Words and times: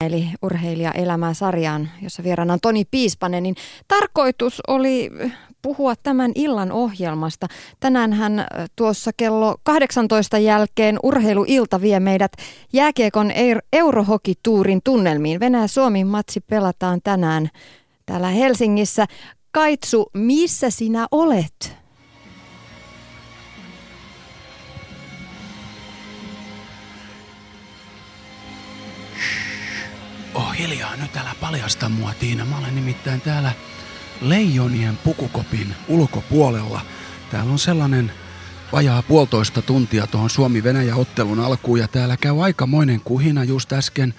eli 0.00 0.28
urheilija 0.42 0.92
sarjaan, 1.32 1.90
jossa 2.02 2.24
vieraana 2.24 2.52
on 2.52 2.58
Toni 2.62 2.84
Piispanen, 2.84 3.42
niin 3.42 3.54
tarkoitus 3.88 4.60
oli 4.68 5.10
puhua 5.62 5.94
tämän 5.96 6.32
illan 6.34 6.72
ohjelmasta. 6.72 7.46
Tänään 7.80 8.12
hän 8.12 8.46
tuossa 8.76 9.10
kello 9.16 9.56
18 9.62 10.38
jälkeen 10.38 10.98
urheiluilta 11.02 11.80
vie 11.80 12.00
meidät 12.00 12.32
jääkiekon 12.72 13.30
Eurohokituurin 13.72 14.80
tunnelmiin. 14.84 15.40
Venäjä-Suomi 15.40 16.04
matsi 16.04 16.40
pelataan 16.40 17.00
tänään 17.04 17.48
täällä 18.06 18.28
Helsingissä. 18.28 19.06
Kaitsu, 19.52 20.10
missä 20.14 20.70
sinä 20.70 21.06
olet? 21.10 21.79
Oh 30.34 30.58
hiljaa, 30.58 30.96
nyt 30.96 31.16
älä 31.16 31.34
paljasta 31.40 31.88
mua 31.88 32.14
Tiina. 32.20 32.44
Mä 32.44 32.58
olen 32.58 32.74
nimittäin 32.74 33.20
täällä 33.20 33.52
Leijonien 34.20 34.98
pukukopin 35.04 35.74
ulkopuolella. 35.88 36.80
Täällä 37.30 37.52
on 37.52 37.58
sellainen 37.58 38.12
vajaa 38.72 39.02
puolitoista 39.02 39.62
tuntia 39.62 40.06
tuohon 40.06 40.30
Suomi-Venäjä-ottelun 40.30 41.40
alkuun 41.40 41.78
ja 41.78 41.88
täällä 41.88 42.16
käy 42.16 42.44
aikamoinen 42.44 43.00
kuhina 43.00 43.44
just 43.44 43.72
äsken. 43.72 44.14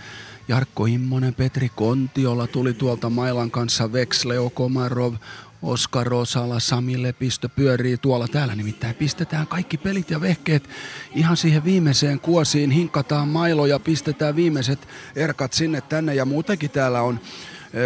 Jarkko 0.48 0.86
Immonen, 0.86 1.34
Petri 1.34 1.70
Kontiola 1.70 2.48
tuli 2.48 2.74
tuolta 2.74 3.10
Mailan 3.10 3.52
kanssa, 3.52 3.94
Veksleo 3.94 4.50
Komarov, 4.50 5.14
Oskar 5.62 6.08
Rosala, 6.08 6.60
Sami 6.60 7.04
Lepistö 7.04 7.50
pyörii 7.50 7.98
tuolla. 7.98 8.28
Täällä 8.28 8.56
nimittäin 8.56 8.96
pistetään 8.96 9.48
kaikki 9.48 9.78
pelit 9.78 10.10
ja 10.10 10.22
vehkeet 10.22 10.70
ihan 11.16 11.38
siihen 11.38 11.64
viimeiseen 11.64 12.20
kuosiin. 12.20 12.72
Hinkataan 12.72 13.28
mailoja, 13.28 13.80
pistetään 13.80 14.36
viimeiset 14.36 14.88
erkat 15.16 15.54
sinne 15.54 15.82
tänne 15.82 16.16
ja 16.16 16.26
muutenkin 16.26 16.70
täällä 16.70 17.02
on 17.02 17.20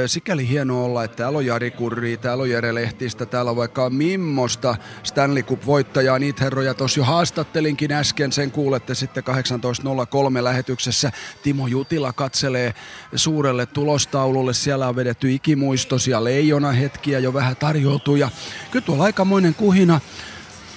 sikäli 0.07 0.49
hienoa 0.49 0.83
olla, 0.83 1.03
että 1.03 1.17
täällä 1.17 1.37
on 1.37 1.45
Jari 1.45 1.71
Kurri, 1.71 2.17
täällä 2.17 2.41
on 2.41 2.49
Jere 2.49 2.75
Lehtistä, 2.75 3.25
täällä 3.25 3.51
on 3.51 3.57
vaikka 3.57 3.89
Mimmosta 3.89 4.75
Stanley 5.03 5.43
Cup-voittajaa. 5.43 6.19
Niitä 6.19 6.43
herroja 6.43 6.73
tuossa 6.73 6.99
jo 6.99 7.03
haastattelinkin 7.03 7.91
äsken, 7.91 8.31
sen 8.31 8.51
kuulette 8.51 8.95
sitten 8.95 9.23
18.03 9.23 10.43
lähetyksessä. 10.43 11.11
Timo 11.43 11.67
Jutila 11.67 12.13
katselee 12.13 12.73
suurelle 13.15 13.65
tulostaululle, 13.65 14.53
siellä 14.53 14.87
on 14.87 14.95
vedetty 14.95 15.33
ikimuistoisia 15.33 16.23
leijona 16.23 16.71
hetkiä 16.71 17.19
jo 17.19 17.33
vähän 17.33 17.55
tarjoutuu 17.55 18.15
ja 18.15 18.29
kyllä 18.71 18.85
tuolla 18.85 19.03
aikamoinen 19.03 19.55
kuhina. 19.55 19.99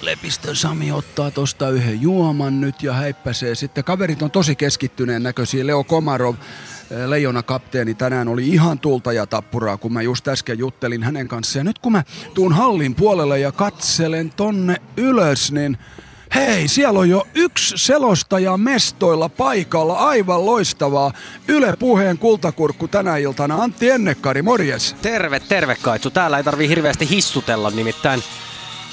Lepistön 0.01 0.55
Sami 0.55 0.91
ottaa 0.91 1.31
tosta 1.31 1.69
yhden 1.69 2.01
juoman 2.01 2.61
nyt 2.61 2.83
ja 2.83 2.93
häippäsee. 2.93 3.55
Sitten 3.55 3.83
kaverit 3.83 4.21
on 4.21 4.31
tosi 4.31 4.55
keskittyneen 4.55 5.23
näköisiä. 5.23 5.67
Leo 5.67 5.83
Komarov 5.83 6.35
leijona 7.05 7.43
kapteeni 7.43 7.93
tänään 7.93 8.27
oli 8.27 8.49
ihan 8.49 8.79
tulta 8.79 9.13
ja 9.13 9.25
tappuraa, 9.27 9.77
kun 9.77 9.93
mä 9.93 10.01
just 10.01 10.27
äsken 10.27 10.59
juttelin 10.59 11.03
hänen 11.03 11.27
kanssaan. 11.27 11.59
Ja 11.59 11.63
nyt 11.63 11.79
kun 11.79 11.91
mä 11.91 12.03
tuun 12.33 12.53
hallin 12.53 12.95
puolelle 12.95 13.39
ja 13.39 13.51
katselen 13.51 14.31
tonne 14.35 14.75
ylös, 14.97 15.51
niin 15.51 15.77
Hei, 16.35 16.67
siellä 16.67 16.99
on 16.99 17.09
jo 17.09 17.27
yksi 17.35 17.77
selostaja 17.77 18.57
mestoilla 18.57 19.29
paikalla, 19.29 19.93
aivan 19.93 20.45
loistavaa. 20.45 21.13
Yle 21.47 21.75
Puheen 21.79 22.17
kultakurkku 22.17 22.87
tänä 22.87 23.17
iltana. 23.17 23.55
Antti 23.55 23.89
Ennekkari, 23.89 24.41
morjes. 24.41 24.95
Terve, 25.01 25.39
terve 25.39 25.77
Kaitsu. 25.81 26.09
Täällä 26.09 26.37
ei 26.37 26.43
tarvi 26.43 26.67
hirveästi 26.67 27.09
hissutella, 27.09 27.69
nimittäin 27.69 28.23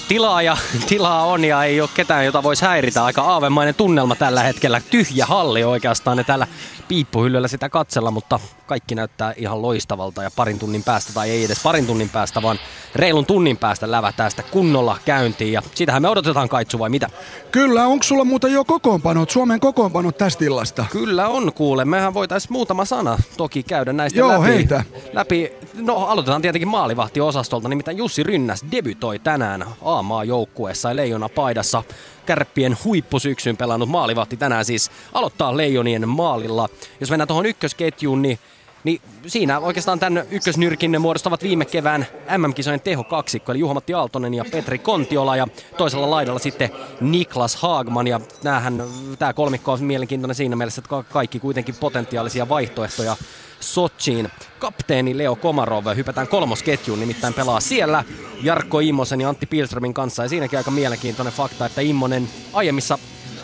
tilaa 0.08 0.42
ja 0.42 0.56
tilaa 0.88 1.24
on 1.24 1.44
ja 1.44 1.64
ei 1.64 1.80
ole 1.80 1.90
ketään, 1.94 2.24
jota 2.24 2.42
voisi 2.42 2.64
häiritä. 2.64 3.04
Aika 3.04 3.22
aavemainen 3.22 3.74
tunnelma 3.74 4.16
tällä 4.16 4.42
hetkellä. 4.42 4.80
Tyhjä 4.90 5.26
halli 5.26 5.64
oikeastaan 5.64 6.16
ne 6.16 6.24
täällä 6.24 6.46
piippuhyllyllä 6.88 7.48
sitä 7.48 7.68
katsella, 7.68 8.10
mutta 8.10 8.40
kaikki 8.66 8.94
näyttää 8.94 9.34
ihan 9.36 9.62
loistavalta 9.62 10.22
ja 10.22 10.30
parin 10.36 10.58
tunnin 10.58 10.84
päästä, 10.84 11.12
tai 11.12 11.30
ei 11.30 11.44
edes 11.44 11.62
parin 11.62 11.86
tunnin 11.86 12.08
päästä, 12.08 12.42
vaan 12.42 12.58
reilun 12.94 13.26
tunnin 13.26 13.56
päästä 13.56 13.90
lävätään 13.90 14.30
sitä 14.30 14.42
kunnolla 14.42 14.98
käyntiin. 15.04 15.52
Ja 15.52 15.62
sitähän 15.74 16.02
me 16.02 16.08
odotetaan 16.08 16.48
Kaitsu 16.48 16.78
vai 16.78 16.90
mitä? 16.90 17.10
Kyllä, 17.50 17.86
onko 17.86 18.02
sulla 18.02 18.24
muuten 18.24 18.52
jo 18.52 18.64
kokoonpanot, 18.64 19.30
Suomen 19.30 19.60
kokoonpanot 19.60 20.18
tästä 20.18 20.44
illasta? 20.44 20.84
Kyllä 20.90 21.28
on 21.28 21.52
kuule, 21.52 21.84
mehän 21.84 22.14
voitaisiin 22.14 22.52
muutama 22.52 22.84
sana 22.84 23.18
toki 23.36 23.62
käydä 23.62 23.92
näistä 23.92 24.18
Joo, 24.18 24.32
läpi. 24.32 24.46
heitä. 24.46 24.84
läpi. 25.12 25.52
No 25.74 25.96
aloitetaan 25.96 26.42
tietenkin 26.42 26.68
maalivahtiosastolta, 26.68 27.68
nimittäin 27.68 27.96
Jussi 27.96 28.22
Rynnäs 28.22 28.64
debytoi 28.70 29.18
tänään 29.18 29.64
A-maa 29.84 30.24
joukkueessa 30.24 30.88
ja 30.88 30.96
leijona 30.96 31.28
paidassa 31.28 31.82
kärppien 32.26 32.76
huippusyksyn 32.84 33.56
pelannut 33.56 33.88
maalivahti 33.88 34.36
tänään 34.36 34.64
siis 34.64 34.90
aloittaa 35.12 35.56
Leijonien 35.56 36.08
maalilla. 36.08 36.68
Jos 37.00 37.10
mennään 37.10 37.28
tuohon 37.28 37.46
ykkösketjuun, 37.46 38.22
niin 38.22 38.38
niin 38.86 39.00
siinä 39.26 39.58
oikeastaan 39.58 39.98
tämän 39.98 40.24
ykkösnyrkin 40.30 41.00
muodostavat 41.00 41.42
viime 41.42 41.64
kevään 41.64 42.06
MM-kisojen 42.38 42.80
tehokaksikko, 42.80 43.52
eli 43.52 43.58
Juha-Matti 43.58 43.94
Aaltonen 43.94 44.34
ja 44.34 44.44
Petri 44.50 44.78
Kontiola, 44.78 45.36
ja 45.36 45.46
toisella 45.76 46.10
laidalla 46.10 46.38
sitten 46.38 46.70
Niklas 47.00 47.56
Haagman, 47.56 48.06
ja 48.06 48.20
näähän, 48.42 48.84
tämä 49.18 49.32
kolmikko 49.32 49.72
on 49.72 49.84
mielenkiintoinen 49.84 50.34
siinä 50.34 50.56
mielessä, 50.56 50.80
että 50.80 51.12
kaikki 51.12 51.40
kuitenkin 51.40 51.74
potentiaalisia 51.80 52.48
vaihtoehtoja 52.48 53.16
Sochiin. 53.60 54.28
Kapteeni 54.58 55.18
Leo 55.18 55.36
Komarov 55.36 55.84
hypätään 55.96 56.28
kolmosketjuun, 56.28 57.00
nimittäin 57.00 57.34
pelaa 57.34 57.60
siellä 57.60 58.04
Jarkko 58.42 58.80
Immosen 58.80 59.20
ja 59.20 59.28
Antti 59.28 59.46
Pilströmin 59.46 59.94
kanssa. 59.94 60.22
Ja 60.22 60.28
siinäkin 60.28 60.58
aika 60.58 60.70
mielenkiintoinen 60.70 61.32
fakta, 61.32 61.66
että 61.66 61.80
Immonen 61.80 62.28
aiemmissa 62.52 62.98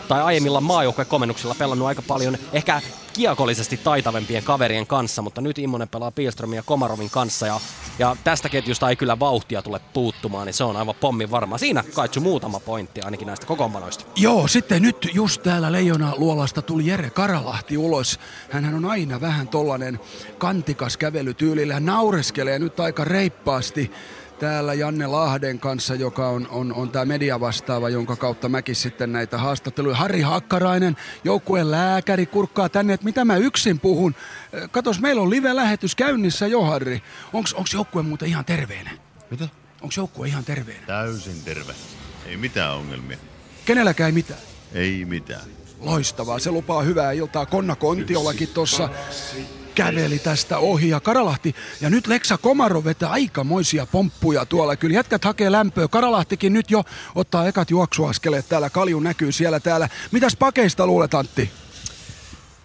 tai 0.07 0.21
aiemmilla 0.21 0.61
maajoukkuekomennuksilla 0.61 1.55
pelannut 1.55 1.87
aika 1.87 2.01
paljon 2.01 2.37
ehkä 2.53 2.81
kiekollisesti 3.13 3.77
taitavempien 3.77 4.43
kaverien 4.43 4.87
kanssa, 4.87 5.21
mutta 5.21 5.41
nyt 5.41 5.59
Immonen 5.59 5.89
pelaa 5.89 6.11
Pilströmin 6.11 6.55
ja 6.55 6.63
Komarovin 6.63 7.09
kanssa 7.09 7.47
ja, 7.47 7.59
ja 7.99 8.15
tästä 8.23 8.49
ketjusta 8.49 8.89
ei 8.89 8.95
kyllä 8.95 9.19
vauhtia 9.19 9.61
tule 9.61 9.81
puuttumaan, 9.93 10.45
niin 10.45 10.53
se 10.53 10.63
on 10.63 10.75
aivan 10.75 10.95
pommin 10.99 11.31
varma. 11.31 11.57
Siinä 11.57 11.83
kaitsu 11.93 12.21
muutama 12.21 12.59
pointti 12.59 13.01
ainakin 13.01 13.27
näistä 13.27 13.45
kokoonpanoista. 13.45 14.05
Joo, 14.15 14.47
sitten 14.47 14.81
nyt 14.81 15.09
just 15.13 15.43
täällä 15.43 15.71
Leijona 15.71 16.13
luolasta 16.17 16.61
tuli 16.61 16.87
Jere 16.87 17.09
Karalahti 17.09 17.77
ulos. 17.77 18.19
Hänhän 18.49 18.75
on 18.75 18.85
aina 18.85 19.21
vähän 19.21 19.47
tollanen 19.47 19.99
kantikas 20.37 20.97
kävelytyylillä. 20.97 21.79
Naureskelee 21.79 22.59
nyt 22.59 22.79
aika 22.79 23.03
reippaasti 23.03 23.91
täällä 24.43 24.73
Janne 24.73 25.07
Lahden 25.07 25.59
kanssa, 25.59 25.95
joka 25.95 26.29
on, 26.29 26.47
on, 26.49 26.73
on 26.73 26.89
tämä 26.89 27.05
mediavastaava, 27.05 27.89
jonka 27.89 28.15
kautta 28.15 28.49
mäkin 28.49 28.75
sitten 28.75 29.11
näitä 29.11 29.37
haastatteluja. 29.37 29.95
Harri 29.95 30.21
Hakkarainen, 30.21 30.97
joukkueen 31.23 31.71
lääkäri, 31.71 32.25
kurkkaa 32.25 32.69
tänne, 32.69 32.93
että 32.93 33.05
mitä 33.05 33.25
mä 33.25 33.37
yksin 33.37 33.79
puhun. 33.79 34.15
Katos, 34.71 34.99
meillä 34.99 35.21
on 35.21 35.29
live-lähetys 35.29 35.95
käynnissä 35.95 36.47
jo, 36.47 36.61
Harri. 36.61 37.03
Onks, 37.33 37.53
onks 37.53 37.73
joukkue 37.73 38.03
muuten 38.03 38.29
ihan 38.29 38.45
terveenä? 38.45 38.91
Mitä? 39.31 39.47
Onks 39.81 39.97
joukkue 39.97 40.27
ihan 40.27 40.43
terveenä? 40.43 40.85
Täysin 40.87 41.43
terve. 41.45 41.73
Ei 42.25 42.37
mitään 42.37 42.75
ongelmia. 42.75 43.17
Kenelläkään 43.65 44.07
ei 44.07 44.11
mitään? 44.11 44.39
Ei 44.73 45.05
mitään. 45.05 45.45
Loistavaa, 45.79 46.39
se 46.39 46.51
lupaa 46.51 46.81
hyvää 46.81 47.11
iltaa. 47.11 47.45
Konna 47.45 47.75
Kontiolakin 47.75 48.47
tuossa 48.47 48.89
käveli 49.75 50.19
tästä 50.19 50.57
ohi 50.57 50.89
ja 50.89 50.99
Karalahti. 50.99 51.55
Ja 51.81 51.89
nyt 51.89 52.07
Leksa 52.07 52.37
Komaro 52.37 52.83
vetää 52.83 53.09
aikamoisia 53.09 53.85
pomppuja 53.85 54.45
tuolla. 54.45 54.75
Kyllä 54.75 54.95
jätkät 54.95 55.23
hakee 55.23 55.51
lämpöä. 55.51 55.87
Karalahtikin 55.87 56.53
nyt 56.53 56.71
jo 56.71 56.83
ottaa 57.15 57.47
ekat 57.47 57.69
juoksuaskeleet 57.71 58.49
täällä. 58.49 58.69
Kalju 58.69 58.99
näkyy 58.99 59.31
siellä 59.31 59.59
täällä. 59.59 59.89
Mitäs 60.11 60.35
pakeista 60.35 60.87
luulet 60.87 61.13
Antti? 61.13 61.51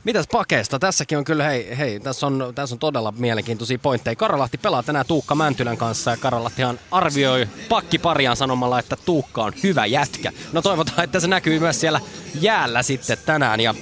Mitäs 0.05 0.27
pakeista? 0.33 0.79
Tässäkin 0.79 1.19
on 1.19 1.25
kyllä, 1.25 1.45
hei, 1.45 1.79
hei 1.79 2.01
tässä, 2.01 2.27
on, 2.27 2.53
tässä 2.55 2.75
on 2.75 2.79
todella 2.79 3.13
mielenkiintoisia 3.13 3.79
pointteja. 3.79 4.17
Karalahti 4.17 4.59
pelaa 4.59 4.83
tänään 4.83 5.07
Tuukka 5.07 5.35
Mäntylän 5.35 5.77
kanssa 5.77 6.11
ja 6.11 6.17
Karalahtihan 6.17 6.81
arvioi 6.91 7.49
pakkipariaan 7.69 8.37
sanomalla, 8.37 8.79
että 8.79 8.97
Tuukka 9.05 9.45
on 9.45 9.53
hyvä 9.63 9.87
jätkä. 9.87 10.33
No 10.53 10.63
toivotaan, 10.63 11.05
että 11.05 11.21
se 11.21 11.27
näkyy 11.27 11.61
myös 11.61 11.81
siellä 11.81 12.01
jäällä 12.41 12.83
sitten 12.83 13.19
tänään. 13.27 13.61
Ja 13.61 13.75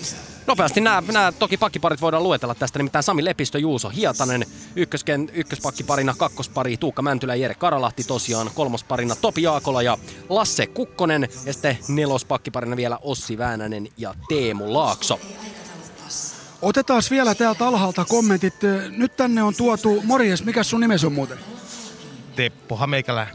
Nopeasti 0.47 0.81
nämä, 0.81 1.03
nämä 1.13 1.33
toki 1.33 1.57
pakkiparit 1.57 2.01
voidaan 2.01 2.23
luetella 2.23 2.55
tästä, 2.55 2.79
nimittäin 2.79 3.03
Sami 3.03 3.25
Lepistö, 3.25 3.59
Juuso 3.59 3.89
Hietanen, 3.89 4.47
ykkösken, 4.77 5.31
ykköspakkiparina, 5.33 6.15
kakkospari 6.19 6.77
Tuukka 6.77 7.03
Mäntylä 7.03 7.35
ja 7.35 7.41
Jere 7.41 7.55
Karalahti 7.55 8.05
tosiaan, 8.05 8.51
kolmosparina 8.55 9.17
Topi 9.17 9.43
Jaakola 9.43 9.83
ja 9.83 9.99
Lasse 10.29 10.67
Kukkonen 10.67 11.29
ja 11.47 11.53
sitten 11.53 11.79
nelospakkiparina 11.89 12.77
vielä 12.77 12.99
Ossi 13.03 13.39
Väänänen 13.39 13.89
ja 13.97 14.15
Teemu 14.29 14.73
Laakso. 14.73 15.21
Otetaan 16.63 17.03
vielä 17.11 17.35
täältä 17.35 17.67
alhaalta 17.67 18.05
kommentit. 18.05 18.55
Nyt 18.97 19.17
tänne 19.17 19.43
on 19.43 19.55
tuotu, 19.57 20.03
morjes, 20.05 20.45
mikä 20.45 20.63
sun 20.63 20.81
nimesi 20.81 21.07
on 21.07 21.13
muuten? 21.13 21.39
Teppo 22.37 22.77
Hameikälä. 22.77 23.27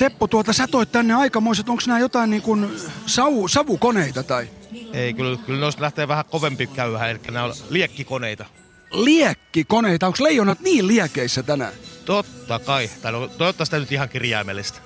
Teppo, 0.00 0.26
tuota 0.26 0.52
sä 0.52 0.66
toit 0.66 0.92
tänne 0.92 1.14
aikamoiset, 1.14 1.68
onko 1.68 1.82
nämä 1.86 1.98
jotain 1.98 2.30
niin 2.30 2.42
kuin 2.42 2.70
savu, 3.06 3.48
savukoneita 3.48 4.22
tai? 4.22 4.48
Ei, 4.92 5.14
kyllä, 5.14 5.38
kyllä 5.46 5.60
noista 5.60 5.82
lähtee 5.82 6.08
vähän 6.08 6.24
kovempi 6.24 6.66
käyhä, 6.66 7.08
eli 7.08 7.18
nämä 7.30 7.44
on 7.44 7.54
liekkikoneita. 7.70 8.46
Liekkikoneita? 8.90 10.06
Onko 10.06 10.24
leijonat 10.24 10.60
niin 10.60 10.86
liekeissä 10.86 11.42
tänään? 11.42 11.72
Totta 12.04 12.58
kai. 12.58 12.90
Tai 13.02 13.12
no, 13.12 13.28
toivottavasti 13.28 13.76
nyt 13.76 13.92
ihan 13.92 14.08
kirjaimellista. 14.08 14.80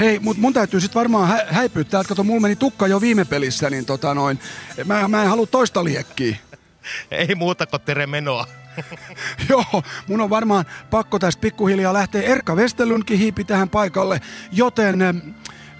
Hei, 0.00 0.18
mut 0.18 0.36
mun 0.36 0.52
täytyy 0.52 0.80
sitten 0.80 1.00
varmaan 1.00 1.28
hä- 1.28 1.46
häipyä 1.48 1.84
täältä. 1.84 2.08
Kato, 2.08 2.24
mulla 2.24 2.40
meni 2.40 2.56
tukka 2.56 2.86
jo 2.86 3.00
viime 3.00 3.24
pelissä, 3.24 3.70
niin 3.70 3.84
tota 3.84 4.14
noin, 4.14 4.40
mä, 4.84 5.08
mä 5.08 5.22
en 5.22 5.28
halua 5.28 5.46
toista 5.46 5.84
liekkiä. 5.84 6.36
Ei 7.10 7.34
muuta 7.34 7.66
kuin 7.66 7.82
tere 7.82 8.06
menoa. 8.06 8.46
Joo, 9.48 9.82
mun 10.06 10.20
on 10.20 10.30
varmaan 10.30 10.64
pakko 10.90 11.18
tästä 11.18 11.40
pikkuhiljaa 11.40 11.92
lähteä. 11.92 12.22
Erkka 12.22 12.54
Westerlundkin 12.54 13.18
hiipi 13.18 13.44
tähän 13.44 13.68
paikalle, 13.68 14.20
joten 14.52 15.02
em, 15.02 15.20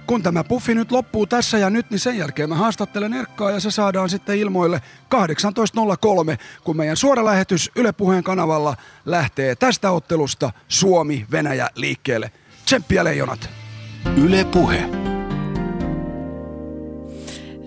kun 0.07 0.23
tämä 0.23 0.45
puffi 0.45 0.75
nyt 0.75 0.93
loppuu 0.93 1.27
tässä 1.27 1.59
ja 1.59 1.71
nyt, 1.71 1.91
niin 1.91 1.99
sen 1.99 2.19
jälkeen 2.19 2.49
mä 2.49 2.55
haastattelen 2.55 3.15
Erkkaa 3.15 3.51
ja 3.51 3.61
se 3.61 3.71
saadaan 3.71 4.09
sitten 4.09 4.39
ilmoille 4.39 4.83
18.03, 5.15 6.39
kun 6.65 6.77
meidän 6.77 6.97
suora 6.97 7.25
lähetys 7.25 7.71
Yle 7.77 7.93
Puheen 7.93 8.25
kanavalla 8.25 8.77
lähtee 9.05 9.55
tästä 9.55 9.91
ottelusta 9.91 10.53
Suomi-Venäjä 10.69 11.69
liikkeelle. 11.75 12.31
Tsemppiä 12.65 13.05
leijonat! 13.05 13.51
Yle 14.17 14.45
Puhe. 14.45 15.10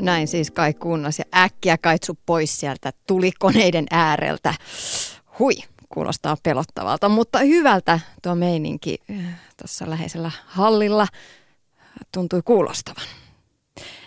Näin 0.04 0.28
siis 0.28 0.52
Kai 0.52 0.74
kunnas 0.74 1.20
ja 1.20 1.26
äkkiä 1.36 1.78
kaitsu 1.78 2.18
pois 2.26 2.60
sieltä 2.60 2.92
tulikoneiden 3.08 3.86
ääreltä. 3.92 4.54
Hui, 5.40 5.54
kuulostaa 5.90 6.38
pelottavalta, 6.44 7.10
mutta 7.10 7.40
hyvältä 7.40 8.00
tuo 8.24 8.36
meininki 8.36 8.98
äh, 9.12 9.18
tuossa 9.58 9.90
läheisellä 9.90 10.32
hallilla 10.46 11.08
tuntui 12.12 12.42
kuulostavan. 12.46 13.04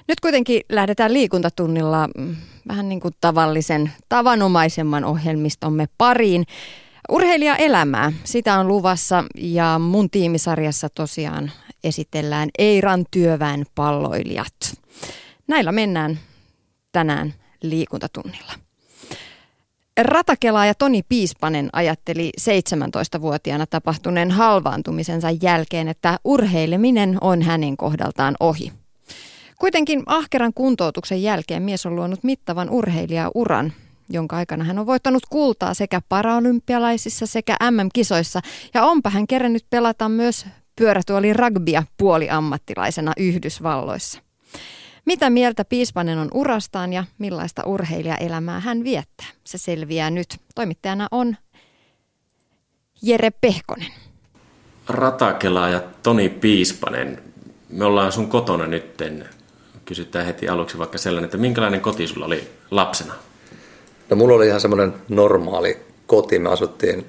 Nyt 0.09 0.21
kuitenkin 0.21 0.61
lähdetään 0.69 1.13
liikuntatunnilla 1.13 2.09
mm, 2.19 2.37
vähän 2.69 2.89
niin 2.89 3.01
kuin 3.01 3.15
tavallisen, 3.21 3.93
tavanomaisemman 4.09 5.05
ohjelmistomme 5.05 5.87
pariin. 5.99 6.45
Urheilijaelämää, 7.09 8.13
sitä 8.25 8.59
on 8.59 8.69
luvassa 8.69 9.25
ja 9.35 9.79
mun 9.79 10.11
tiimisarjassa 10.11 10.89
tosiaan 10.89 11.53
esitellään 11.85 12.49
Eiran 12.59 13.05
työväen 13.11 13.65
palloilijat. 13.75 14.86
Näillä 15.49 15.73
mennään 15.73 16.19
tänään 16.93 17.35
liikuntatunnilla. 17.63 18.53
Ratakelaaja 20.01 20.75
Toni 20.75 21.03
Piispanen 21.09 21.69
ajatteli 21.73 22.33
17-vuotiaana 22.41 23.67
tapahtuneen 23.67 24.31
halvaantumisensa 24.31 25.31
jälkeen, 25.43 25.89
että 25.89 26.19
urheileminen 26.25 27.19
on 27.21 27.43
hänen 27.43 27.77
kohdaltaan 27.77 28.37
ohi. 28.41 28.73
Kuitenkin 29.59 30.03
ahkeran 30.07 30.53
kuntoutuksen 30.55 31.23
jälkeen 31.23 31.63
mies 31.63 31.87
on 31.87 31.97
luonut 31.97 32.25
mittavan 32.25 32.71
urheilijauran, 32.71 33.73
jonka 34.09 34.37
aikana 34.37 34.65
hän 34.65 34.79
on 34.79 34.87
voittanut 34.87 35.23
kultaa 35.31 35.75
sekä 35.75 36.01
paraolympialaisissa 36.09 37.27
sekä 37.27 37.57
MM-kisoissa. 37.71 38.41
Ja 38.75 38.85
onpa 38.85 39.11
hän 39.11 39.27
kerännyt 39.27 39.67
pelata 39.71 40.09
myös 40.09 40.47
pyörätuoli 40.77 41.33
rugbya 41.33 41.83
puoliammattilaisena 41.97 43.13
Yhdysvalloissa. 43.17 44.26
Mitä 45.07 45.31
mieltä 45.31 45.65
Piispanen 45.65 46.19
on 46.19 46.29
urastaan 46.35 46.93
ja 46.93 47.05
millaista 47.19 47.63
urheilijaelämää 47.67 48.61
hän 48.61 48.85
viettää? 48.85 49.27
Se 49.45 49.59
selviää 49.59 50.11
nyt. 50.11 50.27
Toimittajana 50.55 51.09
on 51.11 51.37
Jere 53.03 53.31
Pehkonen. 53.31 53.93
Ratakela 54.89 55.69
ja 55.69 55.83
Toni 56.03 56.29
Piispanen, 56.29 57.23
me 57.69 57.85
ollaan 57.85 58.13
sun 58.13 58.29
kotona 58.29 58.67
nytten. 58.67 59.29
Kysytään 59.85 60.27
heti 60.27 60.49
aluksi 60.49 60.79
vaikka 60.79 60.99
sellainen, 60.99 61.25
että 61.25 61.39
minkälainen 61.39 61.81
koti 61.81 62.07
sulla 62.07 62.27
oli 62.27 62.51
lapsena? 62.71 63.15
No 64.11 64.17
mulla 64.17 64.35
oli 64.35 64.47
ihan 64.47 64.61
semmoinen 64.61 64.95
normaali 65.09 65.87
koti. 66.07 66.39
Me 66.39 66.49
asuttiin 66.49 67.07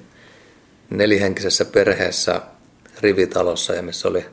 nelihenkisessä 0.90 1.64
perheessä 1.64 2.42
rivitalossa 3.00 3.74
ja 3.74 3.82
missä 3.82 4.08
oli 4.08 4.24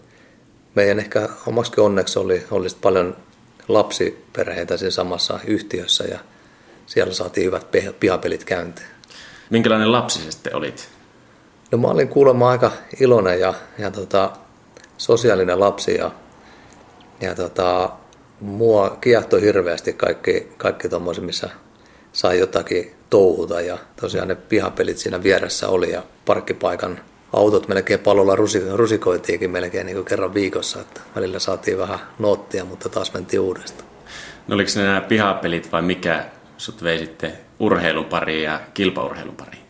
meidän 0.75 0.99
ehkä 0.99 1.29
omaksi 1.47 1.81
onneksi 1.81 2.19
oli, 2.19 2.45
oli 2.51 2.67
paljon 2.81 3.24
lapsiperheitä 3.67 4.77
siinä 4.77 4.91
samassa 4.91 5.39
yhtiössä 5.47 6.03
ja 6.03 6.19
siellä 6.85 7.13
saatiin 7.13 7.45
hyvät 7.45 7.71
pe- 7.71 7.95
pihapelit 7.99 8.43
käyntiin. 8.43 8.87
Minkälainen 9.49 9.91
lapsi 9.91 10.31
sitten 10.31 10.55
olit? 10.55 10.89
No 11.71 11.77
mä 11.77 11.87
olin 11.87 12.07
kuulemma 12.07 12.49
aika 12.49 12.71
iloinen 12.99 13.39
ja, 13.39 13.53
ja 13.77 13.91
tota, 13.91 14.31
sosiaalinen 14.97 15.59
lapsi 15.59 15.95
ja, 15.95 16.11
ja 17.21 17.35
tota, 17.35 17.89
mua 18.39 18.97
kiehtoi 19.01 19.41
hirveästi 19.41 19.93
kaikki, 19.93 20.47
kaikki 20.57 20.89
tommoset, 20.89 21.23
missä 21.23 21.49
sai 22.13 22.39
jotakin 22.39 22.95
touhuta 23.09 23.61
ja 23.61 23.77
tosiaan 24.01 24.27
ne 24.27 24.35
pihapelit 24.35 24.97
siinä 24.97 25.23
vieressä 25.23 25.69
oli 25.69 25.91
ja 25.91 26.03
parkkipaikan 26.25 26.99
autot 27.33 27.67
melkein 27.67 27.99
pallolla 27.99 28.35
rusikoitiinkin 28.75 29.51
melkein 29.51 29.85
niin 29.85 29.95
kuin 29.95 30.05
kerran 30.05 30.33
viikossa, 30.33 30.81
että 30.81 31.01
välillä 31.15 31.39
saatiin 31.39 31.77
vähän 31.77 31.99
noottia, 32.19 32.65
mutta 32.65 32.89
taas 32.89 33.13
mentiin 33.13 33.39
uudestaan. 33.39 33.89
No 34.47 34.55
oliko 34.55 34.71
ne 34.75 34.83
nämä 34.83 35.01
pihapelit 35.01 35.71
vai 35.71 35.81
mikä 35.81 36.25
sut 36.57 36.83
vei 36.83 36.99
sitten 36.99 37.33
urheilun 37.59 38.05
pariin 38.05 38.43
ja 38.43 38.59
kilpaurheilun 38.73 39.35
pariin? 39.35 39.63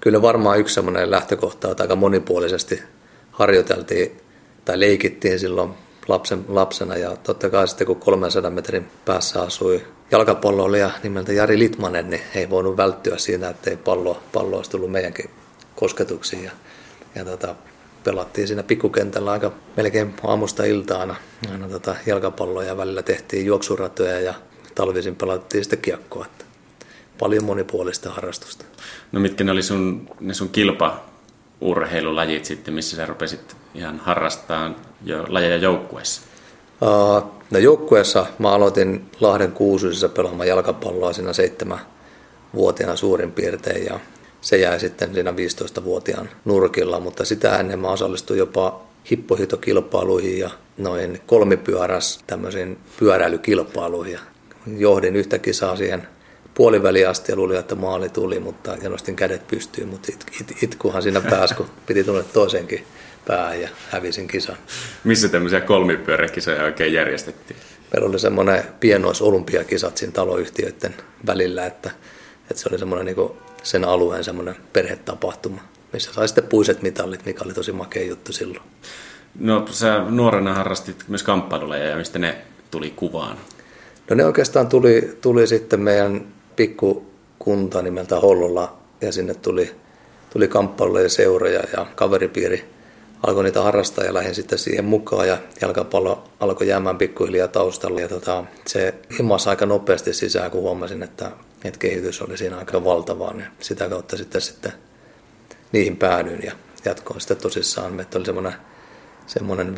Kyllä 0.00 0.22
varmaan 0.22 0.58
yksi 0.58 0.74
semmoinen 0.74 1.10
lähtökohta, 1.10 1.70
että 1.70 1.82
aika 1.82 1.96
monipuolisesti 1.96 2.82
harjoiteltiin 3.30 4.20
tai 4.64 4.80
leikittiin 4.80 5.38
silloin 5.38 5.74
lapsen, 6.08 6.44
lapsena 6.48 6.96
ja 6.96 7.16
totta 7.16 7.50
kai 7.50 7.68
sitten 7.68 7.86
kun 7.86 7.96
300 7.96 8.50
metrin 8.50 8.88
päässä 9.04 9.42
asui 9.42 9.84
jalkapalloilija 10.10 10.90
nimeltä 11.02 11.32
Jari 11.32 11.58
Litmanen, 11.58 12.10
niin 12.10 12.22
ei 12.34 12.50
voinut 12.50 12.76
välttyä 12.76 13.18
siitä, 13.18 13.48
että 13.48 13.70
ei 13.70 13.76
pallo, 13.76 14.22
pallo 14.32 14.56
olisi 14.56 14.70
tullut 14.70 14.90
meidänkin 14.90 15.30
kosketuksiin. 15.76 16.44
Ja 16.44 16.50
ja 17.18 17.24
tota, 17.24 17.54
pelattiin 18.04 18.48
siinä 18.48 18.62
pikkukentällä 18.62 19.30
aika 19.30 19.52
melkein 19.76 20.14
aamusta 20.24 20.64
iltaana 20.64 21.16
aina 21.52 21.68
tota 21.68 21.96
jalkapalloa 22.06 22.64
ja 22.64 22.76
välillä 22.76 23.02
tehtiin 23.02 23.46
juoksuratoja 23.46 24.20
ja 24.20 24.34
talvisin 24.74 25.16
pelattiin 25.16 25.64
sitten 25.64 25.78
kiekkoa. 25.78 26.24
Että 26.24 26.44
paljon 27.18 27.44
monipuolista 27.44 28.10
harrastusta. 28.10 28.64
No 29.12 29.20
mitkä 29.20 29.44
ne 29.44 29.52
oli 29.52 29.62
sun, 29.62 30.08
ne 30.20 30.34
sun 30.34 30.48
kilpaurheilulajit 30.48 32.44
sitten, 32.44 32.74
missä 32.74 32.96
sä 32.96 33.06
rupesit 33.06 33.56
ihan 33.74 33.98
harrastamaan 33.98 34.76
jo 35.04 35.24
lajeja 35.28 35.56
joukkueessa? 35.56 36.22
Uh, 36.80 37.30
no 37.50 37.58
joukkueessa 37.58 38.26
mä 38.38 38.50
aloitin 38.52 39.10
Lahden 39.20 39.52
kuusuisessa 39.52 40.08
pelaamaan 40.08 40.48
jalkapalloa 40.48 41.12
siinä 41.12 41.32
seitsemän 41.32 41.78
vuotiaana 42.54 42.96
suurin 42.96 43.32
piirtein 43.32 43.86
ja 43.86 44.00
se 44.40 44.56
jäi 44.56 44.80
sitten 44.80 45.14
siinä 45.14 45.30
15-vuotiaan 45.30 46.30
nurkilla, 46.44 47.00
mutta 47.00 47.24
sitä 47.24 47.58
ennen 47.58 47.78
mä 47.78 47.88
osallistuin 47.88 48.38
jopa 48.38 48.80
hippohitokilpailuihin 49.10 50.38
ja 50.38 50.50
noin 50.78 51.20
kolmipyöräs 51.26 52.20
tämmöisiin 52.26 52.78
pyöräilykilpailuihin. 52.98 54.12
Ja 54.12 54.20
johdin 54.66 55.16
yhtä 55.16 55.38
kisaa 55.38 55.76
siihen 55.76 56.08
puoliväliin 56.54 57.08
asti 57.08 57.32
ja 57.32 57.36
luulin, 57.36 57.58
että 57.58 57.74
maali 57.74 58.08
tuli, 58.08 58.40
mutta 58.40 58.76
ja 58.82 58.88
nostin 58.88 59.16
kädet 59.16 59.48
pystyyn, 59.48 59.88
mutta 59.88 60.12
it, 60.12 60.26
it, 60.40 60.62
itkuhan 60.62 61.02
siinä 61.02 61.20
pääsi, 61.20 61.54
kun 61.54 61.66
piti 61.86 62.04
tulla 62.04 62.22
toisenkin 62.22 62.86
päähän 63.26 63.60
ja 63.60 63.68
hävisin 63.90 64.28
kisan. 64.28 64.56
Missä 65.04 65.28
tämmöisiä 65.28 65.60
kolmipyöräkisoja 65.60 66.64
oikein 66.64 66.92
järjestettiin? 66.92 67.60
Meillä 67.92 68.08
oli 68.08 68.18
semmoinen 68.18 68.64
pienois 68.80 69.22
olympiakisat 69.22 69.96
siinä 69.96 70.12
taloyhtiöiden 70.12 70.94
välillä, 71.26 71.66
että, 71.66 71.90
että 72.50 72.62
se 72.62 72.68
oli 72.70 72.78
semmoinen 72.78 73.06
niin 73.06 73.30
sen 73.62 73.84
alueen 73.84 74.24
semmoinen 74.24 74.56
perhetapahtuma, 74.72 75.60
missä 75.92 76.12
sai 76.12 76.28
sitten 76.28 76.46
puiset 76.46 76.82
mitallit, 76.82 77.26
mikä 77.26 77.44
oli 77.44 77.54
tosi 77.54 77.72
makea 77.72 78.06
juttu 78.06 78.32
silloin. 78.32 78.62
No 79.40 79.66
sä 79.70 79.98
nuorena 79.98 80.54
harrastit 80.54 81.04
myös 81.08 81.22
kamppailuja 81.22 81.84
ja 81.84 81.96
mistä 81.96 82.18
ne 82.18 82.36
tuli 82.70 82.90
kuvaan? 82.90 83.36
No 84.10 84.16
ne 84.16 84.24
oikeastaan 84.24 84.68
tuli, 84.68 85.18
tuli 85.20 85.46
sitten 85.46 85.80
meidän 85.80 86.26
pikkukunta 86.56 87.82
nimeltä 87.82 88.20
Hollolla 88.20 88.78
ja 89.00 89.12
sinne 89.12 89.34
tuli, 89.34 89.74
tuli 90.32 90.48
kamppailuja 90.48 91.08
seuroja 91.08 91.62
ja 91.76 91.86
kaveripiiri 91.94 92.64
alkoi 93.26 93.44
niitä 93.44 93.62
harrastaa 93.62 94.04
ja 94.04 94.14
lähdin 94.14 94.34
sitten 94.34 94.58
siihen 94.58 94.84
mukaan 94.84 95.28
ja 95.28 95.38
jalkapallo 95.60 96.24
alkoi 96.40 96.68
jäämään 96.68 96.98
pikkuhiljaa 96.98 97.48
taustalla 97.48 98.00
ja 98.00 98.08
tota, 98.08 98.44
se 98.66 98.94
imasi 99.20 99.48
aika 99.48 99.66
nopeasti 99.66 100.14
sisään, 100.14 100.50
kun 100.50 100.60
huomasin, 100.60 101.02
että 101.02 101.30
että 101.64 101.78
kehitys 101.78 102.22
oli 102.22 102.38
siinä 102.38 102.58
aika 102.58 102.84
valtavaa, 102.84 103.32
niin 103.32 103.48
sitä 103.60 103.88
kautta 103.88 104.16
sitten, 104.16 104.40
sitten 104.40 104.72
niihin 105.72 105.96
päädyin 105.96 106.42
ja 106.42 106.52
jatkoin 106.84 107.20
sitten 107.20 107.36
tosissaan. 107.36 107.92
Meitä 107.92 108.18
oli 108.18 108.26
semmoinen, 108.26 108.54
semmoinen 109.26 109.74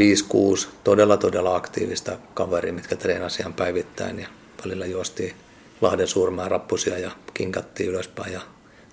5-6 0.65 0.69
todella 0.85 1.17
todella 1.17 1.57
aktiivista 1.57 2.19
kaveri, 2.35 2.73
mitkä 2.73 2.97
treenasi 2.97 3.43
ihan 3.43 3.55
päivittäin 3.55 4.19
ja 4.19 4.29
välillä 4.65 4.87
juostiin 4.87 5.35
Lahden 5.81 6.07
suurmään 6.09 6.51
rappusia 6.51 6.99
ja 6.99 7.11
kinkattiin 7.35 7.91
ylöspäin 7.91 8.33
ja 8.33 8.41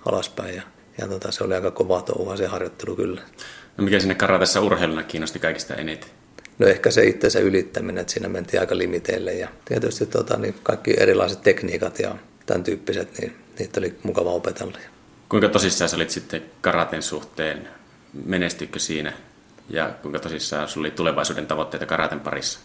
alaspäin 0.06 0.56
ja, 0.56 0.62
ja 0.98 1.08
tota, 1.08 1.32
se 1.32 1.44
oli 1.44 1.54
aika 1.54 1.70
kova 1.70 2.02
touhua 2.02 2.36
se 2.36 2.46
harjoittelu 2.46 2.96
kyllä. 2.96 3.22
No 3.76 3.84
mikä 3.84 4.00
sinne 4.00 4.14
karatessa 4.14 4.60
urheiluna 4.60 5.02
kiinnosti 5.02 5.38
kaikista 5.38 5.74
eniten? 5.74 6.10
No 6.58 6.66
ehkä 6.66 6.90
se 6.90 7.04
itse 7.04 7.30
se 7.30 7.40
ylittäminen, 7.40 8.00
että 8.00 8.12
siinä 8.12 8.28
mentiin 8.28 8.60
aika 8.60 8.78
limiteille 8.78 9.34
ja 9.34 9.48
tietysti 9.64 10.06
tota, 10.06 10.36
niin 10.36 10.54
kaikki 10.62 10.94
erilaiset 10.98 11.42
tekniikat 11.42 11.98
ja 11.98 12.16
tämän 12.48 12.64
tyyppiset, 12.64 13.18
niin 13.18 13.36
niitä 13.58 13.80
oli 13.80 13.98
mukava 14.02 14.30
opetella. 14.30 14.78
Kuinka 15.28 15.48
tosissaan 15.48 15.88
sä 15.88 15.96
olit 15.96 16.10
sitten 16.10 16.42
karaten 16.60 17.02
suhteen? 17.02 17.68
Menestyikö 18.24 18.78
siinä? 18.78 19.12
Ja 19.68 19.90
kuinka 20.02 20.18
tosissaan 20.18 20.68
sulla 20.68 20.86
oli 20.86 20.90
tulevaisuuden 20.90 21.46
tavoitteita 21.46 21.86
karaten 21.86 22.20
parissa? 22.20 22.60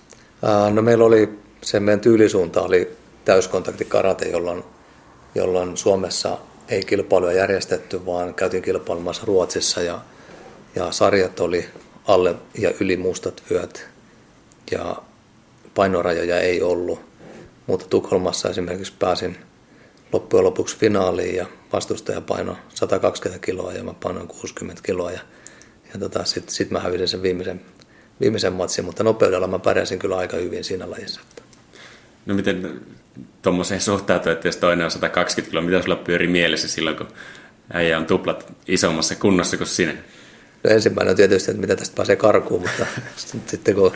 No 0.74 0.82
meillä 0.82 1.06
oli, 1.06 1.40
se 1.62 1.80
meidän 1.80 2.00
tyylisuunta 2.00 2.62
oli 2.62 2.98
täyskontakti 3.26 3.86
karate, 3.86 4.30
jolloin, 4.30 4.64
jolloin 5.36 5.78
Suomessa 5.78 6.38
ei 6.70 6.84
kilpailua 6.84 7.34
järjestetty, 7.34 8.06
vaan 8.06 8.34
käytiin 8.34 8.64
kilpailemassa 8.64 9.26
Ruotsissa 9.26 9.82
ja, 9.82 10.00
ja 10.76 10.92
sarjat 10.92 11.40
oli 11.40 11.66
alle 12.08 12.36
ja 12.60 12.72
yli 12.80 12.98
mustat 12.98 13.44
vyöt 13.50 13.88
ja 14.72 14.96
painorajoja 15.76 16.40
ei 16.40 16.62
ollut. 16.62 17.00
Mutta 17.68 17.86
Tukholmassa 17.90 18.50
esimerkiksi 18.50 18.94
pääsin 19.00 19.38
loppujen 20.14 20.44
lopuksi 20.44 20.78
finaaliin 20.78 21.36
ja 21.36 21.46
vastustaja 21.74 22.22
paino 22.22 22.58
120 22.74 23.46
kiloa 23.46 23.74
ja 23.74 23.84
mä 23.84 23.94
painoin 23.94 24.28
60 24.28 24.82
kiloa 24.86 25.12
ja, 25.12 25.20
ja 25.94 26.00
tota, 26.00 26.26
sitten 26.26 26.56
sit 26.56 26.72
mä 26.72 26.80
hävisin 26.80 27.08
sen 27.08 27.22
viimeisen, 27.22 27.62
viimeisen 28.22 28.54
matsin, 28.54 28.86
mutta 28.86 29.04
nopeudella 29.04 29.48
mä 29.48 29.60
pärjäsin 29.60 30.00
kyllä 30.00 30.18
aika 30.18 30.38
hyvin 30.38 30.64
siinä 30.64 30.92
lajissa. 30.92 31.22
No 32.26 32.36
miten 32.36 32.82
tuommoiseen 33.42 33.82
suhtautuu, 33.82 34.32
että 34.32 34.48
jos 34.48 34.58
toinen 34.58 34.86
on 34.86 34.92
120 34.92 35.50
kiloa, 35.50 35.66
mitä 35.66 35.82
sulla 35.82 35.96
pyöri 35.96 36.28
mielessä 36.28 36.68
silloin, 36.68 36.96
kun 36.96 37.08
äijä 37.74 37.98
on 37.98 38.06
tuplat 38.06 38.54
isommassa 38.68 39.16
kunnossa 39.16 39.58
kuin 39.58 39.68
sinä? 39.68 39.94
No 40.64 40.70
ensimmäinen 40.70 41.12
on 41.12 41.16
tietysti, 41.18 41.52
että 41.52 41.62
mitä 41.62 41.76
tästä 41.76 41.96
pääsee 41.96 42.16
karkuun, 42.16 42.62
mutta 42.62 42.86
sitten 43.48 43.76
kun 43.76 43.92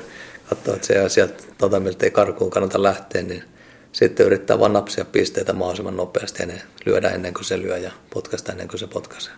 katsoo, 0.50 0.76
että 0.76 0.88
se 0.88 1.10
sieltä 1.10 1.44
tota, 1.58 1.80
miltä 1.80 2.06
ei 2.06 2.12
karkuun 2.12 2.52
kannata 2.52 2.84
lähteä, 2.84 3.24
niin 3.24 3.44
sitten 3.98 4.25
yrittää 4.25 4.60
vaan 4.60 4.74
napsia 4.74 5.06
pisteitä 5.06 5.54
mahdollisimman 5.54 5.98
nopeasti 5.98 6.44
ja 6.44 6.54
lyödä 6.86 7.10
ennen 7.10 7.34
kuin 7.34 7.46
se 7.46 7.62
lyö 7.62 7.77
ja 7.77 7.92
potkaista 8.13 8.51
ennen 8.51 8.68
kuin 8.68 8.80
se 8.80 8.88
potkaisee. 8.88 9.34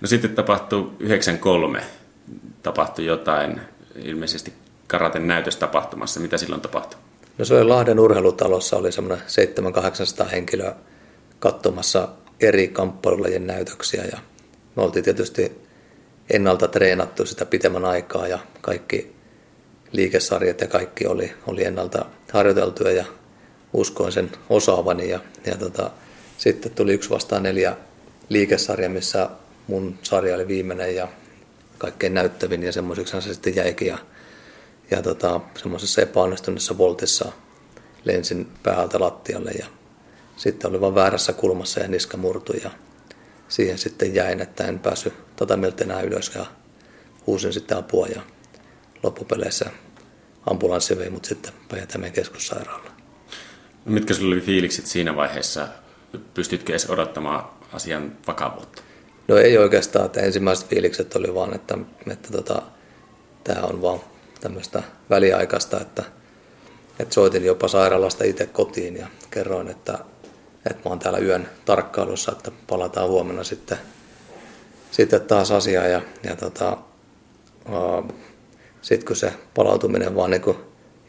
No 0.00 0.08
sitten 0.08 0.34
tapahtuu 0.34 0.96
93, 1.00 1.80
tapahtui 2.62 3.06
jotain 3.06 3.60
ilmeisesti 3.96 4.52
karaten 4.86 5.26
näytöstapahtumassa. 5.26 6.20
Mitä 6.20 6.38
silloin 6.38 6.60
tapahtui? 6.60 7.00
No 7.38 7.44
se 7.44 7.54
oli 7.54 7.64
Lahden 7.64 8.00
urheilutalossa, 8.00 8.76
oli 8.76 8.92
semmoinen 8.92 9.24
700-800 10.24 10.28
henkilöä 10.30 10.74
katsomassa 11.38 12.08
eri 12.40 12.68
kamppailulajien 12.68 13.46
näytöksiä 13.46 14.04
ja 14.04 14.18
me 14.76 14.82
oltiin 14.82 15.04
tietysti 15.04 15.52
ennalta 16.30 16.68
treenattu 16.68 17.26
sitä 17.26 17.46
pitemmän 17.46 17.84
aikaa 17.84 18.28
ja 18.28 18.38
kaikki 18.60 19.16
liikesarjat 19.92 20.60
ja 20.60 20.66
kaikki 20.66 21.06
oli, 21.06 21.32
oli 21.46 21.64
ennalta 21.64 22.04
harjoiteltuja 22.32 22.92
ja 22.92 23.04
uskoin 23.74 24.12
sen 24.12 24.32
osaavani 24.50 25.08
ja, 25.08 25.20
ja 25.46 25.56
tota, 25.56 25.90
sitten 26.38 26.72
tuli 26.72 26.92
yksi 26.94 27.10
vastaan 27.10 27.42
neljä 27.42 27.76
liikesarja, 28.28 28.88
missä 28.88 29.30
mun 29.66 29.98
sarja 30.02 30.34
oli 30.34 30.48
viimeinen 30.48 30.94
ja 30.94 31.08
kaikkein 31.78 32.14
näyttävin 32.14 32.62
ja 32.62 32.72
semmoiseksi 32.72 33.20
se 33.20 33.34
sitten 33.34 33.56
jäikin 33.56 33.88
ja, 33.88 33.98
ja 34.90 35.02
tota, 35.02 35.40
semmoisessa 35.62 36.02
epäonnistuneessa 36.02 36.78
voltissa 36.78 37.32
lensin 38.04 38.48
päältä 38.62 39.00
lattialle 39.00 39.50
ja 39.50 39.66
sitten 40.36 40.70
oli 40.70 40.80
vain 40.80 40.94
väärässä 40.94 41.32
kulmassa 41.32 41.80
ja 41.80 41.88
niska 41.88 42.16
murtui 42.16 42.60
ja 42.64 42.70
siihen 43.48 43.78
sitten 43.78 44.14
jäin, 44.14 44.40
että 44.40 44.64
en 44.64 44.78
päässyt 44.78 45.12
tota 45.36 45.56
miltä 45.56 45.84
enää 45.84 46.00
ylös 46.00 46.32
ja 46.34 46.46
huusin 47.26 47.52
sitten 47.52 47.78
apua 47.78 48.06
ja 48.06 48.22
loppupeleissä 49.02 49.70
ambulanssi 50.50 50.98
vei 50.98 51.10
mut 51.10 51.24
sitten 51.24 51.52
Päijät-Hämeen 51.68 52.12
keskussairaalaan. 52.12 52.93
Mitkä 53.84 54.14
sinulla 54.14 54.34
oli 54.34 54.40
fiilikset 54.40 54.86
siinä 54.86 55.16
vaiheessa? 55.16 55.68
Pystytkö 56.34 56.72
edes 56.72 56.90
odottamaan 56.90 57.44
asian 57.72 58.12
vakavuutta? 58.26 58.82
No 59.28 59.36
ei 59.36 59.58
oikeastaan, 59.58 60.06
että 60.06 60.20
ensimmäiset 60.20 60.68
fiilikset 60.68 61.16
oli 61.16 61.34
vaan, 61.34 61.54
että, 61.54 61.78
että 62.10 62.32
tota, 62.32 62.62
tämä 63.44 63.62
on 63.62 63.82
vaan 63.82 64.00
tämmöistä 64.40 64.82
väliaikaista, 65.10 65.80
että, 65.80 66.02
että 66.98 67.14
soitin 67.14 67.44
jopa 67.44 67.68
sairaalasta 67.68 68.24
itse 68.24 68.46
kotiin 68.46 68.96
ja 68.96 69.06
kerroin, 69.30 69.68
että, 69.68 69.98
että 70.70 70.82
mä 70.84 70.90
oon 70.90 70.98
täällä 70.98 71.18
yön 71.18 71.48
tarkkailussa, 71.64 72.32
että 72.32 72.50
palataan 72.66 73.08
huomenna 73.08 73.44
sitten, 73.44 73.78
sitten 74.90 75.20
taas 75.20 75.50
asiaan 75.50 75.90
ja, 75.90 76.02
ja 76.22 76.36
tota, 76.36 76.76
sitten 78.82 79.06
kun 79.06 79.16
se 79.16 79.32
palautuminen 79.54 80.16
vaan 80.16 80.30
niin 80.30 80.42
kuin 80.42 80.56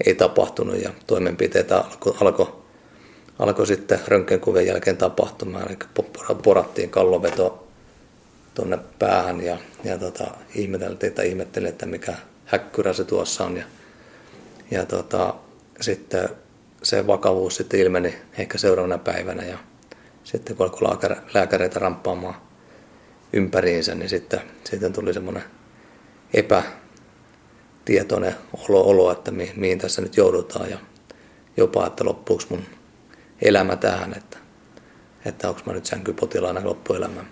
ei 0.06 0.16
tapahtunut 0.16 0.82
ja 0.82 0.90
toimenpiteitä 1.08 1.78
alkoi 1.78 2.16
alko, 2.22 2.65
alko 3.40 3.66
sitten 3.66 4.00
röntgenkuvien 4.08 4.68
jälkeen 4.68 4.98
tapahtumaan, 4.98 5.68
eli 5.68 5.78
porattiin 6.44 6.90
kalloveto 6.90 7.68
tuonne 8.54 8.80
päähän 9.00 9.42
ja, 9.42 9.58
ja 9.84 9.98
tota, 9.98 10.28
ihmeteltiin, 10.56 11.08
että 11.08 11.24
ihmettelin, 11.24 11.70
että 11.70 11.86
mikä 11.86 12.14
häkkyrä 12.46 12.94
se 12.94 13.04
tuossa 13.04 13.44
on. 13.44 13.58
Ja, 13.58 13.64
ja 14.72 14.86
tota, 14.86 15.34
sitten 15.82 16.30
se 16.84 17.08
vakavuus 17.08 17.56
sitten 17.56 17.80
ilmeni 17.80 18.16
ehkä 18.38 18.58
seuraavana 18.58 18.98
päivänä 18.98 19.44
ja 19.44 19.58
sitten 20.24 20.56
kun 20.56 20.66
alkoi 20.66 21.10
lääkäreitä 21.34 21.80
ramppaamaan 21.80 22.36
ympäriinsä, 23.34 23.96
niin 23.96 24.10
sitten, 24.10 24.42
sitten 24.64 24.94
tuli 24.94 25.14
semmoinen 25.14 25.44
epätietoinen 26.34 28.36
olo, 28.70 28.82
olo 28.82 29.12
että 29.12 29.32
mi, 29.32 29.52
mihin 29.56 29.80
tässä 29.80 30.02
nyt 30.02 30.18
joudutaan 30.18 30.70
ja 30.70 30.78
jopa, 31.58 31.88
että 31.88 32.06
loppuuko 32.06 32.44
mun 32.50 32.64
elämä 33.42 33.76
tähän, 33.76 34.14
että, 34.18 34.38
että 35.26 35.50
onko 35.50 35.62
mä 35.66 35.74
nyt 35.74 35.86
sänkypotilaana 35.86 36.62
loppuelämän. 36.64 37.28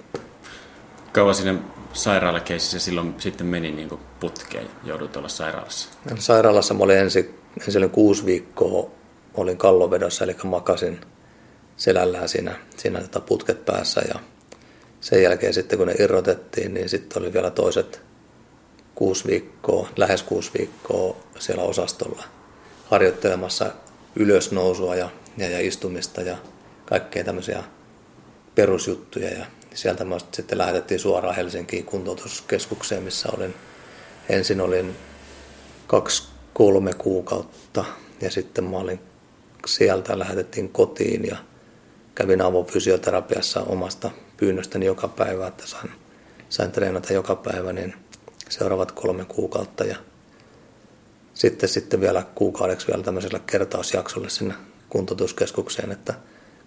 Kauan 1.12 1.36
sinne 1.36 1.55
sairaalakeisissä 1.93 2.79
silloin 2.79 3.15
sitten 3.17 3.48
meni 3.48 3.72
niin 3.72 4.00
putkeen, 4.19 4.67
joudut 4.83 5.17
olla 5.17 5.29
sairaalassa? 5.29 5.89
Sairaalassa 6.15 6.74
mä 6.74 6.83
olin 6.83 6.98
ensin, 6.98 7.39
ensin 7.62 7.89
kuusi 7.89 8.25
viikkoa 8.25 8.91
olin 9.33 9.57
kallovedossa, 9.57 10.24
eli 10.24 10.36
makasin 10.43 11.01
selällään 11.77 12.29
siinä, 12.29 12.55
siinä 12.77 13.01
tota 13.01 13.19
putket 13.19 13.65
päässä 13.65 14.01
ja 14.07 14.19
sen 15.01 15.24
jälkeen 15.24 15.53
sitten 15.53 15.77
kun 15.77 15.88
ne 15.88 15.95
irrotettiin, 16.00 16.74
niin 16.74 16.89
sitten 16.89 17.22
oli 17.22 17.33
vielä 17.33 17.51
toiset 17.51 18.01
kuusi 18.95 19.27
viikkoa, 19.27 19.89
lähes 19.98 20.24
kuusi 20.24 20.51
viikkoa 20.57 21.15
siellä 21.39 21.63
osastolla 21.63 22.24
harjoittelemassa 22.86 23.72
ylösnousua 24.15 24.95
ja, 24.95 25.10
ja, 25.37 25.49
ja 25.49 25.59
istumista 25.59 26.21
ja 26.21 26.37
kaikkea 26.85 27.23
tämmöisiä 27.23 27.63
perusjuttuja. 28.55 29.29
Ja 29.29 29.45
sieltä 29.73 30.05
mä 30.05 30.17
sitten 30.31 30.57
lähetettiin 30.57 30.99
suoraan 30.99 31.35
Helsinkiin 31.35 31.85
kuntoutuskeskukseen, 31.85 33.03
missä 33.03 33.29
olin, 33.37 33.55
ensin 34.29 34.61
olin 34.61 34.95
kaksi 35.87 36.23
kolme 36.53 36.93
kuukautta 36.93 37.85
ja 38.21 38.31
sitten 38.31 38.63
mä 38.63 38.77
olin 38.77 38.99
sieltä 39.65 40.19
lähetettiin 40.19 40.69
kotiin 40.69 41.25
ja 41.27 41.37
kävin 42.15 42.41
avofysioterapiassa 42.41 43.61
omasta 43.61 44.11
pyynnöstäni 44.37 44.85
joka 44.85 45.07
päivä, 45.07 45.47
että 45.47 45.67
sain, 45.67 45.91
sain 46.49 46.71
treenata 46.71 47.13
joka 47.13 47.35
päivä, 47.35 47.73
niin 47.73 47.93
seuraavat 48.49 48.91
kolme 48.91 49.25
kuukautta 49.25 49.83
ja 49.83 49.97
sitten, 51.33 51.69
sitten 51.69 52.01
vielä 52.01 52.23
kuukaudeksi 52.35 52.87
vielä 52.87 53.03
tämmöisellä 53.03 53.39
kertausjaksolle 53.47 54.29
sinne 54.29 54.53
kuntoutuskeskukseen, 54.93 55.91
että 55.91 56.13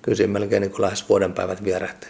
kyllä 0.02 0.16
siinä 0.16 0.32
melkein 0.32 0.60
niin 0.60 0.70
kuin 0.70 0.82
lähes 0.82 1.08
vuoden 1.08 1.32
päivät 1.32 1.64
vierähti. 1.64 2.06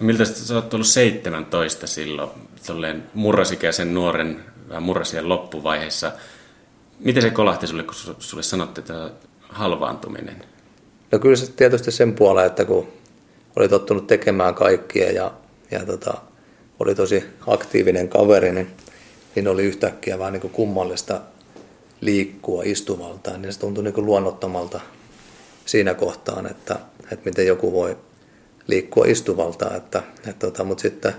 No 0.00 0.06
miltä 0.06 0.24
sä 0.24 0.54
oot 0.54 0.74
ollut 0.74 0.86
17 0.86 1.86
silloin, 1.86 2.30
tolleen 2.66 3.04
murrosikäisen 3.14 3.94
nuoren, 3.94 4.44
vähän 4.68 4.82
murrosien 4.82 5.28
loppuvaiheessa. 5.28 6.12
Miten 7.00 7.22
se 7.22 7.30
kolahti 7.30 7.66
sulle, 7.66 7.82
kun 7.82 7.94
sulle 8.18 8.42
sanottiin, 8.42 8.82
että 8.82 9.10
halvaantuminen? 9.48 10.44
No 11.12 11.18
kyllä 11.18 11.36
se 11.36 11.52
tietysti 11.52 11.92
sen 11.92 12.14
puolella, 12.14 12.44
että 12.44 12.64
kun 12.64 12.88
oli 13.56 13.68
tottunut 13.68 14.06
tekemään 14.06 14.54
kaikkia 14.54 15.12
ja, 15.12 15.32
ja 15.70 15.86
tota, 15.86 16.14
oli 16.80 16.94
tosi 16.94 17.24
aktiivinen 17.46 18.08
kaveri, 18.08 18.52
niin, 18.52 18.68
niin 19.34 19.48
oli 19.48 19.64
yhtäkkiä 19.64 20.18
vähän 20.18 20.32
niin 20.32 20.40
kuin 20.40 20.52
kummallista 20.52 21.20
liikkua 22.00 22.62
istuvaltaan, 22.62 23.42
niin 23.42 23.52
se 23.52 23.60
tuntui 23.60 23.84
niin 23.84 23.94
kuin 23.94 24.06
luonnottomalta 24.06 24.80
siinä 25.68 25.94
kohtaan, 25.94 26.46
että, 26.46 26.76
että 27.02 27.24
miten 27.24 27.46
joku 27.46 27.72
voi 27.72 27.96
liikkua 28.66 29.04
istuvaltaan. 29.04 29.76
Että, 29.76 30.02
että 30.16 30.46
tota, 30.46 30.64
mutta 30.64 30.82
sitten 30.82 31.12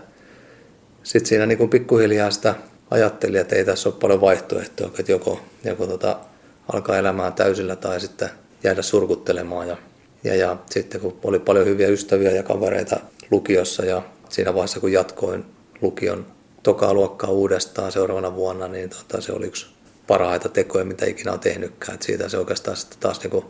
sit 1.03 1.25
siinä 1.25 1.45
niin 1.45 1.57
kuin 1.57 1.69
pikkuhiljaa 1.69 2.31
sitä 2.31 2.55
ajatteli, 2.91 3.37
että 3.37 3.55
ei 3.55 3.65
tässä 3.65 3.89
ole 3.89 3.97
paljon 4.01 4.21
vaihtoehtoja, 4.21 4.89
että 4.99 5.11
joko, 5.11 5.41
joko 5.63 5.87
tota, 5.87 6.19
alkaa 6.73 6.97
elämään 6.97 7.33
täysillä 7.33 7.75
tai 7.75 7.99
sitten 7.99 8.29
jäädä 8.63 8.81
surkuttelemaan. 8.81 9.67
Ja, 9.67 9.77
ja, 10.23 10.35
ja 10.35 10.57
sitten 10.69 11.01
kun 11.01 11.19
oli 11.23 11.39
paljon 11.39 11.65
hyviä 11.65 11.87
ystäviä 11.87 12.31
ja 12.31 12.43
kavereita 12.43 12.99
lukiossa 13.31 13.85
ja 13.85 14.01
siinä 14.29 14.53
vaiheessa 14.53 14.79
kun 14.79 14.91
jatkoin 14.91 15.45
lukion 15.81 16.25
tokaa 16.63 16.93
luokkaa 16.93 17.29
uudestaan 17.29 17.91
seuraavana 17.91 18.35
vuonna, 18.35 18.67
niin 18.67 18.89
tota, 18.89 19.21
se 19.21 19.33
oli 19.33 19.45
yksi 19.45 19.67
parhaita 20.07 20.49
tekoja, 20.49 20.85
mitä 20.85 21.05
ikinä 21.05 21.33
on 21.33 21.39
tehnytkään. 21.39 21.95
Et 21.95 22.01
siitä 22.01 22.29
se 22.29 22.37
oikeastaan 22.37 22.77
sitten 22.77 22.99
taas 22.99 23.23
niinku 23.23 23.45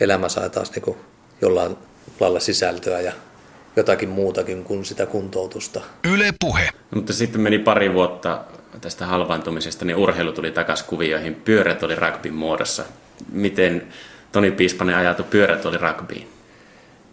elämä 0.00 0.28
sai 0.28 0.50
taas 0.50 0.70
niinku 0.70 0.96
jollain 1.40 1.76
lailla 2.20 2.40
sisältöä 2.40 3.00
ja 3.00 3.12
jotakin 3.76 4.08
muutakin 4.08 4.64
kuin 4.64 4.84
sitä 4.84 5.06
kuntoutusta. 5.06 5.80
Yle 6.04 6.34
puhe. 6.40 6.68
No, 6.90 6.96
mutta 6.96 7.12
sitten 7.12 7.40
meni 7.40 7.58
pari 7.58 7.94
vuotta 7.94 8.44
tästä 8.80 9.06
halvaantumisesta, 9.06 9.84
niin 9.84 9.96
urheilu 9.96 10.32
tuli 10.32 10.50
takaisin 10.50 10.86
kuvioihin. 10.86 11.34
Pyörät 11.34 11.82
oli 11.82 11.94
rugbyn 11.94 12.34
muodossa. 12.34 12.84
Miten 13.32 13.88
Toni 14.32 14.50
Piispanen 14.50 14.96
ajatui 14.96 15.26
pyörät 15.30 15.66
oli 15.66 15.76
rugbyin? 15.78 16.28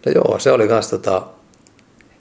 No 0.06 0.12
joo, 0.12 0.40
se 0.40 0.52
oli 0.52 0.68
myös 0.68 0.88
tota, 0.88 1.24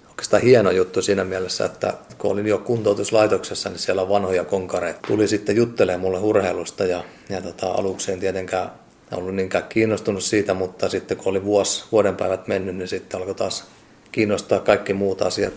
oikeastaan 0.08 0.42
hieno 0.42 0.70
juttu 0.70 1.02
siinä 1.02 1.24
mielessä, 1.24 1.64
että 1.64 1.94
kun 2.18 2.30
olin 2.30 2.46
jo 2.46 2.58
kuntoutuslaitoksessa, 2.58 3.68
niin 3.68 3.78
siellä 3.78 4.08
vanhoja 4.08 4.44
konkareita 4.44 5.00
tuli 5.06 5.28
sitten 5.28 5.56
juttelemaan 5.56 6.00
mulle 6.00 6.18
urheilusta 6.18 6.84
ja, 6.84 7.04
ja 7.28 7.42
tota, 7.42 7.72
aluksi 7.72 8.12
en 8.12 8.20
tietenkään 8.20 8.70
ollut 9.18 9.34
niinkään 9.34 9.64
kiinnostunut 9.68 10.22
siitä, 10.22 10.54
mutta 10.54 10.88
sitten 10.88 11.16
kun 11.16 11.30
oli 11.30 11.44
vuosi, 11.44 11.84
vuodenpäivät 11.92 12.48
mennyt, 12.48 12.76
niin 12.76 12.88
sitten 12.88 13.20
alkoi 13.20 13.34
taas 13.34 13.64
kiinnostaa 14.12 14.60
kaikki 14.60 14.92
muut 14.92 15.22
asiat 15.22 15.52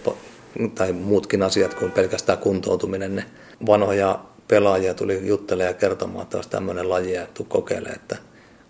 tai 0.76 0.94
muutkin 0.94 1.44
asiat 1.44 1.74
kuin 1.74 1.92
pelkästään 1.92 2.38
kuntoutuminen. 2.38 3.16
Ne 3.16 3.26
vanhoja 3.68 4.20
pelaajia 4.48 4.94
tuli 4.94 5.28
juttelemaan 5.28 5.74
ja 5.74 5.80
kertomaan, 5.80 6.24
että 6.24 6.38
olisi 6.38 6.50
tämmöinen 6.50 6.90
laji 6.90 7.14
ja 7.14 7.28
tuu 7.34 7.46
kokeile, 7.46 7.90
että 7.90 8.18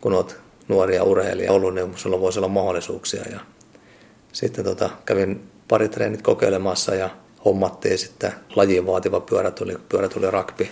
kun 0.01 0.13
olet 0.13 0.37
nuoria 0.67 1.03
urheilija 1.03 1.51
ollut, 1.51 1.73
niin 1.73 1.97
sulla 1.97 2.19
voisi 2.19 2.39
olla 2.39 2.47
mahdollisuuksia. 2.47 3.23
Ja 3.31 3.39
sitten 4.31 4.65
tota, 4.65 4.89
kävin 5.05 5.41
pari 5.67 5.89
treenit 5.89 6.21
kokeilemassa 6.21 6.95
ja 6.95 7.09
hommattiin 7.45 7.97
sitten 7.97 8.31
lajiin 8.55 8.85
vaativa 8.85 9.19
pyörä 9.19 9.51
tuli, 9.51 9.77
pyörä 9.89 10.09
tuli 10.09 10.31
rugby, 10.31 10.67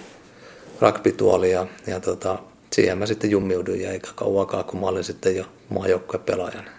rugby-tuoli 0.82 1.52
ja, 1.52 1.68
ja 1.88 2.00
tota, 2.00 2.40
siihen 2.74 2.98
mä 2.98 3.06
sitten 3.06 3.32
jummiuduin 3.32 3.82
ja 3.82 3.92
eikä 3.92 4.10
kauankaan, 4.16 4.66
kun 4.66 4.80
mä 4.80 4.88
olin 4.88 5.04
sitten 5.04 5.36
jo 5.36 5.46
maajoukkueen 5.70 6.24
pelaajana. 6.24 6.72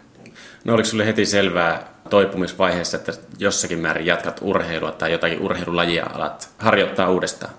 No 0.64 0.74
oliko 0.74 0.88
sulle 0.88 1.06
heti 1.06 1.26
selvää 1.26 1.94
toipumisvaiheessa, 2.10 2.96
että 2.96 3.12
jossakin 3.38 3.78
määrin 3.78 4.06
jatkat 4.06 4.40
urheilua 4.42 4.92
tai 4.92 5.12
jotakin 5.12 5.40
urheilulajia 5.40 6.06
alat 6.14 6.48
harjoittaa 6.58 7.10
uudestaan? 7.10 7.52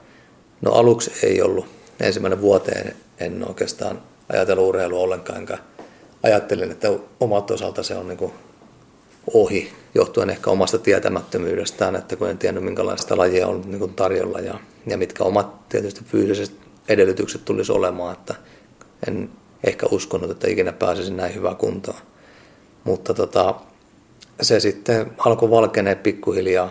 No 0.61 0.71
aluksi 0.71 1.11
ei 1.23 1.41
ollut. 1.41 1.65
Ensimmäinen 1.99 2.41
vuoteen 2.41 2.95
en 3.19 3.47
oikeastaan 3.47 4.01
ajatellut 4.33 4.67
urheilua 4.67 4.99
ollenkaan, 4.99 5.39
enkä 5.39 5.57
ajattelin, 6.23 6.71
että 6.71 6.87
omat 7.19 7.51
osalta 7.51 7.83
se 7.83 7.95
on 7.95 8.07
niin 8.07 8.31
ohi, 9.33 9.73
johtuen 9.95 10.29
ehkä 10.29 10.49
omasta 10.49 10.77
tietämättömyydestään, 10.77 11.95
että 11.95 12.15
kun 12.15 12.29
en 12.29 12.37
tiennyt 12.37 12.63
minkälaista 12.63 13.17
lajia 13.17 13.47
on 13.47 13.63
niin 13.65 13.93
tarjolla 13.93 14.39
ja, 14.39 14.59
ja 14.87 14.97
mitkä 14.97 15.23
omat 15.23 15.69
tietysti 15.69 16.01
fyysiset 16.05 16.64
edellytykset 16.87 17.45
tulisi 17.45 17.71
olemaan, 17.71 18.13
että 18.13 18.35
en 19.07 19.29
ehkä 19.63 19.85
uskonut, 19.91 20.31
että 20.31 20.47
ikinä 20.47 20.71
pääsisin 20.71 21.17
näin 21.17 21.35
hyvää 21.35 21.55
kuntoon. 21.55 21.97
Mutta 22.83 23.13
tota, 23.13 23.55
se 24.41 24.59
sitten 24.59 25.11
alkoi 25.17 25.51
valkenee 25.51 25.95
pikkuhiljaa 25.95 26.69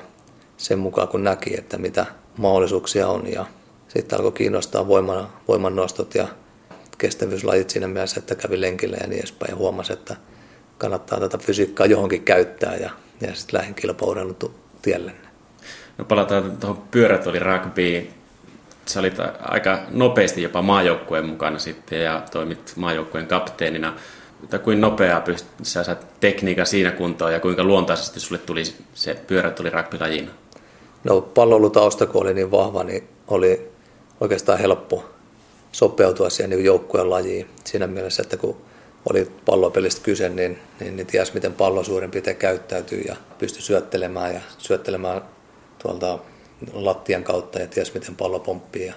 sen 0.56 0.78
mukaan, 0.78 1.08
kun 1.08 1.24
näki, 1.24 1.58
että 1.58 1.78
mitä 1.78 2.06
mahdollisuuksia 2.38 3.08
on. 3.08 3.32
Ja 3.32 3.46
sitten 3.88 4.18
alkoi 4.18 4.32
kiinnostaa 4.32 4.88
voiman, 4.88 5.28
voimannostot 5.48 6.14
ja 6.14 6.28
kestävyyslajit 6.98 7.70
siinä 7.70 7.88
mielessä, 7.88 8.20
että 8.20 8.34
kävi 8.34 8.60
lenkillä 8.60 8.96
ja 9.00 9.06
niin 9.06 9.18
edespäin. 9.18 9.50
Ja 9.50 9.56
huomasi, 9.56 9.92
että 9.92 10.16
kannattaa 10.78 11.20
tätä 11.20 11.38
fysiikkaa 11.38 11.86
johonkin 11.86 12.22
käyttää 12.22 12.76
ja, 12.76 12.90
ja 13.20 13.34
sitten 13.34 13.58
lähdin 13.58 13.74
kilpaurheilun 13.74 14.36
tielle. 14.82 15.12
No 15.98 16.04
palataan 16.04 16.56
tuohon 16.56 16.82
pyörätuoli 16.90 17.38
rugbyin. 17.38 18.23
Sä 18.86 19.00
olit 19.00 19.16
aika 19.40 19.78
nopeasti 19.90 20.42
jopa 20.42 20.62
maajoukkueen 20.62 21.26
mukana 21.26 21.58
sitten 21.58 22.02
ja 22.02 22.22
toimit 22.30 22.72
maajoukkueen 22.76 23.26
kapteenina 23.26 23.94
tai 24.50 24.58
kuinka 24.58 24.80
nopeaa 24.86 25.20
pystyt, 25.20 25.50
sä 25.62 25.84
saat 25.84 26.06
tekniikan 26.20 26.66
siinä 26.66 26.90
kuntoon 26.90 27.32
ja 27.32 27.40
kuinka 27.40 27.64
luontaisesti 27.64 28.20
sulle 28.20 28.38
tuli 28.38 28.62
se 28.94 29.14
pyörä 29.26 29.50
tuli 29.50 29.70
rakkilajina? 29.70 30.30
No 31.04 31.20
pallolutausta 31.20 32.06
kun 32.06 32.22
oli 32.22 32.34
niin 32.34 32.50
vahva, 32.50 32.84
niin 32.84 33.08
oli 33.28 33.70
oikeastaan 34.20 34.58
helppo 34.58 35.04
sopeutua 35.72 36.30
siihen 36.30 36.50
niin 36.50 36.64
joukkueen 36.64 37.10
lajiin. 37.10 37.50
Siinä 37.64 37.86
mielessä, 37.86 38.22
että 38.22 38.36
kun 38.36 38.56
oli 39.10 39.30
pallopelistä 39.44 40.02
kyse, 40.02 40.28
niin, 40.28 40.58
niin, 40.80 40.96
niin 40.96 41.06
ties 41.06 41.34
miten 41.34 41.52
pallo 41.52 41.84
suurin 41.84 42.10
piirtein 42.10 42.36
käyttäytyy 42.36 43.00
ja 43.00 43.16
pystyi 43.38 43.62
syöttelemään 43.62 44.34
ja 44.34 44.40
syöttelemään 44.58 45.22
tuolta 45.82 46.18
lattian 46.72 47.24
kautta 47.24 47.58
ja 47.58 47.66
ties 47.66 47.94
miten 47.94 48.16
pallo 48.16 48.38
pomppii 48.38 48.86
ja 48.86 48.94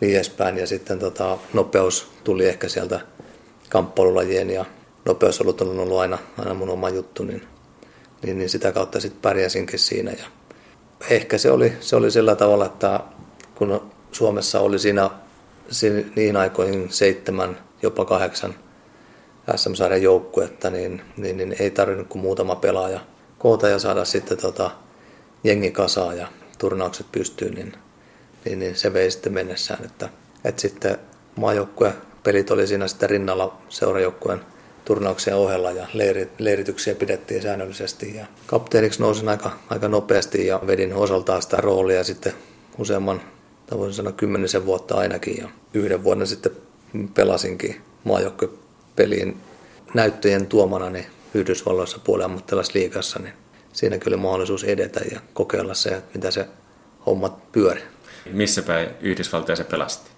niin 0.00 0.14
edespäin. 0.14 0.58
Ja 0.58 0.66
sitten 0.66 0.98
tota, 0.98 1.38
nopeus 1.52 2.06
tuli 2.24 2.46
ehkä 2.46 2.68
sieltä 2.68 3.00
kamppailulajien 3.68 4.50
ja 4.50 4.64
nopeusolut 5.04 5.60
on 5.60 5.78
ollut 5.78 5.98
aina, 5.98 6.18
aina 6.38 6.54
mun 6.54 6.70
oma 6.70 6.88
juttu, 6.88 7.24
niin, 7.24 7.42
niin, 8.22 8.38
niin 8.38 8.50
sitä 8.50 8.72
kautta 8.72 9.00
sitten 9.00 9.20
pärjäsinkin 9.22 9.78
siinä. 9.78 10.10
Ja 10.10 10.24
ehkä 11.10 11.38
se 11.38 11.50
oli, 11.50 11.72
se 11.80 11.96
oli 11.96 12.10
sillä 12.10 12.36
tavalla, 12.36 12.66
että 12.66 13.00
kun 13.54 13.90
Suomessa 14.12 14.60
oli 14.60 14.78
siinä, 14.78 15.10
siinä 15.70 16.08
niin 16.16 16.36
aikoihin 16.36 16.92
seitsemän, 16.92 17.58
jopa 17.82 18.04
kahdeksan 18.04 18.54
SM-sarjan 19.56 20.02
joukkuetta, 20.02 20.70
niin, 20.70 21.02
niin, 21.16 21.36
niin, 21.36 21.56
ei 21.58 21.70
tarvinnut 21.70 22.08
kuin 22.08 22.22
muutama 22.22 22.56
pelaaja 22.56 23.00
koota 23.38 23.68
ja 23.68 23.78
saada 23.78 24.04
sitten 24.04 24.38
tota, 24.38 24.70
jengi 25.44 25.70
kasaa 25.70 26.14
ja 26.14 26.28
turnaukset 26.58 27.06
pystyyn, 27.12 27.54
niin, 27.54 27.72
niin, 28.44 28.58
niin 28.58 28.76
se 28.76 28.92
vei 28.92 29.10
sitten 29.10 29.32
mennessään, 29.32 29.84
että, 29.84 30.08
että 30.44 30.60
sitten 30.60 30.98
maajoukkue 31.36 31.92
pelit 32.22 32.50
oli 32.50 32.66
siinä 32.66 32.88
sitten 32.88 33.10
rinnalla 33.10 33.58
seurajoukkueen 33.68 34.40
turnauksia 34.84 35.36
ohella 35.36 35.70
ja 35.70 35.86
leirityksiä 36.38 36.94
pidettiin 36.94 37.42
säännöllisesti. 37.42 38.16
Ja 38.16 38.26
kapteeniksi 38.46 39.00
nousin 39.00 39.28
aika, 39.28 39.50
aika 39.70 39.88
nopeasti 39.88 40.46
ja 40.46 40.60
vedin 40.66 40.94
osaltaan 40.94 41.42
sitä 41.42 41.56
roolia 41.56 42.04
sitten 42.04 42.32
useamman, 42.78 43.20
tai 43.66 43.78
voisin 43.78 43.96
sanoa 43.96 44.12
kymmenisen 44.12 44.66
vuotta 44.66 44.94
ainakin. 44.94 45.36
Ja 45.38 45.48
yhden 45.74 46.04
vuoden 46.04 46.26
sitten 46.26 46.52
pelasinkin 47.14 47.80
maajoukkuepeliin 48.04 49.36
näyttöjen 49.94 50.46
tuomana 50.46 50.90
niin 50.90 51.06
Yhdysvalloissa 51.34 51.98
puoliammattilaisliigassa, 51.98 53.18
niin 53.18 53.34
siinä 53.74 53.98
kyllä 53.98 54.16
mahdollisuus 54.16 54.64
edetä 54.64 55.00
ja 55.12 55.20
kokeilla 55.34 55.74
se, 55.74 55.88
että 55.88 56.10
mitä 56.14 56.30
se 56.30 56.48
hommat 57.06 57.52
pyöri. 57.52 57.82
Missä 58.32 58.62
päin 58.62 58.90
Yhdysvaltoja 59.00 59.56
se 59.56 59.64
pelasti? 59.64 60.10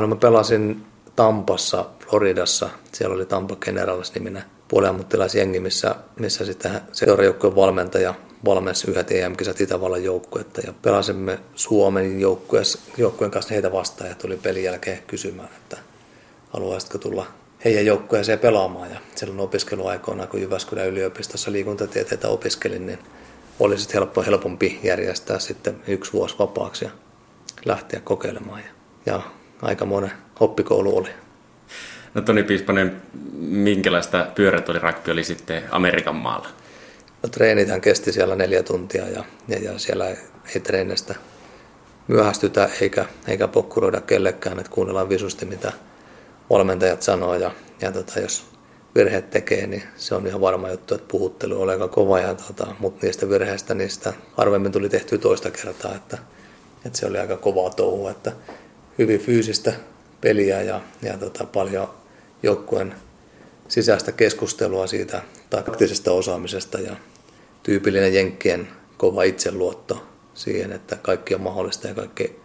no 0.00 0.06
mä 0.06 0.16
pelasin 0.16 0.86
Tampassa, 1.16 1.84
Floridassa. 2.08 2.68
Siellä 2.92 3.14
oli 3.14 3.26
Tampa 3.26 3.56
Generals 3.56 4.14
niminen 4.14 4.44
puoliammattilaisjengi, 4.68 5.60
missä, 5.60 5.94
missä 6.18 6.44
sitten 6.44 6.80
seurajoukkueen 6.92 7.56
valmentaja 7.56 8.14
valmensi 8.44 8.90
yhdet 8.90 9.10
EM-kisat 9.10 9.60
Itävallan 9.60 10.04
joukkuetta 10.04 10.60
ja 10.66 10.72
pelasimme 10.82 11.38
Suomen 11.54 12.20
joukkueen 12.20 13.30
kanssa 13.30 13.54
heitä 13.54 13.72
vastaan 13.72 14.10
ja 14.10 14.16
tuli 14.16 14.36
pelin 14.36 14.64
jälkeen 14.64 14.98
kysymään, 15.06 15.48
että 15.56 15.76
haluaisitko 16.50 16.98
tulla 16.98 17.26
heidän 17.64 17.86
joukkueeseen 17.86 18.38
pelaamaan. 18.38 18.90
Ja 18.90 19.00
silloin 19.14 19.40
opiskeluaikoina, 19.40 20.26
kun 20.26 20.40
Jyväskylän 20.40 20.88
yliopistossa 20.88 21.52
liikuntatieteitä 21.52 22.28
opiskelin, 22.28 22.86
niin 22.86 22.98
oli 23.60 23.78
sitten 23.78 23.94
helppo, 23.94 24.22
helpompi 24.22 24.80
järjestää 24.82 25.38
sitten 25.38 25.76
yksi 25.86 26.12
vuosi 26.12 26.36
vapaaksi 26.38 26.84
ja 26.84 26.90
lähteä 27.64 28.00
kokeilemaan. 28.00 28.60
Ja, 28.60 28.66
ja 29.06 29.22
aika 29.62 29.84
monen 29.84 30.12
oppikoulu 30.40 30.96
oli. 30.96 31.08
No 32.14 32.22
Toni 32.22 32.42
Piispanen, 32.42 33.02
minkälaista 33.40 34.26
pyörätuolirugby 34.34 35.10
oli 35.10 35.24
sitten 35.24 35.62
Amerikan 35.70 36.16
maalla? 36.16 36.48
No 37.22 37.28
treenithän 37.28 37.80
kesti 37.80 38.12
siellä 38.12 38.36
neljä 38.36 38.62
tuntia 38.62 39.08
ja, 39.08 39.24
ja, 39.48 39.58
ja 39.58 39.78
siellä 39.78 40.08
ei, 40.08 40.16
ei 40.54 40.60
treenistä 40.60 41.14
myöhästytä 42.08 42.68
eikä, 42.80 43.04
eikä 43.28 43.48
pokkuroida 43.48 44.00
kellekään, 44.00 44.58
että 44.58 44.72
kuunnellaan 44.72 45.08
visusti 45.08 45.44
mitä 45.44 45.72
valmentajat 46.50 47.02
sanoo 47.02 47.34
ja, 47.34 47.50
ja 47.80 47.92
tota, 47.92 48.20
jos 48.20 48.44
virheet 48.94 49.30
tekee, 49.30 49.66
niin 49.66 49.82
se 49.96 50.14
on 50.14 50.26
ihan 50.26 50.40
varma 50.40 50.70
juttu, 50.70 50.94
että 50.94 51.08
puhuttelu 51.10 51.62
oli 51.62 51.72
aika 51.72 51.88
kova, 51.88 52.20
ja, 52.20 52.34
tota, 52.34 52.66
mutta 52.78 53.06
niistä 53.06 53.28
virheistä 53.28 53.74
niistä 53.74 54.12
harvemmin 54.32 54.72
tuli 54.72 54.88
tehty 54.88 55.18
toista 55.18 55.50
kertaa, 55.50 55.94
että, 55.94 56.18
että 56.86 56.98
se 56.98 57.06
oli 57.06 57.18
aika 57.18 57.36
kovaa 57.36 57.70
touhua, 57.70 58.10
että 58.10 58.32
hyvin 58.98 59.20
fyysistä 59.20 59.72
peliä 60.20 60.62
ja, 60.62 60.80
ja 61.02 61.18
tota, 61.18 61.44
paljon 61.44 61.88
joukkueen 62.42 62.94
sisäistä 63.68 64.12
keskustelua 64.12 64.86
siitä 64.86 65.22
taktisesta 65.50 66.12
osaamisesta 66.12 66.80
ja 66.80 66.96
tyypillinen 67.62 68.14
jenkkien 68.14 68.68
kova 68.96 69.22
itseluotto 69.22 70.06
siihen, 70.34 70.72
että 70.72 70.96
kaikki 70.96 71.34
on 71.34 71.40
mahdollista 71.40 71.88
ja 71.88 71.94
kaikki 71.94 72.40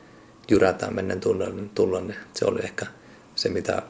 jyrätään 0.52 0.96
menneen 0.96 1.20
tulla, 1.76 2.00
niin 2.00 2.16
se 2.34 2.46
oli 2.46 2.60
ehkä 2.64 2.86
se, 3.40 3.50
mitä, 3.50 3.82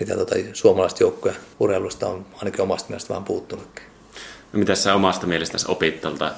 mitä 0.00 0.14
tota 0.14 0.34
suomalaista 0.52 1.02
joukkoja 1.02 1.34
urheilusta 1.60 2.08
on 2.08 2.26
ainakin 2.36 2.60
omasta 2.60 2.88
mielestä 2.88 3.08
vähän 3.08 3.24
puuttunutkin. 3.24 3.84
No 4.52 4.58
mitä 4.58 4.74
sä 4.74 4.94
omasta 4.94 5.26
mielestäsi 5.26 5.66
opit 5.68 6.00
tuolta 6.00 6.32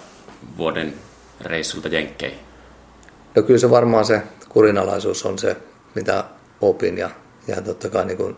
vuoden 0.58 0.94
reissulta 1.40 1.88
Jenkkeihin? 1.88 2.38
No 3.34 3.42
kyllä 3.42 3.60
se 3.60 3.70
varmaan 3.70 4.04
se 4.04 4.22
kurinalaisuus 4.48 5.26
on 5.26 5.38
se, 5.38 5.56
mitä 5.94 6.24
opin 6.60 6.98
ja, 6.98 7.10
ja 7.48 7.62
totta 7.62 7.88
kai 7.88 8.06
niin 8.06 8.36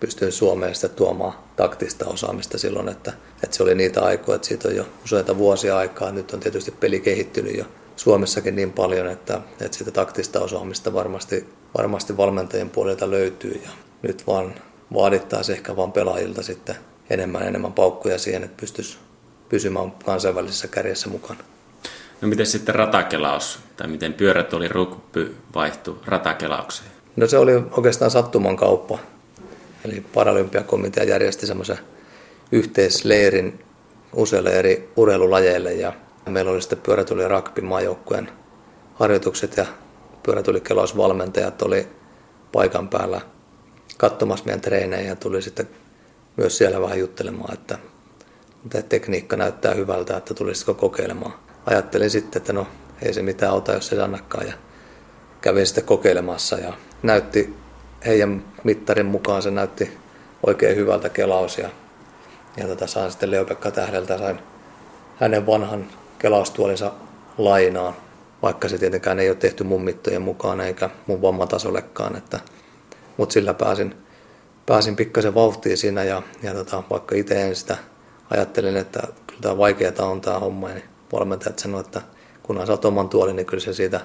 pystyin 0.00 0.32
Suomeen 0.32 0.74
sitä 0.74 0.88
tuomaan 0.88 1.32
taktista 1.56 2.06
osaamista 2.06 2.58
silloin, 2.58 2.88
että, 2.88 3.12
että 3.42 3.56
se 3.56 3.62
oli 3.62 3.74
niitä 3.74 4.02
aikoja, 4.02 4.36
että 4.36 4.48
siitä 4.48 4.68
on 4.68 4.76
jo 4.76 4.86
useita 5.04 5.38
vuosia 5.38 5.76
aikaa. 5.76 6.12
Nyt 6.12 6.32
on 6.32 6.40
tietysti 6.40 6.70
peli 6.70 7.00
kehittynyt 7.00 7.56
jo 7.56 7.64
Suomessakin 7.96 8.56
niin 8.56 8.72
paljon, 8.72 9.08
että, 9.08 9.40
että 9.60 9.78
sitä 9.78 9.90
taktista 9.90 10.40
osaamista 10.40 10.92
varmasti, 10.92 11.46
varmasti 11.76 12.16
valmentajien 12.16 12.70
puolelta 12.70 13.10
löytyy 13.10 13.60
ja 13.64 13.70
nyt 14.02 14.26
vaan 14.26 14.54
vaadittaisiin 14.94 15.56
ehkä 15.56 15.76
vaan 15.76 15.92
pelaajilta 15.92 16.42
sitten 16.42 16.76
enemmän 17.10 17.42
enemmän 17.42 17.72
paukkuja 17.72 18.18
siihen, 18.18 18.44
että 18.44 18.60
pystyisi 18.60 18.98
pysymään 19.48 19.92
kansainvälisessä 20.04 20.68
kärjessä 20.68 21.08
mukana. 21.08 21.40
No 22.20 22.28
miten 22.28 22.46
sitten 22.46 22.74
ratakelaus, 22.74 23.58
tai 23.76 23.88
miten 23.88 24.12
pyörät 24.12 24.54
oli 24.54 24.68
rugby 24.68 25.34
vaihtu 25.54 26.02
ratakelaukseen? 26.06 26.90
No 27.16 27.26
se 27.26 27.38
oli 27.38 27.52
oikeastaan 27.70 28.10
sattuman 28.10 28.56
kauppa. 28.56 28.98
Eli 29.84 30.04
Paralympiakomitea 30.14 31.04
järjesti 31.04 31.46
semmoisen 31.46 31.78
yhteisleirin 32.52 33.64
useille 34.12 34.50
eri 34.50 34.92
urheilulajeille 34.96 35.72
ja 35.72 35.92
meillä 36.28 36.50
oli 36.50 36.60
sitten 36.60 36.80
pyörätuli 36.82 37.28
rugby 37.28 37.60
maajoukkueen 37.60 38.28
harjoitukset 38.94 39.56
ja 39.56 39.66
pyörätulikelausvalmentajat 40.28 41.62
oli 41.62 41.88
paikan 42.52 42.88
päällä 42.88 43.20
katsomassa 43.96 44.44
meidän 44.44 44.60
treenejä 44.60 45.08
ja 45.08 45.16
tuli 45.16 45.42
sitten 45.42 45.68
myös 46.36 46.58
siellä 46.58 46.80
vähän 46.80 46.98
juttelemaan, 46.98 47.54
että 47.54 47.78
tämä 48.70 48.82
tekniikka 48.82 49.36
näyttää 49.36 49.74
hyvältä, 49.74 50.16
että 50.16 50.34
tulisiko 50.34 50.74
kokeilemaan. 50.74 51.34
Ajattelin 51.66 52.10
sitten, 52.10 52.40
että 52.40 52.52
no 52.52 52.66
ei 53.02 53.14
se 53.14 53.22
mitään 53.22 53.52
auta, 53.52 53.72
jos 53.72 53.86
se 53.86 54.02
annakaan 54.02 54.46
ja 54.46 54.52
kävin 55.40 55.66
sitten 55.66 55.84
kokeilemassa 55.84 56.56
ja 56.56 56.72
näytti 57.02 57.54
heidän 58.06 58.44
mittarin 58.64 59.06
mukaan 59.06 59.42
se 59.42 59.50
näytti 59.50 59.98
oikein 60.46 60.76
hyvältä 60.76 61.08
kelaus 61.08 61.58
ja, 61.58 61.68
ja 62.56 62.66
tota, 62.66 62.86
sain 62.86 63.10
sitten 63.10 63.30
Leopekka 63.30 63.70
Tähdeltä 63.70 64.18
sain 64.18 64.38
hänen 65.16 65.46
vanhan 65.46 65.86
kelaustuolinsa 66.18 66.92
lainaan, 67.38 67.94
vaikka 68.42 68.68
se 68.68 68.78
tietenkään 68.78 69.18
ei 69.18 69.28
ole 69.28 69.36
tehty 69.36 69.64
mun 69.64 69.84
mittojen 69.84 70.22
mukaan 70.22 70.60
eikä 70.60 70.90
mun 71.06 71.22
vammatasollekaan, 71.22 72.16
että, 72.16 72.40
mutta 73.16 73.32
sillä 73.32 73.54
pääsin, 73.54 73.94
pääsin 74.66 74.96
pikkasen 74.96 75.34
vauhtiin 75.34 75.78
siinä 75.78 76.04
ja, 76.04 76.22
ja 76.42 76.54
tota, 76.54 76.82
vaikka 76.90 77.14
itse 77.14 77.42
en 77.42 77.56
sitä 77.56 77.76
ajattelin, 78.30 78.76
että 78.76 79.00
kyllä 79.26 79.40
tämä 79.40 79.58
vaikeaa 79.58 80.06
on 80.06 80.20
tämä 80.20 80.38
homma, 80.38 80.68
niin 80.68 80.84
valmentajat 81.12 81.58
sanoivat, 81.58 81.86
että 81.86 82.02
kunhan 82.42 82.66
saat 82.66 82.84
oman 82.84 83.08
tuolin, 83.08 83.36
niin 83.36 83.46
kyllä 83.46 83.60
se 83.60 83.72
siitä 83.72 84.00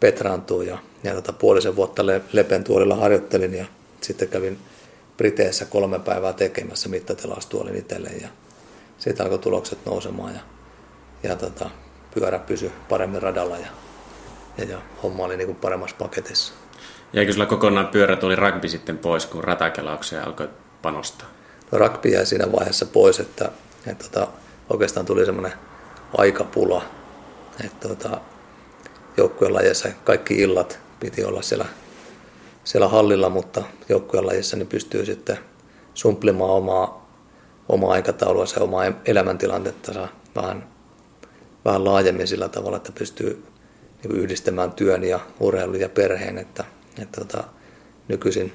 petraantuu. 0.00 0.62
Ja, 0.62 0.78
ja 1.02 1.14
tota, 1.14 1.32
puolisen 1.32 1.76
vuotta 1.76 2.06
le, 2.06 2.22
Lepen 2.32 2.64
tuolilla 2.64 2.96
harjoittelin 2.96 3.54
ja 3.54 3.66
sitten 4.00 4.28
kävin 4.28 4.58
Briteissä 5.16 5.64
kolme 5.64 5.98
päivää 5.98 6.32
tekemässä 6.32 6.88
mittatilastuolin 6.88 7.76
itselleen 7.76 8.22
ja 8.22 8.28
siitä 8.98 9.22
alkoi 9.22 9.38
tulokset 9.38 9.78
nousemaan 9.86 10.34
ja, 10.34 10.40
ja 11.22 11.36
tota, 11.36 11.70
pyörä 12.14 12.38
pysyi 12.38 12.72
paremmin 12.88 13.22
radalla 13.22 13.56
ja, 13.56 13.66
ja, 14.58 14.64
ja 14.64 14.78
homma 15.02 15.24
oli 15.24 15.36
niin 15.36 15.46
kuin 15.46 15.56
paremmassa 15.56 15.96
paketissa. 15.98 16.52
Jäikö 17.12 17.32
sulla 17.32 17.46
kokonaan 17.46 17.88
pyörä 17.88 18.16
tuli 18.16 18.36
rugby 18.36 18.68
sitten 18.68 18.98
pois, 18.98 19.26
kun 19.26 19.44
ratakelaukseen 19.44 20.24
alkoi 20.24 20.48
panostaa? 20.82 21.28
No 21.72 21.78
rugby 21.78 22.08
jäi 22.08 22.26
siinä 22.26 22.52
vaiheessa 22.52 22.86
pois, 22.86 23.20
että, 23.20 23.50
että 23.86 24.04
tota, 24.04 24.28
oikeastaan 24.70 25.06
tuli 25.06 25.26
semmoinen 25.26 25.52
aikapula. 26.18 26.82
Että 27.64 27.88
tota, 27.88 28.20
joukkueen 29.16 29.54
lajeissa 29.54 29.88
kaikki 30.04 30.34
illat 30.34 30.78
piti 31.00 31.24
olla 31.24 31.42
siellä, 31.42 31.64
siellä 32.64 32.88
hallilla, 32.88 33.28
mutta 33.28 33.62
joukkueen 33.88 34.26
lajeissa 34.26 34.56
niin 34.56 34.66
pystyy 34.66 35.06
sitten 35.06 35.38
sumplimaan 35.94 36.50
omaa, 36.50 37.08
omaa 37.68 37.92
aikataulua 37.92 38.44
ja 38.56 38.62
omaa 38.62 38.84
elämäntilannetta 39.04 40.08
vähän, 40.36 40.64
vähän 41.64 41.84
laajemmin 41.84 42.28
sillä 42.28 42.48
tavalla, 42.48 42.76
että 42.76 42.92
pystyy 42.92 43.44
niin 44.02 44.16
yhdistämään 44.16 44.72
työn 44.72 45.04
ja 45.04 45.20
urheilun 45.40 45.80
ja 45.80 45.88
perheen. 45.88 46.38
Että, 46.38 46.64
että 47.02 47.20
tota, 47.20 47.44
nykyisin 48.08 48.52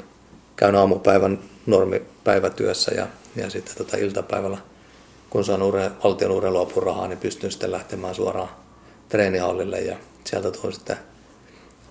käyn 0.56 0.76
aamupäivän 0.76 1.39
normipäivätyössä 1.65 2.91
ja, 2.96 3.08
ja 3.36 3.50
sitten 3.50 3.76
tota 3.76 3.98
iltapäivällä, 3.98 4.58
kun 5.30 5.46
saan 5.46 5.63
urhe, 5.63 5.91
valtion 6.04 6.32
urheiluapurahaa, 6.32 7.08
niin 7.08 7.20
pystyn 7.20 7.52
sitten 7.52 7.72
lähtemään 7.72 8.15
suoraan 8.15 8.50
treenihallille 9.10 9.80
ja 9.80 9.98
sieltä 10.24 10.52
tuon 10.52 10.74
sitten 10.74 10.98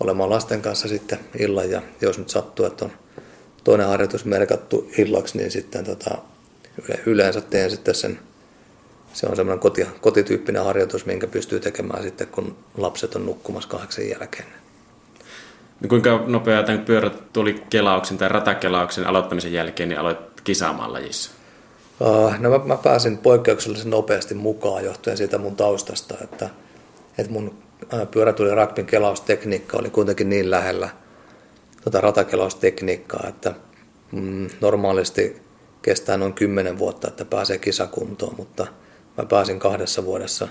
olemaan 0.01 0.31
lasten 0.31 0.63
kanssa 0.63 0.89
sitten 0.89 1.19
illan 1.39 1.71
ja 1.71 1.83
jos 2.01 2.19
nyt 2.19 2.29
sattuu, 2.29 2.67
että 2.67 2.85
on 2.85 2.93
toinen 3.65 3.87
harjoitus 3.87 4.25
merkattu 4.25 4.91
illaksi, 4.99 5.39
niin 5.39 5.51
sitten 5.51 5.85
tota, 5.85 6.19
yleensä 7.07 7.41
teen 7.41 7.71
sitten 7.71 7.95
sen, 7.95 8.19
se 9.17 9.27
on 9.27 9.37
semmoinen 9.37 9.61
koti, 9.61 9.87
kotityyppinen 10.01 10.65
harjoitus, 10.65 11.07
minkä 11.07 11.27
pystyy 11.27 11.61
tekemään 11.61 12.03
sitten, 12.03 12.27
kun 12.27 12.57
lapset 12.77 13.15
on 13.15 13.27
nukkumassa 13.27 13.69
kahdeksan 13.69 14.09
jälkeen. 14.09 14.49
No 15.81 15.89
kuinka 15.89 16.25
nopeaa 16.27 16.63
tämän 16.63 16.85
pyörät 16.85 17.33
tuli 17.33 17.63
kelauksen 17.71 18.19
tai 18.19 18.29
ratakelauksen 18.29 19.07
aloittamisen 19.07 19.53
jälkeen, 19.53 19.89
niin 19.89 19.99
aloit 20.01 20.19
kisaamaan 20.45 20.93
lajissa? 20.93 21.31
Uh, 22.01 22.39
no 22.39 22.51
mä, 22.51 22.59
mä 22.59 22.77
pääsin 22.77 23.19
poikkeuksellisen 23.19 23.91
nopeasti 23.91 24.35
mukaan 24.35 24.85
johtuen 24.85 25.17
siitä 25.17 25.39
mun 25.39 25.57
taustasta, 25.57 26.15
että, 26.25 26.51
että 27.19 27.33
mun 27.33 27.55
pyörätuli 28.11 28.55
rakpin 28.55 28.87
kelaustekniikka 28.87 29.79
oli 29.79 29.91
kuitenkin 29.91 30.29
niin 30.29 30.51
lähellä 30.51 30.89
tota 31.85 32.01
ratakelaustekniikkaa, 32.01 33.27
että 33.29 33.55
mm, 34.13 34.49
normaalisti 34.61 35.43
kestää 35.83 36.17
noin 36.17 36.33
10 36.33 36.79
vuotta, 36.79 37.09
että 37.09 37.25
pääsee 37.25 37.59
kisakuntoon, 37.59 38.35
mutta 38.37 38.67
mä 39.17 39.25
pääsin 39.25 39.59
kahdessa 39.59 40.05
vuodessa 40.05 40.49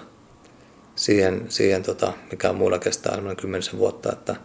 siihen, 0.95 1.45
siihen 1.49 1.84
tota, 1.84 2.13
mikä 2.32 2.54
muilla 2.54 2.80
kestää 2.80 3.21
noin 3.21 3.38
10 3.38 3.69
vuotta, 3.78 4.12
että, 4.12 4.36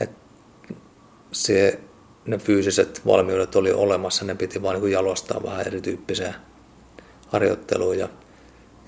että 0.00 0.16
se, 1.32 1.80
ne 2.26 2.38
fyysiset 2.38 3.00
valmiudet 3.06 3.56
oli 3.56 3.72
olemassa, 3.72 4.24
ne 4.24 4.34
piti 4.34 4.62
vain 4.62 4.80
niin 4.80 4.92
jalostaa 4.92 5.42
vähän 5.42 5.66
erityyppiseen 5.66 6.34
harjoitteluun 7.28 7.98
ja, 7.98 8.08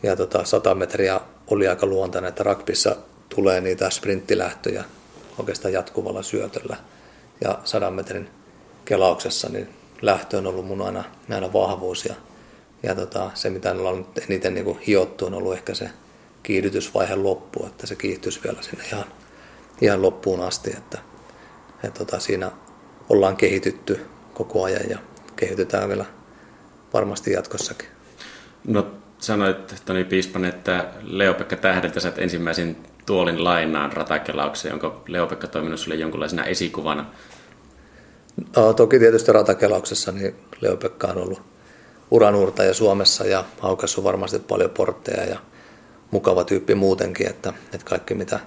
ja 0.03 0.17
tota, 0.17 0.45
100 0.45 0.75
metriä 0.75 1.21
oli 1.47 1.69
aika 1.69 1.87
luontainen, 1.87 2.29
että 2.29 2.43
rakpissa 2.43 2.97
tulee 3.29 3.61
niitä 3.61 3.91
sprinttilähtöjä 3.91 4.85
oikeastaan 5.39 5.75
jatkuvalla 5.75 6.23
syötöllä. 6.23 6.77
Ja 7.45 7.59
sadan 7.65 7.93
metrin 7.93 8.29
kelauksessa 8.85 9.49
niin 9.49 9.69
lähtö 10.03 10.39
on 10.39 10.47
ollut 10.47 10.67
mun 10.67 10.83
aina, 10.83 11.05
aina 11.31 11.53
vahvuus. 11.53 12.05
Ja, 12.05 12.15
ja 12.87 12.95
tota, 12.95 13.31
se, 13.35 13.51
mitä 13.51 13.71
on 13.71 13.99
nyt 13.99 14.19
eniten 14.19 14.55
niin 14.55 14.65
kuin 14.65 14.79
hiottu, 14.79 15.27
on 15.27 15.35
ollut 15.35 15.55
ehkä 15.55 15.75
se 15.75 15.91
kiihdytysvaihe 16.43 17.17
loppu, 17.17 17.67
että 17.67 17.87
se 17.87 17.95
kiihtyisi 17.95 18.41
vielä 18.45 18.63
sinne 18.63 18.85
ihan, 18.85 19.05
ihan 19.81 20.03
loppuun 20.03 20.41
asti. 20.41 20.71
Että, 20.71 20.99
että 21.85 21.99
tota, 21.99 22.21
siinä 22.21 22.51
ollaan 23.09 23.37
kehitytty 23.37 24.07
koko 24.35 24.65
ajan 24.65 24.91
ja 24.91 24.99
kehitytään 25.37 25.89
vielä 25.89 26.05
varmasti 26.93 27.33
jatkossakin. 27.33 27.89
No 28.67 28.87
sanoit 29.19 29.83
Toni 29.85 30.05
Piispanen, 30.05 30.51
että 30.51 30.93
Leo-Pekka 31.03 31.57
Tähdeltä 31.57 32.01
sä 32.01 32.13
ensimmäisen 32.17 32.77
tuolin 33.07 33.45
lainaan 33.45 33.93
ratakelaukseen. 33.93 34.75
Onko 34.75 35.03
Leopekka 35.09 35.47
toiminut 35.47 35.81
sulle 35.81 35.97
jonkunlaisena 35.97 36.45
esikuvana? 36.45 37.07
No, 38.57 38.73
toki 38.73 38.99
tietysti 38.99 39.33
ratakelauksessa 39.33 40.13
niin 40.13 40.35
Leopekka 40.61 41.07
on 41.07 41.19
ollut 41.19 41.56
uranuurtaja 42.11 42.75
Suomessa 42.75 43.27
ja 43.27 43.45
haukassut 43.61 44.05
varmasti 44.05 44.39
paljon 44.39 44.71
portteja 44.71 45.25
ja 45.25 45.39
mukava 46.11 46.45
tyyppi 46.45 46.75
muutenkin, 46.75 47.29
että, 47.31 47.53
että 47.73 47.87
kaikki 47.87 48.15
mitä 48.15 48.41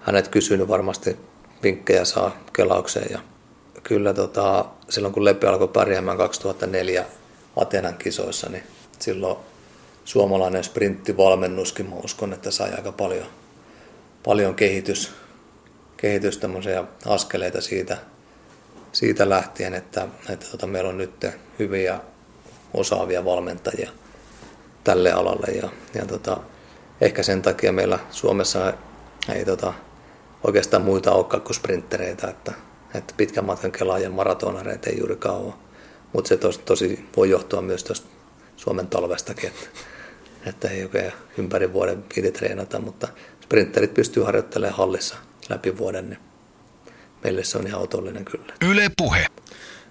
hänet 0.00 0.28
kysynyt 0.28 0.68
varmasti 0.68 1.16
vinkkejä 1.62 2.04
saa 2.04 2.36
kelaukseen. 2.52 3.12
Ja 3.12 3.18
kyllä 3.82 4.14
tota, 4.14 4.64
silloin 4.88 5.14
kun 5.14 5.24
Lepi 5.24 5.46
alkoi 5.46 5.68
pärjäämään 5.68 6.18
2004 6.18 7.04
Atenan 7.56 7.94
kisoissa, 7.94 8.48
niin 8.48 8.62
silloin 8.98 9.36
suomalainen 10.04 10.64
sprinttivalmennuskin, 10.64 11.90
mä 11.90 11.96
uskon, 12.04 12.32
että 12.32 12.50
sai 12.50 12.70
aika 12.72 12.92
paljon 12.92 13.26
paljon 14.24 14.54
kehitys, 14.54 15.12
kehitys 15.96 16.40
askeleita 17.06 17.60
siitä, 17.60 17.98
siitä 18.92 19.28
lähtien, 19.28 19.74
että, 19.74 20.08
että 20.28 20.46
tota, 20.50 20.66
meillä 20.66 20.90
on 20.90 20.98
nyt 20.98 21.26
hyviä 21.58 22.00
osaavia 22.74 23.24
valmentajia 23.24 23.90
tälle 24.84 25.12
alalle 25.12 25.46
ja, 25.46 25.68
ja 25.94 26.06
tota, 26.06 26.36
ehkä 27.00 27.22
sen 27.22 27.42
takia 27.42 27.72
meillä 27.72 27.98
Suomessa 28.10 28.72
ei 29.34 29.44
tota, 29.44 29.72
oikeastaan 30.44 30.82
muita 30.82 31.12
olekaan 31.12 31.42
kuin 31.42 31.54
sprinttereitä, 31.54 32.28
että, 32.28 32.52
että 32.94 33.14
pitkän 33.16 33.44
matkan 33.44 33.72
kelaajien 33.72 34.12
maratonareita 34.12 34.90
ei 34.90 34.98
juurikaan 34.98 35.36
ole. 35.36 35.54
Mutta 36.12 36.28
se 36.28 36.36
tos, 36.36 36.58
tosi 36.58 37.08
voi 37.16 37.30
johtua 37.30 37.62
myös 37.62 37.84
tuosta 37.84 38.06
Suomen 38.56 38.86
talvestakin, 38.86 39.48
että, 39.48 39.68
että 40.46 40.68
ei 40.68 40.82
oikein 40.82 41.12
ympäri 41.38 41.72
vuoden 41.72 42.04
piti 42.14 42.32
treenata, 42.32 42.80
mutta 42.80 43.08
sprinterit 43.44 43.94
pystyy 43.94 44.22
harjoittelemaan 44.22 44.78
hallissa 44.78 45.16
läpi 45.48 45.78
vuoden, 45.78 46.10
niin 46.10 46.20
meille 47.24 47.44
se 47.44 47.58
on 47.58 47.66
ihan 47.66 47.80
otollinen 47.80 48.24
kyllä. 48.24 48.54
Yle 48.70 48.90
Puhe. 48.96 49.26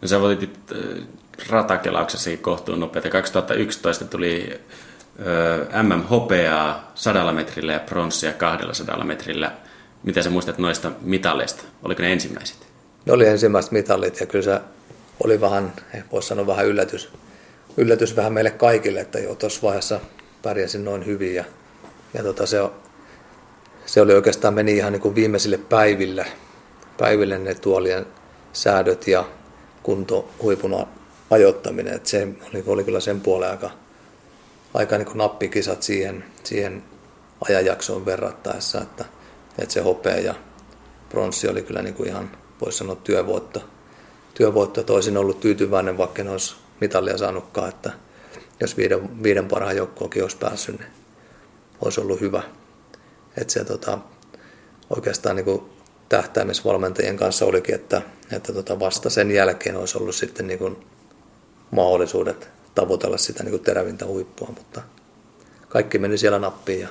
No 0.01 0.07
sä 0.07 0.21
voitit 0.21 0.59
äh, 0.71 1.07
ratakelauksesi 1.49 2.37
kohtuun 2.37 2.79
nopeasti. 2.79 3.09
2011 3.09 4.05
tuli 4.05 4.59
äh, 5.71 5.83
MM 5.83 6.03
hopeaa 6.03 6.91
sadalla 6.95 7.33
metrillä 7.33 7.73
ja 7.73 7.79
pronssia 7.79 8.33
200 8.33 9.03
metrillä. 9.03 9.51
Mitä 10.03 10.21
sä 10.21 10.29
muistat 10.29 10.57
noista 10.57 10.91
mitaleista? 11.01 11.63
Oliko 11.83 12.01
ne 12.01 12.13
ensimmäiset? 12.13 12.67
Ne 13.05 13.13
oli 13.13 13.27
ensimmäiset 13.27 13.71
mitalit 13.71 14.19
ja 14.19 14.25
kyllä 14.25 14.43
se 14.43 14.61
oli 15.23 15.41
vähän, 15.41 15.73
voisi 16.11 16.27
sanoa 16.27 16.47
vähän 16.47 16.65
yllätys, 16.65 17.09
yllätys 17.77 18.15
vähän 18.15 18.33
meille 18.33 18.51
kaikille, 18.51 18.99
että 18.99 19.19
jo 19.19 19.35
tuossa 19.35 19.61
vaiheessa 19.61 19.99
pärjäsin 20.41 20.85
noin 20.85 21.05
hyvin 21.05 21.35
ja, 21.35 21.45
ja 22.13 22.23
tota, 22.23 22.45
se, 22.45 22.57
se 23.85 24.01
oli 24.01 24.13
oikeastaan 24.13 24.53
meni 24.53 24.77
ihan 24.77 24.93
niin 24.93 25.01
kuin 25.01 25.15
viimeisille 25.15 25.57
päiville, 25.57 26.25
päiville 26.97 27.37
ne 27.37 27.53
tuolien 27.53 28.05
säädöt 28.53 29.07
ja 29.07 29.25
kunto 29.83 30.29
huipuna 30.41 30.87
ajoittaminen. 31.29 31.93
Et 31.93 32.05
se 32.05 32.27
oli, 32.53 32.63
oli, 32.67 32.83
kyllä 32.83 32.99
sen 32.99 33.21
puolen 33.21 33.49
aika, 33.49 33.69
aika 34.73 34.97
niin 34.97 35.07
nappikisat 35.13 35.83
siihen, 35.83 36.23
siihen 36.43 36.83
ajanjaksoon 37.49 38.05
verrattaessa, 38.05 38.81
että, 38.81 39.05
että 39.59 39.73
se 39.73 39.81
hopea 39.81 40.19
ja 40.19 40.35
pronssi 41.09 41.49
oli 41.49 41.61
kyllä 41.61 41.81
niin 41.81 41.95
kuin 41.95 42.09
ihan, 42.09 42.31
voisi 42.61 42.77
sanoa, 42.77 42.95
työvoitto. 42.95 43.63
Työvoitto 44.33 44.83
toisin 44.83 45.17
ollut 45.17 45.39
tyytyväinen, 45.39 45.97
vaikka 45.97 46.21
en 46.21 46.27
olisi 46.29 46.55
mitallia 46.81 47.17
saanutkaan, 47.17 47.69
että 47.69 47.91
jos 48.59 48.77
viiden, 48.77 49.23
viiden 49.23 49.47
parhaan 49.47 49.77
joukkoonkin 49.77 50.21
olisi 50.21 50.37
päässyt, 50.37 50.79
niin 50.79 50.89
olisi 51.81 52.01
ollut 52.01 52.21
hyvä. 52.21 52.43
Että 53.37 53.53
se 53.53 53.65
tota, 53.65 53.99
oikeastaan 54.89 55.35
niin 55.35 55.45
kuin 55.45 55.61
tähtäimisvalmentajien 56.09 57.17
kanssa 57.17 57.45
olikin, 57.45 57.75
että, 57.75 58.01
että 58.31 58.53
tota 58.53 58.79
vasta 58.79 59.09
sen 59.09 59.31
jälkeen 59.31 59.75
olisi 59.75 59.97
ollut 59.97 60.15
sitten 60.15 60.47
niin 60.47 60.59
kuin 60.59 60.77
mahdollisuudet 61.71 62.49
tavoitella 62.75 63.17
sitä 63.17 63.43
niin 63.43 63.51
kuin 63.51 63.63
terävintä 63.63 64.05
huippua, 64.05 64.47
mutta 64.57 64.81
kaikki 65.69 65.97
meni 65.97 66.17
siellä 66.17 66.39
nappiin 66.39 66.79
ja 66.81 66.87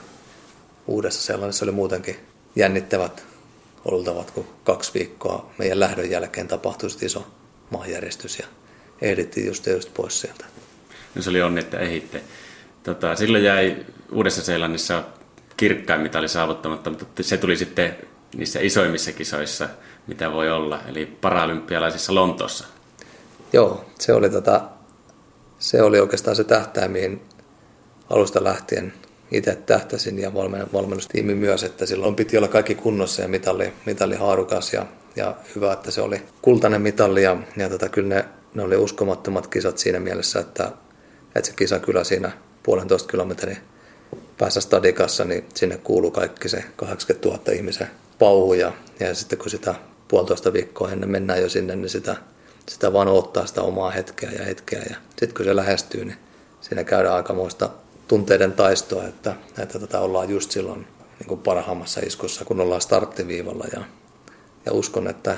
uudessa 0.86 1.22
sellaisessa 1.22 1.64
oli 1.64 1.72
muutenkin 1.72 2.16
jännittävät 2.56 3.24
oltavat, 3.84 4.30
kun 4.30 4.46
kaksi 4.64 4.94
viikkoa 4.94 5.50
meidän 5.58 5.80
lähdön 5.80 6.10
jälkeen 6.10 6.48
tapahtui 6.48 6.90
iso 7.02 7.26
maanjärjestys 7.70 8.38
ja 8.38 8.46
ehdittiin 9.00 9.46
just 9.46 9.66
just 9.66 9.94
pois 9.94 10.20
sieltä. 10.20 10.44
No 11.14 11.22
se 11.22 11.30
oli 11.30 11.42
onni, 11.42 11.60
että 11.60 11.78
ehitte. 11.78 12.22
Tota, 12.82 13.16
silloin 13.16 13.44
jäi 13.44 13.76
Uudessa 14.12 14.42
Seelannissa 14.42 15.04
kirkkain 15.56 16.00
mitali 16.00 16.28
saavuttamatta, 16.28 16.90
mutta 16.90 17.22
se 17.22 17.36
tuli 17.36 17.56
sitten 17.56 17.96
niissä 18.36 18.60
isoimmissa 18.60 19.12
kisoissa, 19.12 19.68
mitä 20.06 20.32
voi 20.32 20.50
olla, 20.50 20.80
eli 20.88 21.06
paralympialaisissa 21.06 22.14
Lontoossa. 22.14 22.66
Joo, 23.56 23.84
se 23.98 24.12
oli, 24.12 24.30
tota, 24.30 24.60
se 25.58 25.82
oli 25.82 26.00
oikeastaan 26.00 26.36
se 26.36 26.44
tähtäin, 26.44 26.90
mihin 26.90 27.22
alusta 28.10 28.44
lähtien 28.44 28.92
itse 29.30 29.54
tähtäsin 29.54 30.18
ja 30.18 30.34
valmennustiimi 30.72 31.34
myös, 31.34 31.62
että 31.62 31.86
silloin 31.86 32.14
piti 32.14 32.38
olla 32.38 32.48
kaikki 32.48 32.74
kunnossa 32.74 33.22
ja 33.22 33.28
mitalli, 33.28 33.72
mitalli 33.86 34.16
haarukas 34.16 34.72
ja, 34.72 34.86
ja 35.16 35.34
hyvä, 35.54 35.72
että 35.72 35.90
se 35.90 36.00
oli 36.00 36.22
kultainen 36.42 36.82
mitalli 36.82 37.22
ja, 37.22 37.36
ja 37.56 37.68
tota, 37.68 37.88
kyllä 37.88 38.14
ne, 38.14 38.24
ne 38.54 38.62
oli 38.62 38.76
uskomattomat 38.76 39.46
kisat 39.46 39.78
siinä 39.78 40.00
mielessä, 40.00 40.40
että, 40.40 40.72
että 41.34 41.50
se 41.50 41.56
kisa 41.56 41.78
kyllä 41.78 42.04
siinä 42.04 42.32
puolentoista 42.62 43.10
kilometrin 43.10 43.58
päässä 44.38 44.60
stadikassa, 44.60 45.24
niin 45.24 45.44
sinne 45.54 45.78
kuuluu 45.84 46.10
kaikki 46.10 46.48
se 46.48 46.64
80 46.76 47.28
000 47.28 47.52
ihmisen 47.52 47.90
pauhu 48.18 48.54
ja, 48.54 48.72
ja 49.00 49.14
sitten 49.14 49.38
kun 49.38 49.50
sitä 49.50 49.74
puolitoista 50.08 50.52
viikkoa 50.52 50.90
ennen 50.90 51.10
mennään 51.10 51.42
jo 51.42 51.48
sinne, 51.48 51.76
niin 51.76 51.90
sitä, 51.90 52.16
sitä 52.70 52.92
vaan 52.92 53.08
ottaa 53.08 53.46
sitä 53.46 53.62
omaa 53.62 53.90
hetkeä 53.90 54.30
ja 54.38 54.44
hetkeä 54.44 54.82
ja 54.90 54.96
sitten 55.08 55.34
kun 55.36 55.44
se 55.44 55.56
lähestyy, 55.56 56.04
niin 56.04 56.18
siinä 56.60 56.84
käydään 56.84 57.14
aikamoista 57.14 57.70
tunteiden 58.08 58.52
taistoa, 58.52 59.04
että, 59.04 59.34
että 59.58 59.78
tätä 59.78 60.00
ollaan 60.00 60.30
just 60.30 60.50
silloin 60.50 60.86
niin 61.18 61.28
kuin 61.28 61.40
parhaimmassa 61.40 62.00
iskussa, 62.06 62.44
kun 62.44 62.60
ollaan 62.60 62.80
starttiviivalla. 62.80 63.64
Ja, 63.72 63.84
ja 64.66 64.72
uskon, 64.72 65.08
että 65.08 65.36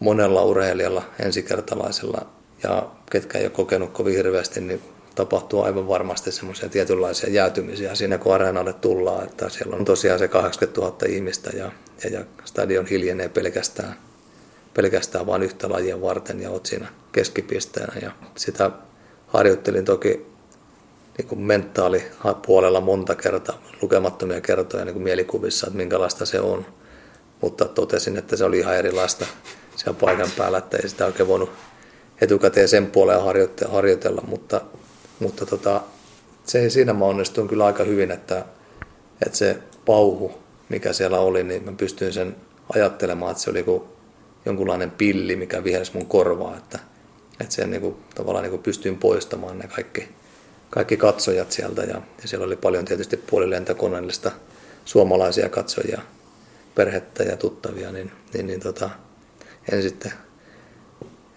monella 0.00 0.44
urheilijalla, 0.44 1.02
ensikertalaisella 1.20 2.26
ja 2.62 2.90
ketkä 3.10 3.38
ei 3.38 3.44
ole 3.44 3.50
kokenut 3.50 3.90
kovin 3.90 4.16
hirveästi, 4.16 4.60
niin 4.60 4.82
tapahtuu 5.14 5.62
aivan 5.62 5.88
varmasti 5.88 6.32
semmoisia 6.32 6.68
tietynlaisia 6.68 7.30
jäätymisiä 7.30 7.94
siinä, 7.94 8.18
kun 8.18 8.34
areenalle 8.34 8.72
tullaan. 8.72 9.24
Että 9.24 9.48
siellä 9.48 9.76
on 9.76 9.84
tosiaan 9.84 10.18
se 10.18 10.28
80 10.28 10.80
000 10.80 10.96
ihmistä 11.08 11.50
ja, 11.56 11.70
ja, 12.04 12.10
ja 12.10 12.24
stadion 12.44 12.86
hiljenee 12.86 13.28
pelkästään, 13.28 13.96
pelkästään 14.76 15.26
vain 15.26 15.42
yhtä 15.42 15.70
lajia 15.70 16.00
varten 16.00 16.40
ja 16.40 16.50
oot 16.50 16.66
siinä 16.66 16.88
keskipisteenä. 17.12 17.92
Ja 18.02 18.10
sitä 18.36 18.70
harjoittelin 19.26 19.84
toki 19.84 20.26
niin 21.18 21.28
kuin 21.28 21.40
mentaalipuolella 21.40 22.80
monta 22.80 23.14
kertaa, 23.14 23.62
lukemattomia 23.82 24.40
kertoja 24.40 24.84
niin 24.84 24.92
kuin 24.92 25.02
mielikuvissa, 25.02 25.66
että 25.66 25.76
minkälaista 25.76 26.26
se 26.26 26.40
on. 26.40 26.66
Mutta 27.40 27.64
totesin, 27.64 28.16
että 28.16 28.36
se 28.36 28.44
oli 28.44 28.58
ihan 28.58 28.76
erilaista 28.76 29.26
siellä 29.76 29.98
paikan 30.00 30.30
päällä, 30.36 30.58
että 30.58 30.76
ei 30.76 30.88
sitä 30.88 31.06
oikein 31.06 31.28
voinut 31.28 31.50
etukäteen 32.20 32.68
sen 32.68 32.86
puoleen 32.86 33.20
harjoitella, 33.68 34.22
mutta, 34.26 34.60
mutta 35.20 35.46
tota, 35.46 35.80
se, 36.44 36.70
siinä 36.70 36.92
mä 36.92 37.04
onnistuin 37.04 37.48
kyllä 37.48 37.66
aika 37.66 37.84
hyvin, 37.84 38.10
että, 38.10 38.44
että 39.26 39.38
se 39.38 39.58
pauhu, 39.86 40.38
mikä 40.68 40.92
siellä 40.92 41.18
oli, 41.18 41.42
niin 41.42 41.64
mä 41.64 41.72
pystyin 41.72 42.12
sen 42.12 42.36
ajattelemaan, 42.74 43.30
että 43.30 43.42
se 43.42 43.50
oli 43.50 43.62
kuin 43.62 43.82
jonkunlainen 44.46 44.90
pilli, 44.90 45.36
mikä 45.36 45.64
vihelsi 45.64 45.92
mun 45.94 46.06
korvaa, 46.06 46.56
että, 46.56 46.78
että 47.40 47.54
sen 47.54 47.70
niin 47.70 47.80
kuin, 47.80 47.96
tavallaan 48.14 48.42
niin 48.42 48.50
kuin 48.50 48.62
pystyin 48.62 48.98
poistamaan 48.98 49.58
ne 49.58 49.68
kaikki, 49.68 50.08
kaikki 50.70 50.96
katsojat 50.96 51.52
sieltä. 51.52 51.82
Ja, 51.82 52.02
ja 52.22 52.28
siellä 52.28 52.46
oli 52.46 52.56
paljon 52.56 52.84
tietysti 52.84 53.16
puolilentokoneellista 53.16 54.32
suomalaisia 54.84 55.48
katsojia, 55.48 56.00
perhettä 56.74 57.22
ja 57.22 57.36
tuttavia, 57.36 57.92
niin, 57.92 58.12
niin, 58.34 58.46
niin 58.46 58.60
tota, 58.60 58.90
en 59.72 59.82
sitten 59.82 60.12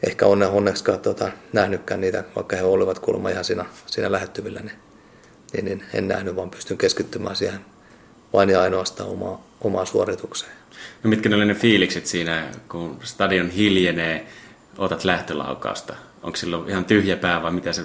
ehkä 0.03 0.25
onne, 0.25 0.47
onneksi 0.47 0.83
tota, 1.01 1.31
nähnytkään 1.53 2.01
niitä, 2.01 2.23
vaikka 2.35 2.55
he 2.55 2.63
olivat 2.63 2.99
kuulemma 2.99 3.29
ihan 3.29 3.45
siinä, 3.45 3.65
siinä 3.85 4.11
lähettyvillä, 4.11 4.59
niin, 4.59 4.75
niin, 5.53 5.65
niin, 5.65 5.83
en 5.93 6.07
nähnyt, 6.07 6.35
vaan 6.35 6.49
pystyn 6.49 6.77
keskittymään 6.77 7.35
siihen 7.35 7.59
vain 8.33 8.49
ja 8.49 8.61
ainoastaan 8.61 9.09
omaa, 9.09 9.43
omaa 9.61 9.85
suoritukseen. 9.85 10.51
No 11.03 11.09
mitkä 11.09 11.29
ne 11.29 11.35
oli 11.35 11.45
ne 11.45 11.53
fiilikset 11.53 12.05
siinä, 12.05 12.47
kun 12.71 12.99
stadion 13.03 13.49
hiljenee, 13.49 14.27
otat 14.77 15.03
lähtölaukausta? 15.03 15.95
Onko 16.23 16.35
silloin 16.35 16.69
ihan 16.69 16.85
tyhjä 16.85 17.17
pää 17.17 17.41
vai 17.41 17.51
mitä 17.51 17.73
se 17.73 17.81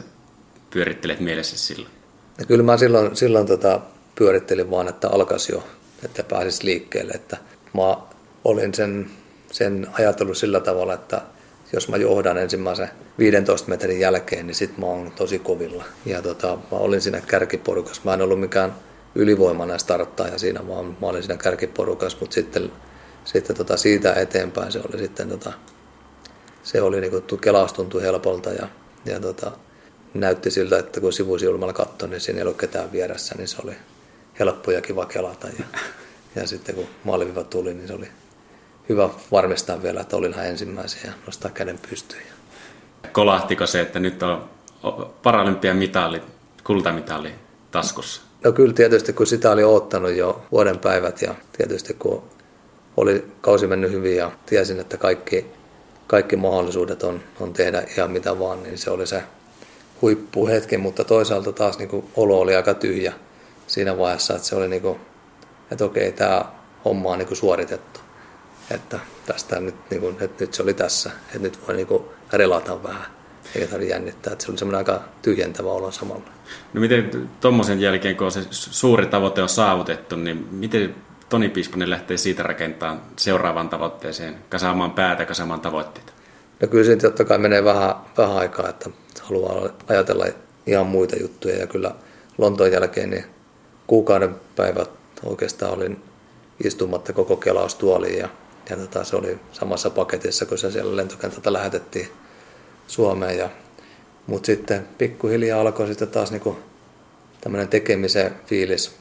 pyörittelet 0.70 1.20
mielessä 1.20 1.58
silloin? 1.58 1.90
Ja 2.38 2.46
kyllä 2.46 2.62
mä 2.62 2.76
silloin, 2.76 3.16
silloin 3.16 3.46
tota, 3.46 3.80
pyörittelin 4.14 4.70
vaan, 4.70 4.88
että 4.88 5.08
alkaisi 5.08 5.52
jo, 5.52 5.64
että 6.04 6.22
pääsisi 6.22 6.64
liikkeelle. 6.64 7.12
Että 7.12 7.36
mä 7.74 7.96
olin 8.44 8.74
sen, 8.74 9.10
sen 9.52 9.86
ajatellut 9.92 10.36
sillä 10.36 10.60
tavalla, 10.60 10.94
että 10.94 11.22
jos 11.72 11.88
mä 11.88 11.96
johdan 11.96 12.38
ensimmäisen 12.38 12.90
15 13.18 13.68
metrin 13.68 14.00
jälkeen, 14.00 14.46
niin 14.46 14.54
sit 14.54 14.78
mä 14.78 14.86
oon 14.86 15.12
tosi 15.16 15.38
kovilla. 15.38 15.84
Ja 16.06 16.22
tota, 16.22 16.58
mä 16.70 16.78
olin 16.78 17.00
siinä 17.00 17.20
kärkiporukassa. 17.20 18.02
Mä 18.04 18.14
en 18.14 18.22
ollut 18.22 18.40
mikään 18.40 18.74
ylivoimainen 19.14 19.80
starttaja 19.80 20.38
siinä, 20.38 20.68
vaan 20.68 20.96
mä 21.00 21.06
olin 21.06 21.22
siinä 21.22 21.36
kärkiporukassa, 21.36 22.18
mutta 22.20 22.34
sitten, 22.34 22.72
sitten 23.24 23.56
tota 23.56 23.76
siitä 23.76 24.12
eteenpäin 24.12 24.72
se 24.72 24.80
oli 24.88 24.98
sitten 24.98 25.28
tota, 25.28 25.52
se 26.62 26.82
oli 26.82 27.00
niinku, 27.00 27.36
kelaus 27.36 27.72
tuntui 27.72 28.02
helpolta 28.02 28.50
ja, 28.50 28.68
ja 29.04 29.20
tota, 29.20 29.52
näytti 30.14 30.50
siltä, 30.50 30.78
että 30.78 31.00
kun 31.00 31.12
sivusilmalla 31.12 31.72
katsoi, 31.72 32.08
niin 32.08 32.20
siinä 32.20 32.38
ei 32.38 32.42
ollut 32.42 32.58
ketään 32.58 32.92
vieressä, 32.92 33.34
niin 33.38 33.48
se 33.48 33.56
oli 33.64 33.76
helppo 34.38 34.70
ja 34.70 34.80
kiva 34.80 35.06
kelata. 35.06 35.48
Ja, 35.48 35.64
ja 36.36 36.46
sitten 36.46 36.74
kun 36.74 36.86
maaliviva 37.04 37.44
tuli, 37.44 37.74
niin 37.74 37.88
se 37.88 37.94
oli 37.94 38.08
hyvä 38.88 39.08
varmistaa 39.32 39.82
vielä, 39.82 40.00
että 40.00 40.16
olin 40.16 40.32
ihan 40.32 40.46
ensimmäisiä 40.46 41.00
ja 41.04 41.12
nostaa 41.26 41.50
käden 41.50 41.78
pystyyn. 41.90 42.22
Kolahtiko 43.12 43.66
se, 43.66 43.80
että 43.80 44.00
nyt 44.00 44.22
on 44.22 44.48
paralympian 45.22 45.76
mitali, 45.76 46.22
kultamitali 46.64 47.34
taskussa? 47.70 48.22
No 48.44 48.52
kyllä 48.52 48.72
tietysti, 48.72 49.12
kun 49.12 49.26
sitä 49.26 49.50
oli 49.50 49.64
ottanut 49.64 50.14
jo 50.14 50.42
vuoden 50.52 50.78
päivät 50.78 51.22
ja 51.22 51.34
tietysti 51.56 51.94
kun 51.94 52.22
oli 52.96 53.26
kausi 53.40 53.66
mennyt 53.66 53.90
hyvin 53.90 54.16
ja 54.16 54.32
tiesin, 54.46 54.80
että 54.80 54.96
kaikki, 54.96 55.46
kaikki 56.06 56.36
mahdollisuudet 56.36 57.02
on, 57.02 57.20
on 57.40 57.52
tehdä 57.52 57.82
ihan 57.96 58.10
mitä 58.10 58.38
vaan, 58.38 58.62
niin 58.62 58.78
se 58.78 58.90
oli 58.90 59.06
se 59.06 59.22
huippuhetki, 60.02 60.78
mutta 60.78 61.04
toisaalta 61.04 61.52
taas 61.52 61.78
niin 61.78 61.88
kuin 61.88 62.06
olo 62.16 62.40
oli 62.40 62.56
aika 62.56 62.74
tyhjä 62.74 63.12
siinä 63.66 63.98
vaiheessa, 63.98 64.34
että 64.34 64.48
se 64.48 64.56
oli 64.56 64.68
niin 64.68 64.82
kuin, 64.82 65.00
että 65.70 65.84
okei, 65.84 66.12
tämä 66.12 66.44
homma 66.84 67.08
on 67.08 67.18
niin 67.18 67.28
kuin 67.28 67.38
suoritettu. 67.38 68.00
Että 68.70 68.98
tästä 69.26 69.60
nyt, 69.60 69.74
niin 69.90 70.00
kuin, 70.00 70.16
että 70.20 70.44
nyt 70.44 70.54
se 70.54 70.62
oli 70.62 70.74
tässä, 70.74 71.10
että 71.26 71.38
nyt 71.38 71.58
voi 71.68 71.76
niin 71.76 71.86
kuin 71.86 72.04
relata 72.32 72.82
vähän, 72.82 73.06
eikä 73.54 73.66
tarvitse 73.66 73.94
jännittää. 73.94 74.32
Että 74.32 74.44
se 74.44 74.50
oli 74.50 74.58
semmoinen 74.58 74.78
aika 74.78 75.04
tyhjentävä 75.22 75.70
olo 75.70 75.90
samalla. 75.90 76.24
No 76.74 76.80
miten 76.80 77.28
tuommoisen 77.40 77.80
jälkeen, 77.80 78.16
kun 78.16 78.32
se 78.32 78.40
suuri 78.50 79.06
tavoite 79.06 79.42
on 79.42 79.48
saavutettu, 79.48 80.16
niin 80.16 80.48
miten 80.50 80.94
Toni 81.28 81.48
Piisponen 81.48 81.90
lähtee 81.90 82.16
siitä 82.16 82.42
rakentamaan 82.42 83.02
seuraavaan 83.16 83.68
tavoitteeseen, 83.68 84.34
kasaamaan 84.48 84.90
päätä, 84.90 85.24
kasaamaan 85.24 85.60
tavoitteita? 85.60 86.12
No 86.60 86.68
kyllä 86.68 86.84
siitä 86.84 87.02
totta 87.02 87.24
kai 87.24 87.38
menee 87.38 87.64
vähän, 87.64 87.94
vähän 88.18 88.36
aikaa, 88.36 88.68
että 88.68 88.90
haluaa 89.22 89.70
ajatella 89.88 90.26
ihan 90.66 90.86
muita 90.86 91.16
juttuja. 91.16 91.56
Ja 91.56 91.66
kyllä 91.66 91.94
Lontoon 92.38 92.72
jälkeen 92.72 93.10
niin 93.10 93.24
kuukauden 93.86 94.34
päivät 94.56 94.90
oikeastaan 95.24 95.72
olin 95.72 96.02
istumatta 96.64 97.12
koko 97.12 97.36
kelaustuoliin 97.36 98.18
ja, 98.18 98.28
ja 98.70 98.76
tota, 98.76 99.04
se 99.04 99.16
oli 99.16 99.38
samassa 99.52 99.90
paketissa, 99.90 100.46
kun 100.46 100.58
se 100.58 100.70
siellä 100.70 100.96
lentokentältä 100.96 101.52
lähetettiin 101.52 102.08
Suomeen. 102.86 103.38
Ja, 103.38 103.50
mutta 104.26 104.46
sitten 104.46 104.88
pikkuhiljaa 104.98 105.60
alkoi 105.60 105.86
sitten 105.86 106.08
taas 106.08 106.30
niinku 106.30 106.58
tämmöinen 107.40 107.68
tekemisen 107.68 108.34
fiilis 108.46 108.96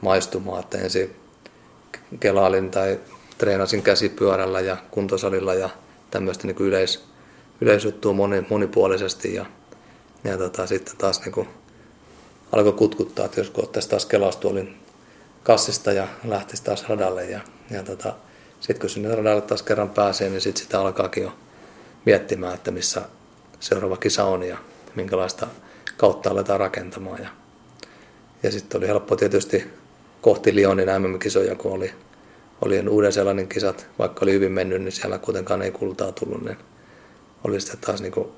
maistumaan, 0.00 0.60
että 0.60 0.78
ensin 0.78 1.16
kelailin 2.20 2.70
tai 2.70 3.00
treenasin 3.38 3.82
käsipyörällä 3.82 4.60
ja 4.60 4.76
kuntosalilla 4.90 5.54
ja 5.54 5.70
tämmöistä 6.10 6.46
niin 6.46 6.56
yleis, 6.60 7.04
yleisjuttua 7.60 8.12
moni, 8.12 8.46
monipuolisesti 8.50 9.34
ja, 9.34 9.46
ja 10.24 10.38
tota, 10.38 10.66
sitten 10.66 10.96
taas 10.96 11.20
niin 11.20 11.32
kuin 11.32 11.48
alkoi 12.52 12.72
kutkuttaa, 12.72 13.24
että 13.24 13.40
jos 13.40 13.52
ottaisi 13.54 13.88
taas 13.88 14.06
kelaustuolin 14.06 14.76
kassista 15.42 15.92
ja 15.92 16.08
lähtisi 16.24 16.64
taas 16.64 16.88
radalle 16.88 17.24
ja, 17.24 17.40
ja 17.70 17.82
tota, 17.82 18.14
sitten 18.60 18.80
kun 18.80 18.90
sinne 18.90 19.14
radalle 19.14 19.42
taas 19.42 19.62
kerran 19.62 19.90
pääsee, 19.90 20.30
niin 20.30 20.40
sitten 20.40 20.62
sitä 20.62 20.80
alkaakin 20.80 21.22
jo 21.22 21.32
miettimään, 22.04 22.54
että 22.54 22.70
missä 22.70 23.02
seuraava 23.60 23.96
kisa 23.96 24.24
on 24.24 24.42
ja 24.42 24.58
minkälaista 24.94 25.46
kautta 25.96 26.30
aletaan 26.30 26.60
rakentamaan. 26.60 27.22
Ja, 27.22 27.28
ja 28.42 28.50
sitten 28.50 28.78
oli 28.78 28.88
helppo 28.88 29.16
tietysti 29.16 29.64
kohti 30.20 30.54
Lyonin 30.54 30.88
MM-kisoja, 30.88 31.54
kun 31.54 31.72
oli, 31.72 31.92
oli 32.60 32.88
uuden 32.88 33.12
sellainen 33.12 33.48
kisat, 33.48 33.86
vaikka 33.98 34.20
oli 34.22 34.32
hyvin 34.32 34.52
mennyt, 34.52 34.82
niin 34.82 34.92
siellä 34.92 35.18
kuitenkaan 35.18 35.62
ei 35.62 35.70
kultaa 35.70 36.12
tullut, 36.12 36.44
niin 36.44 36.56
oli 37.44 37.60
sitten 37.60 37.80
taas 37.80 38.02
niin 38.02 38.12
kuin, 38.12 38.28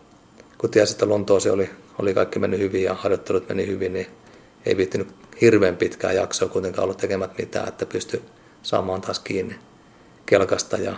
kun 0.59 0.71
tiesi, 0.71 0.93
että 0.93 1.09
Lontoosi 1.09 1.51
oli, 1.51 1.71
oli 1.99 2.15
kaikki 2.15 2.39
mennyt 2.39 2.61
hyvin 2.61 2.83
ja 2.83 2.95
harjoittelut 2.95 3.49
meni 3.49 3.67
hyvin, 3.67 3.93
niin 3.93 4.07
ei 4.67 4.77
viittinyt 4.77 5.09
hirveän 5.41 5.77
pitkää 5.77 6.13
jaksoa 6.13 6.49
kuitenkaan 6.49 6.85
ollut 6.85 6.97
tekemät 6.99 7.39
mitään, 7.39 7.69
että 7.69 7.87
pystyi 7.87 8.23
saamaan 8.63 9.01
taas 9.01 9.19
kiinni 9.19 9.59
kelkasta 10.27 10.77
ja 10.77 10.97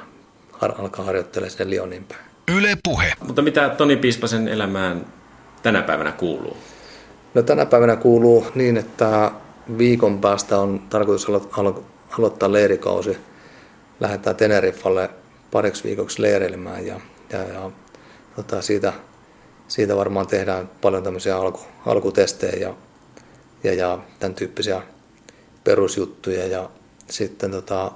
har- 0.52 0.80
alkaa 0.80 1.04
harjoittelemaan 1.04 1.50
sinne 1.50 1.70
Lyonin 1.70 2.04
päin. 2.04 2.27
Yle 2.48 2.78
Puhe. 2.84 3.12
Mutta 3.26 3.42
mitä 3.42 3.68
Toni 3.68 3.96
Piispasen 3.96 4.48
elämään 4.48 5.06
tänä 5.62 5.82
päivänä 5.82 6.12
kuuluu? 6.12 6.56
No 7.34 7.42
tänä 7.42 7.66
päivänä 7.66 7.96
kuuluu 7.96 8.46
niin, 8.54 8.76
että 8.76 9.30
viikon 9.78 10.20
päästä 10.20 10.58
on 10.58 10.82
tarkoitus 10.90 11.28
alo- 11.28 11.50
alo- 11.52 11.84
aloittaa 12.18 12.52
leirikausi. 12.52 13.18
Lähdetään 14.00 14.36
Teneriffalle 14.36 15.10
pariksi 15.50 15.84
viikoksi 15.84 16.22
leireilemään 16.22 16.86
ja, 16.86 17.00
ja, 17.32 17.38
ja 17.38 17.70
tota, 18.36 18.62
siitä, 18.62 18.92
siitä 19.68 19.96
varmaan 19.96 20.26
tehdään 20.26 20.70
paljon 20.80 21.02
tämmöisiä 21.02 21.36
alku, 21.36 21.60
alkutestejä 21.86 22.68
ja, 22.68 22.74
ja, 23.64 23.74
ja 23.74 23.98
tämän 24.18 24.34
tyyppisiä 24.34 24.82
perusjuttuja. 25.64 26.46
Ja 26.46 26.70
sitten 27.10 27.50
tota, 27.50 27.92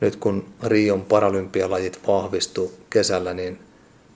nyt 0.00 0.16
kun 0.16 0.44
Rion 0.62 1.02
paralympialajit 1.02 2.00
vahvistu 2.06 2.72
kesällä, 2.90 3.34
niin 3.34 3.69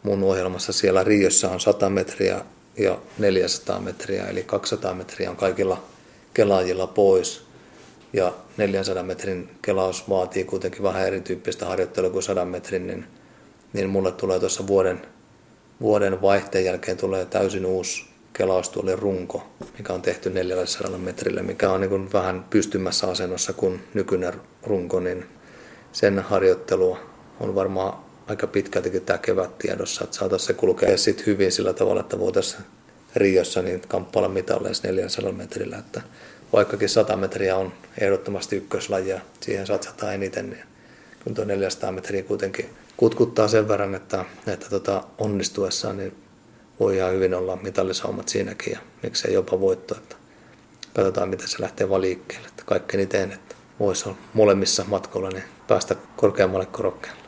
mun 0.05 0.23
ohjelmassa 0.23 0.73
siellä 0.73 1.05
Riossa 1.05 1.51
on 1.51 1.61
100 1.61 1.91
metriä 1.91 2.45
ja 2.77 2.99
400 3.19 3.81
metriä, 3.81 4.27
eli 4.27 4.43
200 4.43 4.95
metriä 4.95 5.31
on 5.31 5.37
kaikilla 5.37 5.83
kelaajilla 6.35 6.87
pois. 6.87 7.45
Ja 8.13 8.33
400 8.57 9.03
metrin 9.03 9.51
kelaus 9.63 10.09
vaatii 10.09 10.45
kuitenkin 10.45 10.83
vähän 10.83 11.07
erityyppistä 11.07 11.67
harjoittelua 11.67 12.11
kuin 12.11 12.23
100 12.23 12.45
metrin, 12.45 12.87
niin, 12.87 13.07
niin 13.73 13.89
mulle 13.89 14.13
tulee 14.13 14.41
tuossa 14.41 14.67
vuoden, 14.67 15.03
vuoden 15.81 16.23
vaihteen 16.23 16.65
jälkeen 16.65 16.97
tulee 16.97 17.25
täysin 17.25 17.67
uusi 17.67 18.05
kelaustuoli 18.33 18.97
runko, 18.97 19.47
mikä 19.79 19.93
on 19.93 20.03
tehty 20.03 20.31
400 20.31 20.99
metrille, 20.99 21.43
mikä 21.43 21.71
on 21.71 21.81
niin 21.81 22.13
vähän 22.13 22.45
pystymässä 22.51 23.07
asennossa 23.07 23.53
kuin 23.53 23.81
nykyinen 23.95 24.35
runko, 24.63 25.01
niin 25.01 25.27
sen 25.93 26.19
harjoittelu 26.19 26.99
on 27.41 27.55
varmaan 27.55 28.04
aika 28.27 28.47
pitkältikin 28.47 29.03
tämä 29.03 29.19
kevät 29.19 29.59
tiedossa, 29.59 30.05
että 30.05 30.17
saataisiin 30.17 30.47
se 30.47 30.53
kulkea 30.53 30.97
sitten 30.97 31.27
hyvin 31.27 31.53
sillä 31.53 31.73
tavalla, 31.73 32.01
että 32.01 32.19
voitaisiin 32.19 32.63
Riossa 33.17 33.63
niin 33.63 33.83
kamppailla 33.89 34.29
mitalleissa 34.29 34.89
400 34.89 35.33
metrillä, 35.33 35.79
että 35.79 36.03
vaikkakin 36.53 36.89
100 36.89 37.17
metriä 37.17 37.57
on 37.57 37.73
ehdottomasti 38.01 38.57
ykköslaji 38.57 39.09
ja 39.09 39.21
siihen 39.41 39.67
satsataan 39.67 40.15
eniten, 40.15 40.51
niin 40.51 40.63
kun 41.25 41.35
tuo 41.35 41.45
400 41.45 41.93
metriä 41.93 42.23
kuitenkin 42.23 42.71
kutkuttaa 42.97 43.49
sen 43.49 43.69
verran, 43.69 43.95
että, 43.95 44.25
että 44.47 44.71
tota, 44.71 45.05
onnistuessaan 45.19 45.97
niin 45.97 46.15
voi 46.81 46.97
ihan 46.97 47.13
hyvin 47.13 47.35
olla 47.35 47.57
mitallisaumat 47.57 48.29
siinäkin 48.29 48.73
ja 48.73 48.79
miksei 49.03 49.35
jopa 49.35 49.61
voitto. 49.61 49.95
Että 49.97 50.17
katsotaan, 50.95 51.29
miten 51.29 51.49
se 51.49 51.63
lähtee 51.63 51.89
vaan 51.89 52.01
liikkeelle. 52.01 52.49
Että 52.49 52.63
kaikkeni 52.67 53.07
teen, 53.07 53.33
että 53.33 53.55
voisi 53.81 54.09
olla 54.09 54.19
molemmissa 54.35 54.85
matkoilla 54.85 55.31
niin 55.31 55.45
päästä 55.69 55.97
korkeammalle 56.17 56.67
korokkeelle. 56.67 57.24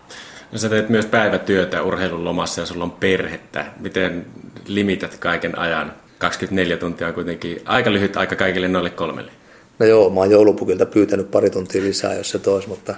No 0.52 0.58
sä 0.58 0.68
teet 0.68 0.88
myös 0.88 1.06
päivätyötä 1.06 1.82
urheilun 1.82 2.24
lomassa 2.24 2.60
ja 2.60 2.66
sulla 2.66 2.84
on 2.84 2.90
perhettä. 2.90 3.66
Miten 3.80 4.26
limität 4.66 5.18
kaiken 5.18 5.58
ajan? 5.58 5.92
24 6.18 6.76
tuntia 6.76 7.06
on 7.06 7.14
kuitenkin 7.14 7.60
aika 7.64 7.92
lyhyt 7.92 8.16
aika 8.16 8.36
kaikille 8.36 8.68
noille 8.68 8.90
kolmelle. 8.90 9.32
No 9.78 9.86
joo, 9.86 10.10
mä 10.10 10.20
oon 10.20 10.30
joulupukilta 10.30 10.86
pyytänyt 10.86 11.30
pari 11.30 11.50
tuntia 11.50 11.82
lisää, 11.82 12.14
jos 12.14 12.30
se 12.30 12.38
tois, 12.38 12.66
mutta, 12.66 12.94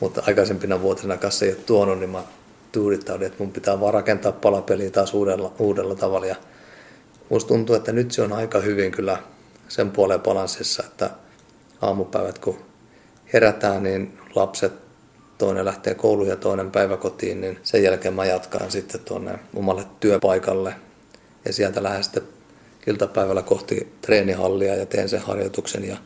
mutta 0.00 0.22
aikaisempina 0.26 0.82
vuotena 0.82 1.16
kanssa 1.16 1.44
ei 1.44 1.50
ole 1.50 1.60
tuonut, 1.66 1.98
niin 1.98 2.10
mä 2.10 2.22
tuudittaudin, 2.72 3.26
että 3.26 3.42
mun 3.42 3.52
pitää 3.52 3.80
vaan 3.80 3.94
rakentaa 3.94 4.32
palapeliä 4.32 4.90
taas 4.90 5.14
uudella, 5.14 5.52
uudella 5.58 5.94
tavalla. 5.94 6.26
Ja 6.26 6.36
musta 7.30 7.48
tuntuu, 7.48 7.76
että 7.76 7.92
nyt 7.92 8.10
se 8.10 8.22
on 8.22 8.32
aika 8.32 8.60
hyvin 8.60 8.92
kyllä 8.92 9.18
sen 9.68 9.90
puoleen 9.90 10.20
balanssissa, 10.20 10.82
että 10.86 11.10
aamupäivät 11.82 12.38
kun 12.38 12.58
herätään, 13.32 13.82
niin 13.82 14.18
lapset 14.34 14.85
toinen 15.38 15.64
lähtee 15.64 15.94
kouluun 15.94 16.28
ja 16.28 16.36
toinen 16.36 16.70
päiväkotiin, 16.70 17.40
niin 17.40 17.58
sen 17.62 17.82
jälkeen 17.82 18.14
mä 18.14 18.24
jatkan 18.24 18.70
sitten 18.70 19.00
tuonne 19.00 19.38
omalle 19.54 19.84
työpaikalle. 20.00 20.74
Ja 21.44 21.52
sieltä 21.52 21.82
lähden 21.82 22.04
sitten 22.04 22.22
iltapäivällä 22.86 23.42
kohti 23.42 23.92
treenihallia 24.00 24.74
ja 24.74 24.86
teen 24.86 25.08
sen 25.08 25.20
harjoituksen 25.20 25.88
ja 25.88 25.96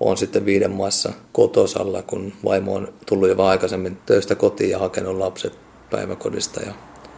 on 0.00 0.16
sitten 0.16 0.44
viiden 0.44 0.70
maassa 0.70 1.12
kotosalla, 1.32 2.02
kun 2.02 2.32
vaimo 2.44 2.74
on 2.74 2.92
tullut 3.06 3.28
jo 3.28 3.36
vähän 3.36 3.50
aikaisemmin 3.50 3.98
töistä 4.06 4.34
kotiin 4.34 4.70
ja 4.70 4.78
hakenut 4.78 5.16
lapset 5.18 5.52
päiväkodista. 5.90 6.60
Ja 6.60 6.72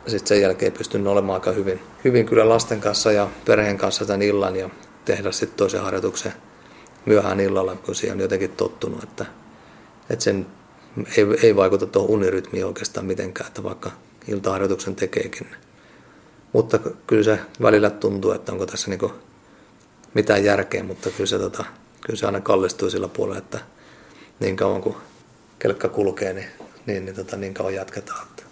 sitten 0.07 0.29
sen 0.29 0.40
jälkeen 0.40 0.72
pystyn 0.72 1.07
olemaan 1.07 1.35
aika 1.40 1.53
hyvin, 1.53 1.81
hyvin 2.05 2.27
kyllä 2.27 2.48
lasten 2.48 2.81
kanssa 2.81 3.12
ja 3.12 3.29
perheen 3.44 3.79
kanssa 3.79 4.05
tämän 4.05 4.22
illan 4.22 4.57
ja 4.57 4.70
tehdä 5.05 5.33
sitten 5.33 5.57
toisen 5.57 5.83
harjoituksen 5.83 6.33
myöhään 7.07 7.40
illalla, 7.40 7.77
kun 7.77 7.94
siihen 7.94 8.16
on 8.16 8.20
jotenkin 8.20 8.51
tottunut, 8.51 9.03
että, 9.03 9.27
että 10.11 10.25
sen 10.25 10.46
ei, 11.16 11.26
ei 11.42 11.57
vaikuta 11.57 11.87
tuohon 11.87 12.11
unirytmiin 12.11 12.66
oikeastaan 12.66 13.07
mitenkään, 13.07 13.48
että 13.48 13.62
vaikka 13.62 13.90
iltaharjoituksen 14.28 14.96
tekeekin. 14.96 15.46
Mutta 16.52 16.78
kyllä 17.07 17.22
se 17.22 17.38
välillä 17.62 17.90
tuntuu, 17.90 18.33
että 18.33 18.52
onko 18.52 18.66
tässä 18.66 18.90
niinku 18.90 19.12
mitään 20.14 20.44
järkeä, 20.44 20.83
mutta 20.83 21.11
kyllä 21.11 21.26
se, 21.26 21.38
tota, 21.38 21.64
kyllä 22.00 22.18
se 22.18 22.26
aina 22.26 22.40
kallistuu 22.40 22.90
sillä 22.90 23.09
puolella, 23.09 23.38
että 23.38 23.59
niin 24.40 24.57
kauan 24.57 24.83
kuin 24.83 24.96
kelkka 25.59 25.88
kulkee, 25.88 26.33
niin, 26.33 26.46
niin, 26.87 27.05
niin, 27.05 27.16
tota, 27.16 27.37
niin 27.37 27.55
kauan 27.55 27.74
jatketaan. 27.74 28.22
Että, 28.22 28.42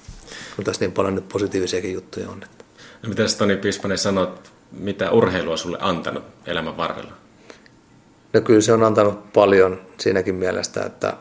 kun 0.56 0.64
tässä 0.64 0.80
niin 0.80 0.92
paljon 0.92 1.14
nyt 1.14 1.28
positiivisiakin 1.28 1.92
juttuja 1.92 2.30
on. 2.30 2.42
Että. 2.42 2.64
No 3.02 3.08
mitä 3.08 3.22
Toni 3.38 3.56
Pispanen 3.56 3.98
sanot, 3.98 4.52
mitä 4.72 5.10
urheilua 5.10 5.56
sulle 5.56 5.78
antanut 5.80 6.24
elämän 6.46 6.76
varrella? 6.76 7.12
No 8.32 8.40
kyllä 8.40 8.60
se 8.60 8.72
on 8.72 8.84
antanut 8.84 9.32
paljon 9.32 9.80
siinäkin 9.98 10.34
mielestä, 10.34 10.82
että 10.82 11.16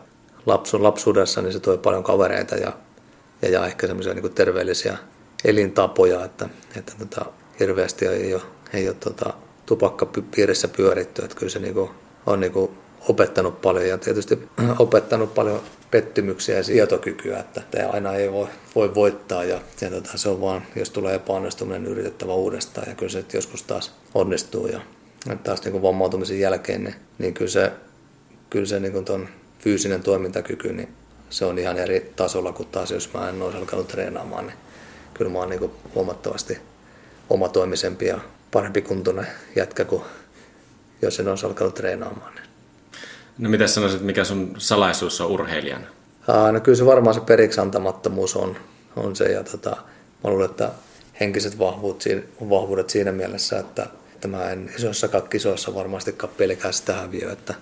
lapsu, 0.49 0.83
lapsuudessa 0.83 1.41
niin 1.41 1.53
se 1.53 1.59
toi 1.59 1.77
paljon 1.77 2.03
kavereita 2.03 2.55
ja, 2.55 2.73
ja, 3.41 3.49
ja 3.49 3.65
ehkä 3.65 3.88
semmoisia 3.88 4.13
niin 4.13 4.33
terveellisiä 4.33 4.97
elintapoja, 5.45 6.25
että, 6.25 6.49
että 6.75 6.93
tota, 6.99 7.25
hirveästi 7.59 8.07
ei 8.07 8.33
ole, 8.33 8.41
ei 8.73 8.88
ole 8.88 8.95
tota, 8.99 9.33
tupakkapiirissä 9.65 10.67
pyöritty, 10.67 11.21
että 11.23 11.35
kyllä 11.35 11.49
se 11.49 11.59
niin 11.59 11.73
kuin, 11.73 11.89
on 12.25 12.39
niin 12.39 12.51
kuin 12.51 12.71
opettanut 13.07 13.62
paljon 13.62 13.88
ja 13.88 13.97
tietysti 13.97 14.49
opettanut 14.79 15.33
paljon 15.33 15.62
pettymyksiä 15.91 16.57
ja 16.57 16.63
sietokykyä, 16.63 17.39
että 17.39 17.62
tämä 17.71 17.89
aina 17.89 18.13
ei 18.13 18.31
voi, 18.31 18.47
voi 18.75 18.95
voittaa 18.95 19.43
ja, 19.43 19.62
ja 19.81 19.89
tota, 19.89 20.17
se 20.17 20.29
on 20.29 20.41
vaan, 20.41 20.62
jos 20.75 20.89
tulee 20.89 21.15
epäonnistuminen, 21.15 21.85
yritettävä 21.85 22.33
uudestaan 22.33 22.89
ja 22.89 22.95
kyllä 22.95 23.12
se 23.12 23.25
joskus 23.33 23.63
taas 23.63 23.93
onnistuu 24.13 24.67
ja 24.67 24.81
taas 25.43 25.63
niin 25.63 25.71
kuin 25.71 25.81
vammautumisen 25.81 26.39
jälkeen, 26.39 26.83
niin, 26.83 26.95
niin 27.17 27.33
kyllä 27.33 27.52
se, 27.52 27.71
kyllä 28.50 28.65
se 28.65 28.79
niin 28.79 28.93
kuin 28.93 29.06
ton 29.06 29.29
fyysinen 29.60 30.03
toimintakyky, 30.03 30.73
niin 30.73 30.93
se 31.29 31.45
on 31.45 31.60
ihan 31.60 31.77
eri 31.77 32.13
tasolla 32.15 32.51
kuin 32.51 32.69
taas 32.69 32.91
jos 32.91 33.13
mä 33.13 33.29
en 33.29 33.41
olisi 33.41 33.57
alkanut 33.57 33.87
treenaamaan, 33.87 34.47
niin 34.47 34.57
kyllä 35.13 35.31
mä 35.31 35.39
oon 35.39 35.49
niin 35.49 35.71
huomattavasti 35.95 36.57
omatoimisempi 37.29 38.05
ja 38.05 38.19
parempi 38.51 38.81
kuntoinen 38.81 39.27
jätkä 39.55 39.85
kuin 39.85 40.03
jos 41.01 41.19
en 41.19 41.27
olisi 41.27 41.45
alkanut 41.45 41.75
treenaamaan. 41.75 42.35
Niin. 42.35 42.45
No 43.37 43.49
mitä 43.49 43.67
sanoisit, 43.67 44.01
mikä 44.01 44.23
sun 44.23 44.55
salaisuus 44.57 45.21
on 45.21 45.27
urheilijana? 45.27 45.87
Aa, 46.27 46.51
no 46.51 46.60
kyllä 46.60 46.75
se 46.75 46.85
varmaan 46.85 47.13
se 47.13 47.21
periksi 47.21 47.62
antamattomuus 47.62 48.35
on, 48.35 48.57
on 48.95 49.15
se 49.15 49.31
ja 49.31 49.43
tota, 49.43 49.69
mä 50.23 50.29
luulen, 50.29 50.49
että 50.49 50.71
henkiset 51.19 51.60
vahvuudet, 51.60 52.25
vahvuudet 52.49 52.89
siinä 52.89 53.12
mielessä, 53.12 53.60
että, 53.60 53.87
että 54.13 54.27
mä 54.27 54.49
en 54.49 54.71
isoissakaan 54.75 55.29
kisoissa 55.29 55.75
varmastikaan 55.75 56.33
pelkää 56.37 56.71
sitä 56.71 56.93
häviöä, 56.93 57.31
että 57.31 57.53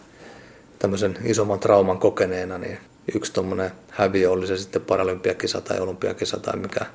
tämmöisen 0.79 1.17
isomman 1.23 1.59
trauman 1.59 1.99
kokeneena, 1.99 2.57
niin 2.57 2.77
yksi 3.15 3.33
tuommoinen 3.33 3.71
häviö 3.89 4.31
oli 4.31 4.47
se 4.47 4.57
sitten 4.57 4.81
paralympiakisa 4.81 5.61
tai 5.61 5.79
olympiakisa 5.79 6.39
tai 6.39 6.57
mikä, 6.57 6.85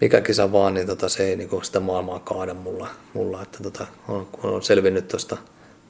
mikä 0.00 0.20
kisa 0.20 0.52
vaan, 0.52 0.74
niin 0.74 0.86
tota, 0.86 1.08
se 1.08 1.24
ei 1.24 1.36
niin 1.36 1.48
sitä 1.62 1.80
maailmaa 1.80 2.18
kaada 2.18 2.54
mulla, 2.54 2.88
mulla 3.14 3.42
että 3.42 3.58
tota, 3.62 3.86
on, 4.08 4.26
kun 4.26 4.50
on 4.50 4.62
selvinnyt 4.62 5.08
tuosta 5.08 5.36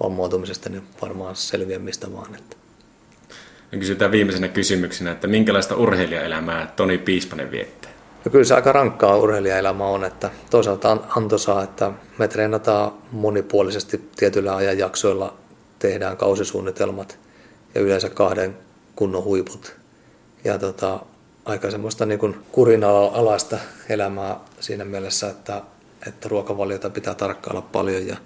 vammautumisesta, 0.02 0.70
niin 0.70 0.82
varmaan 1.02 1.36
selviä 1.36 1.78
mistä 1.78 2.12
vaan. 2.12 2.34
Että. 2.34 2.56
Ja 3.72 3.78
kysytään 3.78 4.12
viimeisenä 4.12 4.48
kysymyksenä, 4.48 5.12
että 5.12 5.26
minkälaista 5.26 5.76
urheilijaelämää 5.76 6.72
Toni 6.76 6.98
Piispanen 6.98 7.50
viettää? 7.50 7.90
Ja 8.24 8.30
kyllä 8.30 8.44
se 8.44 8.54
aika 8.54 8.72
rankkaa 8.72 9.16
urheilijaelämä 9.16 9.86
on, 9.86 10.04
että 10.04 10.30
toisaalta 10.50 10.90
on 10.90 11.04
antoisaa, 11.16 11.62
että 11.62 11.92
me 12.18 12.28
treenataan 12.28 12.92
monipuolisesti 13.12 14.08
tietyillä 14.16 14.56
ajanjaksoilla, 14.56 15.34
tehdään 15.88 16.16
kausisuunnitelmat 16.16 17.18
ja 17.74 17.80
yleensä 17.80 18.10
kahden 18.10 18.56
kunnon 18.96 19.24
huiput. 19.24 19.76
Ja 20.44 20.58
tota, 20.58 21.00
aika 21.44 21.70
semmoista 21.70 22.06
niin 22.06 22.18
kuin 22.18 22.36
kurinalaista 22.52 23.58
elämää 23.88 24.40
siinä 24.60 24.84
mielessä, 24.84 25.28
että, 25.28 25.62
että 26.06 26.28
ruokavaliota 26.28 26.90
pitää 26.90 27.14
tarkkailla 27.14 27.62
paljon 27.62 28.06
ja 28.06 28.16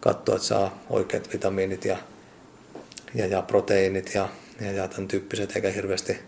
katsoa, 0.00 0.34
että 0.34 0.46
saa 0.46 0.78
oikeat 0.90 1.32
vitamiinit 1.32 1.84
ja, 1.84 1.96
ja, 3.14 3.26
ja 3.26 3.42
proteiinit 3.42 4.14
ja, 4.14 4.28
ja, 4.60 4.72
ja 4.72 4.88
tämän 4.88 5.08
tyyppiset, 5.08 5.56
eikä 5.56 5.70
hirveästi 5.70 6.18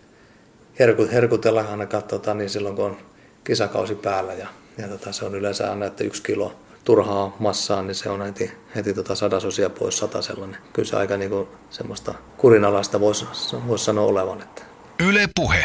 herkut, 0.79 1.11
herkutella 1.11 1.61
aina 1.61 1.85
katsotaan 1.85 2.37
niin 2.37 2.49
silloin, 2.49 2.75
kun 2.75 2.85
on 2.85 2.97
kisakausi 3.43 3.95
päällä. 3.95 4.33
Ja, 4.33 4.47
ja 4.77 4.87
tota, 4.87 5.11
se 5.11 5.25
on 5.25 5.35
yleensä 5.35 5.69
aina, 5.69 5.85
että 5.85 6.03
yksi 6.03 6.23
kilo 6.23 6.55
turhaa 6.85 7.35
massaa, 7.39 7.83
niin 7.83 7.95
se 7.95 8.09
on 8.09 8.21
heti, 8.21 8.51
heti 8.75 8.93
tota 8.93 9.15
sadasosia 9.15 9.69
pois 9.69 9.97
satasella. 9.97 10.47
Niin 10.47 10.57
kyllä 10.73 10.87
se 10.87 10.97
aika 10.97 11.17
niinku 11.17 11.49
semmoista 11.69 12.13
kurinalaista 12.37 12.99
voisi 12.99 13.25
vois 13.67 13.85
sanoa 13.85 14.05
olevan. 14.05 14.41
Että. 14.41 14.61
Yle 14.99 15.27
Puhe. 15.35 15.63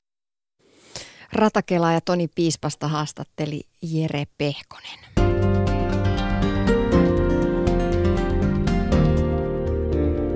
Ratakela 1.33 1.93
ja 1.93 2.01
Toni 2.01 2.29
Piispasta 2.35 2.89
haastatteli 2.89 3.63
Jere 3.83 4.25
Pehkonen. 4.39 4.99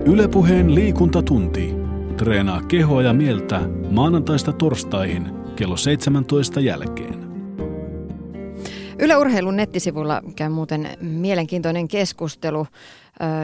Ylepuheen 0.06 0.74
liikuntatunti. 0.74 1.74
Treenaa 2.16 2.62
kehoa 2.62 3.02
ja 3.02 3.12
mieltä 3.12 3.60
maanantaista 3.90 4.52
torstaihin 4.52 5.30
kello 5.56 5.76
17 5.76 6.60
jälkeen. 6.60 7.23
Yle 9.04 9.16
Urheilun 9.16 9.56
nettisivuilla 9.56 10.22
käy 10.36 10.48
muuten 10.48 10.88
mielenkiintoinen 11.00 11.88
keskustelu 11.88 12.66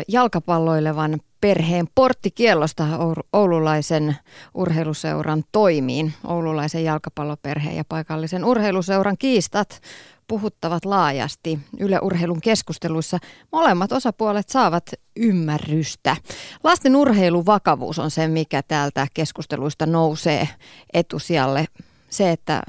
jalkapalloilevan 0.08 1.20
perheen 1.40 1.86
porttikiellosta 1.94 2.86
oululaisen 3.32 4.16
urheiluseuran 4.54 5.44
toimiin. 5.52 6.12
Oululaisen 6.26 6.84
jalkapalloperheen 6.84 7.76
ja 7.76 7.84
paikallisen 7.88 8.44
urheiluseuran 8.44 9.18
kiistat 9.18 9.80
puhuttavat 10.28 10.84
laajasti 10.84 11.58
Yle 11.80 11.98
Urheilun 12.02 12.40
keskusteluissa. 12.40 13.18
Molemmat 13.52 13.92
osapuolet 13.92 14.48
saavat 14.48 14.90
ymmärrystä. 15.16 16.16
Lasten 16.64 16.96
urheiluvakavuus 16.96 17.98
on 17.98 18.10
se, 18.10 18.28
mikä 18.28 18.62
täältä 18.62 19.06
keskusteluista 19.14 19.86
nousee 19.86 20.48
etusijalle. 20.92 21.64
Se, 22.10 22.30
että 22.30 22.62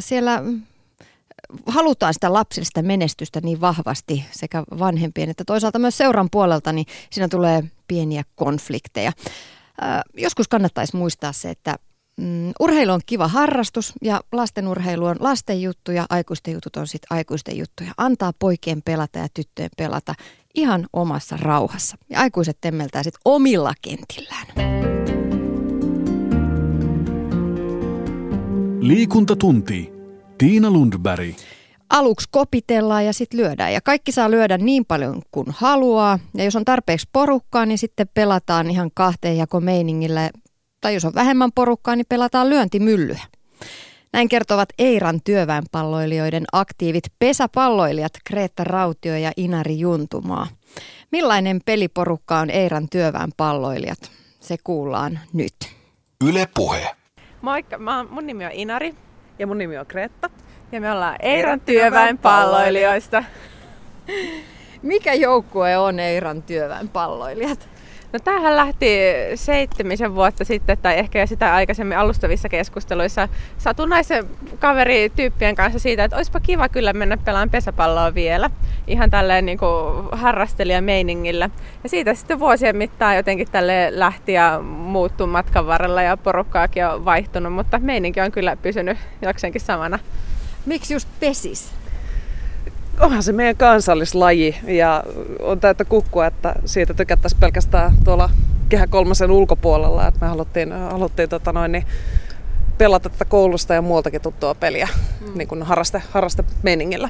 siellä 0.00 0.42
halutaan 1.66 2.14
sitä 2.14 2.32
lapsillista 2.32 2.82
menestystä 2.82 3.40
niin 3.40 3.60
vahvasti 3.60 4.24
sekä 4.30 4.62
vanhempien 4.78 5.30
että 5.30 5.44
toisaalta 5.44 5.78
myös 5.78 5.98
seuran 5.98 6.28
puolelta, 6.32 6.72
niin 6.72 6.86
siinä 7.10 7.28
tulee 7.28 7.64
pieniä 7.88 8.22
konflikteja. 8.34 9.12
Joskus 10.14 10.48
kannattaisi 10.48 10.96
muistaa 10.96 11.32
se, 11.32 11.50
että 11.50 11.76
mm, 12.20 12.52
urheilu 12.60 12.92
on 12.92 13.00
kiva 13.06 13.28
harrastus 13.28 13.92
ja 14.02 14.20
lasten 14.32 14.68
urheilu 14.68 15.04
on 15.06 15.16
lasten 15.20 15.62
juttu 15.62 15.92
ja 15.92 16.06
aikuisten 16.10 16.54
jutut 16.54 16.76
on 16.76 16.86
sitten 16.86 17.16
aikuisten 17.16 17.58
juttuja. 17.58 17.92
Antaa 17.96 18.32
poikien 18.38 18.82
pelata 18.82 19.18
ja 19.18 19.28
tyttöjen 19.34 19.70
pelata 19.76 20.14
ihan 20.54 20.86
omassa 20.92 21.36
rauhassa. 21.36 21.96
Ja 22.10 22.20
aikuiset 22.20 22.58
temmeltää 22.60 23.02
sitten 23.02 23.20
omilla 23.24 23.72
kentillään. 23.82 24.46
Liikuntatunti. 28.80 29.95
Tiina 30.38 30.70
Lundberg. 30.70 31.34
Aluksi 31.90 32.28
kopitellaan 32.30 33.06
ja 33.06 33.12
sitten 33.12 33.40
lyödään. 33.40 33.72
Ja 33.72 33.80
kaikki 33.80 34.12
saa 34.12 34.30
lyödä 34.30 34.58
niin 34.58 34.84
paljon 34.84 35.22
kuin 35.30 35.46
haluaa. 35.50 36.18
Ja 36.34 36.44
jos 36.44 36.56
on 36.56 36.64
tarpeeksi 36.64 37.08
porukkaa, 37.12 37.66
niin 37.66 37.78
sitten 37.78 38.08
pelataan 38.14 38.70
ihan 38.70 38.90
kahteen 38.94 39.36
jako 39.36 39.60
meiningillä. 39.60 40.30
Tai 40.80 40.94
jos 40.94 41.04
on 41.04 41.14
vähemmän 41.14 41.52
porukkaa, 41.52 41.96
niin 41.96 42.06
pelataan 42.08 42.50
lyöntimyllyä. 42.50 43.20
Näin 44.12 44.28
kertovat 44.28 44.68
Eiran 44.78 45.20
työväenpalloilijoiden 45.24 46.44
aktiivit 46.52 47.04
pesäpalloilijat 47.18 48.12
Kreetta 48.24 48.64
Rautio 48.64 49.16
ja 49.16 49.32
Inari 49.36 49.78
Juntumaa. 49.78 50.46
Millainen 51.12 51.60
peliporukka 51.64 52.38
on 52.38 52.50
Eiran 52.50 52.88
työväenpalloilijat? 52.88 54.10
Se 54.40 54.56
kuullaan 54.64 55.20
nyt. 55.32 55.54
Yle 56.24 56.48
Puhe. 56.54 56.96
Moikka, 57.40 57.78
mä, 57.78 58.04
mun 58.10 58.26
nimi 58.26 58.44
on 58.44 58.52
Inari. 58.52 58.94
Ja 59.38 59.46
mun 59.46 59.58
nimi 59.58 59.78
on 59.78 59.86
Kreetta. 59.86 60.30
Ja 60.72 60.80
me 60.80 60.92
ollaan 60.92 61.16
Eiran 61.20 61.60
työväenpalloilijoista. 61.60 63.24
Mikä 64.82 65.14
joukkue 65.14 65.76
on 65.76 66.00
Eiran 66.00 66.42
työväenpalloilijat? 66.42 67.68
No 68.12 68.18
tämähän 68.18 68.56
lähti 68.56 68.86
seitsemisen 69.34 70.14
vuotta 70.14 70.44
sitten, 70.44 70.78
tai 70.78 70.98
ehkä 70.98 71.20
jo 71.20 71.26
sitä 71.26 71.54
aikaisemmin 71.54 71.98
alustavissa 71.98 72.48
keskusteluissa 72.48 73.28
satunnaisen 73.58 74.24
kaverityyppien 74.58 75.54
kanssa 75.54 75.78
siitä, 75.78 76.04
että 76.04 76.16
olisipa 76.16 76.40
kiva 76.40 76.68
kyllä 76.68 76.92
mennä 76.92 77.16
pelaamaan 77.16 77.50
pesäpalloa 77.50 78.14
vielä. 78.14 78.50
Ihan 78.86 79.10
tälleen 79.10 79.46
niin 79.46 79.58
kuin 79.58 80.04
harrastelijameiningillä. 80.12 81.50
Ja 81.82 81.88
siitä 81.88 82.14
sitten 82.14 82.40
vuosien 82.40 82.76
mittaan 82.76 83.16
jotenkin 83.16 83.50
tälle 83.50 83.88
lähti 83.90 84.32
ja 84.32 84.60
muuttui 84.62 85.26
matkan 85.26 85.66
varrella 85.66 86.02
ja 86.02 86.16
porukkaakin 86.16 86.86
on 86.86 87.04
vaihtunut, 87.04 87.52
mutta 87.52 87.78
meininki 87.78 88.20
on 88.20 88.32
kyllä 88.32 88.56
pysynyt 88.56 88.98
jokseenkin 89.22 89.60
samana. 89.60 89.98
Miksi 90.66 90.94
just 90.94 91.08
pesis? 91.20 91.72
Onhan 93.00 93.22
se 93.22 93.32
meidän 93.32 93.56
kansallislaji 93.56 94.56
ja 94.66 95.04
on 95.40 95.60
täyttä 95.60 95.84
kukkua, 95.84 96.26
että 96.26 96.54
siitä 96.64 96.94
tykättäisiin 96.94 97.40
pelkästään 97.40 97.92
tuolla 98.04 98.30
kehä 98.68 98.86
kolmasen 98.86 99.30
ulkopuolella. 99.30 100.06
Että 100.06 100.20
me 100.20 100.26
haluttiin, 100.26 100.72
haluttiin 100.72 101.28
tota 101.28 101.52
noin, 101.52 101.72
niin 101.72 101.84
pelata 102.78 103.08
tätä 103.08 103.24
koulusta 103.24 103.74
ja 103.74 103.82
muualtakin 103.82 104.20
tuttua 104.20 104.54
peliä 104.54 104.88
mm. 105.20 105.38
niin 105.38 105.48
kuin 105.48 105.62
harraste, 105.62 106.02
harraste 106.10 106.44
meningillä 106.62 107.08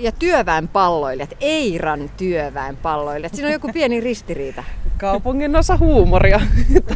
ja 0.00 0.12
työväenpalloilijat, 0.12 1.34
Eiran 1.40 2.10
työväenpalloilijat. 2.16 3.34
Siinä 3.34 3.46
on 3.46 3.52
joku 3.52 3.70
pieni 3.72 4.00
ristiriita. 4.00 4.64
Kaupungin 4.98 5.56
osa 5.56 5.76
huumoria. 5.76 6.40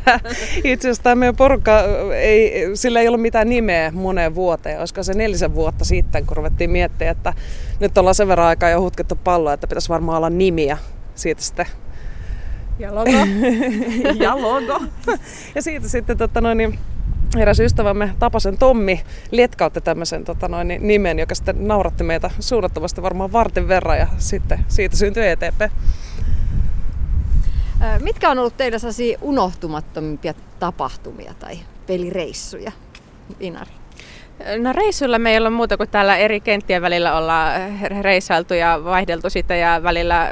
Itse 0.64 0.88
asiassa 0.88 1.02
tämä 1.02 1.14
meidän 1.14 1.36
porukka, 1.36 1.80
ei, 2.14 2.70
sillä 2.74 3.00
ei 3.00 3.08
ollut 3.08 3.22
mitään 3.22 3.48
nimeä 3.48 3.92
moneen 3.94 4.34
vuoteen. 4.34 4.78
Olisiko 4.78 5.02
se 5.02 5.14
nelisen 5.14 5.54
vuotta 5.54 5.84
sitten, 5.84 6.26
kun 6.26 6.36
ruvettiin 6.36 6.70
miettiä, 6.70 7.10
että 7.10 7.32
nyt 7.80 7.98
ollaan 7.98 8.14
sen 8.14 8.28
verran 8.28 8.46
aikaa 8.46 8.70
jo 8.70 8.80
hutkettu 8.80 9.18
palloa, 9.24 9.52
että 9.52 9.66
pitäisi 9.66 9.88
varmaan 9.88 10.18
olla 10.18 10.30
nimiä 10.30 10.78
siitä 11.14 11.42
sitten 11.42 11.66
ja 12.78 12.94
logo. 12.94 13.10
ja 14.24 14.42
logo. 14.42 14.80
ja 15.54 15.62
siitä 15.62 15.88
sitten 15.88 16.18
tota 16.18 16.40
noin, 16.40 16.58
niin 16.58 16.78
eräs 17.38 17.60
ystävämme 17.60 18.14
Tapasen 18.18 18.58
Tommi 18.58 19.02
lietkautti 19.30 19.80
tämmöisen 19.80 20.24
tota 20.24 20.48
noin, 20.48 20.78
nimen, 20.80 21.18
joka 21.18 21.34
sitten 21.34 21.68
nauratti 21.68 22.04
meitä 22.04 22.30
suunnattomasti 22.40 23.02
varmaan 23.02 23.32
vartin 23.32 23.68
verran 23.68 23.98
ja 23.98 24.06
sitten 24.18 24.64
siitä 24.68 24.96
syntyi 24.96 25.28
ETP. 25.28 25.72
Mitkä 28.02 28.30
on 28.30 28.38
ollut 28.38 28.56
teidän 28.56 28.80
unohtumattomimpia 29.20 30.34
tapahtumia 30.58 31.34
tai 31.38 31.58
pelireissuja, 31.86 32.72
Inari? 33.40 33.85
No 34.58 34.72
reissulla 34.72 35.18
me 35.18 35.40
ole 35.40 35.50
muuta 35.50 35.76
kuin 35.76 35.88
täällä 35.88 36.16
eri 36.16 36.40
kenttien 36.40 36.82
välillä 36.82 37.16
ollaan 37.16 37.60
reissailtu 38.00 38.54
ja 38.54 38.80
vaihdeltu 38.84 39.30
sitä 39.30 39.56
ja 39.56 39.80
välillä 39.82 40.30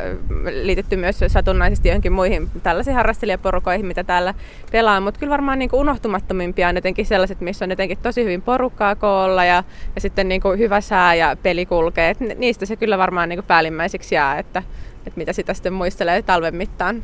liitetty 0.62 0.96
myös 0.96 1.20
satunnaisesti 1.26 1.88
johonkin 1.88 2.12
muihin 2.12 2.50
tällaisiin 2.62 2.96
harrastelijaporukoihin, 2.96 3.86
mitä 3.86 4.05
täällä 4.05 4.34
pelaa. 4.72 5.00
Mutta 5.00 5.20
kyllä 5.20 5.30
varmaan 5.30 5.59
niin 5.59 5.70
kuin 5.70 5.80
unohtumattomimpia 5.80 6.68
on 6.68 6.74
jotenkin 6.74 7.07
sellaiset, 7.07 7.40
missä 7.40 7.64
on 7.64 7.70
jotenkin 7.70 7.98
tosi 8.02 8.24
hyvin 8.24 8.42
porukkaa 8.42 8.96
koolla 8.96 9.44
ja, 9.44 9.64
ja 9.94 10.00
sitten 10.00 10.28
niin 10.28 10.40
kuin 10.40 10.59
hyvä 10.59 10.80
sää 10.80 11.14
ja 11.14 11.36
peli 11.42 11.66
kulkee. 11.66 12.11
Et 12.11 12.20
niistä 12.20 12.66
se 12.66 12.76
kyllä 12.76 12.98
varmaan 12.98 13.28
niin 13.28 13.36
kuin 13.36 13.46
päällimmäiseksi 13.46 14.14
jää, 14.14 14.38
että, 14.38 14.62
että 15.07 15.18
mitä 15.18 15.32
sitä 15.32 15.55
sitten 15.55 15.72
muistelee 15.72 16.22
talven 16.22 16.57
mittaan. 16.57 17.02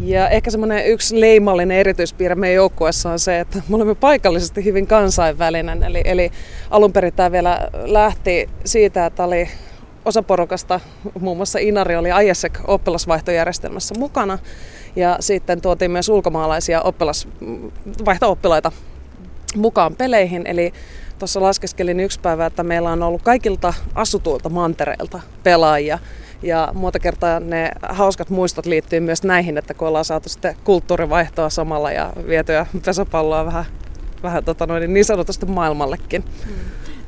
Ja 0.00 0.28
ehkä 0.28 0.50
semmoinen 0.50 0.86
yksi 0.86 1.20
leimallinen 1.20 1.78
erityispiirre 1.78 2.34
meidän 2.34 2.56
joukkueessa 2.56 3.10
on 3.10 3.18
se, 3.18 3.40
että 3.40 3.62
me 3.68 3.76
olemme 3.76 3.94
paikallisesti 3.94 4.64
hyvin 4.64 4.86
kansainvälinen. 4.86 5.82
Eli, 5.82 6.02
eli 6.04 6.30
alun 6.70 6.92
perin 6.92 7.12
tämä 7.12 7.32
vielä 7.32 7.68
lähti 7.84 8.48
siitä, 8.64 9.06
että 9.06 9.24
oli 9.24 9.48
osa 10.04 10.22
porukasta, 10.22 10.80
muun 11.20 11.36
muassa 11.36 11.58
Inari 11.58 11.96
oli 11.96 12.08
IESEC 12.24 12.52
oppilasvaihtojärjestelmässä 12.66 13.94
mukana. 13.98 14.38
Ja 14.96 15.16
sitten 15.20 15.60
tuotiin 15.60 15.90
myös 15.90 16.08
ulkomaalaisia 16.08 16.82
oppilasvaihto-oppilaita 16.82 18.72
mukaan 19.56 19.96
peleihin. 19.96 20.46
Eli 20.46 20.72
tuossa 21.18 21.42
laskeskelin 21.42 22.00
yksi 22.00 22.20
päivä, 22.20 22.46
että 22.46 22.62
meillä 22.62 22.90
on 22.90 23.02
ollut 23.02 23.22
kaikilta 23.22 23.74
asutuilta 23.94 24.48
mantereilta 24.48 25.20
pelaajia 25.42 25.98
Ja 26.42 26.68
monta 26.74 26.98
kertaa 26.98 27.40
ne 27.40 27.70
hauskat 27.82 28.30
muistot 28.30 28.66
liittyy 28.66 29.00
myös 29.00 29.22
näihin, 29.22 29.58
että 29.58 29.74
kun 29.74 29.88
ollaan 29.88 30.04
saatu 30.04 30.28
sitten 30.28 30.56
kulttuurivaihtoa 30.64 31.50
samalla 31.50 31.92
ja 31.92 32.12
vietyä 32.28 32.66
pesäpalloa 32.84 33.46
vähän, 33.46 33.64
vähän 34.22 34.44
tota 34.44 34.66
noin, 34.66 34.94
niin 34.94 35.04
sanotusti 35.04 35.46
maailmallekin. 35.46 36.24
Hmm. 36.46 36.54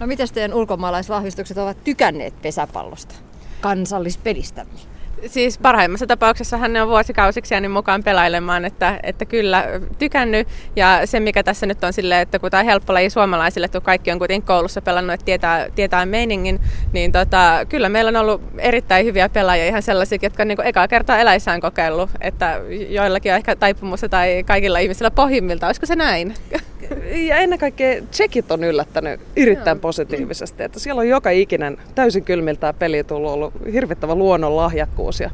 No 0.01 0.07
miten 0.07 0.29
teidän 0.35 0.55
ulkomaalaisvahvistukset 0.55 1.59
ovat 1.59 1.85
tykänneet 1.85 2.43
pesäpallosta, 2.43 3.15
kansallispelistämme? 3.61 4.90
Siis 5.27 5.59
parhaimmassa 5.59 6.07
tapauksessa 6.07 6.57
hän 6.57 6.77
on 6.77 6.89
vuosikausiksi 6.89 7.55
jäänyt 7.55 7.73
mukaan 7.73 8.03
pelailemaan, 8.03 8.65
että, 8.65 9.01
että 9.03 9.25
kyllä 9.25 9.65
tykännyt. 9.99 10.49
Ja 10.77 11.01
se 11.05 11.21
mikä 11.21 11.43
tässä 11.43 11.67
nyt 11.67 11.85
on 11.85 11.93
silleen, 11.93 12.21
että 12.21 12.39
kun 12.39 12.51
tämä 12.51 12.61
on 12.61 12.67
helppo 12.67 12.95
laji 12.95 13.11
suomalaisille, 13.11 13.65
että 13.65 13.81
kaikki 13.81 14.11
on 14.11 14.19
kuitenkin 14.19 14.47
koulussa 14.47 14.83
pelannut, 14.83 15.15
että 15.15 15.25
tietää, 15.25 15.71
tietää 15.75 16.07
meiningin, 16.07 16.61
niin 16.93 17.13
tota, 17.13 17.67
kyllä 17.69 17.89
meillä 17.89 18.09
on 18.09 18.17
ollut 18.17 18.43
erittäin 18.59 19.07
hyviä 19.07 19.29
pelaajia, 19.29 19.67
ihan 19.67 19.83
sellaisia, 19.83 20.19
jotka 20.23 20.43
on 20.43 20.49
niin 20.49 20.67
ekaa 20.67 20.89
kertaa 20.89 21.19
eläissään 21.19 21.61
kokeillut, 21.61 22.11
että 22.21 22.61
joillakin 22.89 23.33
on 23.33 23.37
ehkä 23.37 23.57
taipumusta 23.57 24.09
tai 24.09 24.45
kaikilla 24.47 24.79
ihmisillä 24.79 25.11
pohjimmilta, 25.11 25.67
olisiko 25.67 25.87
se 25.87 25.97
näin? 25.97 26.35
Ja 27.15 27.37
ennen 27.37 27.59
kaikkea 27.59 28.03
tsekit 28.11 28.51
on 28.53 28.65
yllättänyt 28.65 29.21
erittäin 29.37 29.77
Joo. 29.77 29.81
positiivisesti, 29.81 30.63
että 30.63 30.81
siellä 30.81 31.01
on 31.01 31.09
joka 31.09 31.31
ikinen 31.31 31.79
täysin 31.95 32.25
kylmiltään 32.25 32.75
peli 32.75 33.05
tullut 33.05 33.31
ollut 33.33 33.55
hirvittävä 33.73 34.15
luonnon 34.15 34.57
lahjakkuus 34.57 35.21
ja 35.21 35.31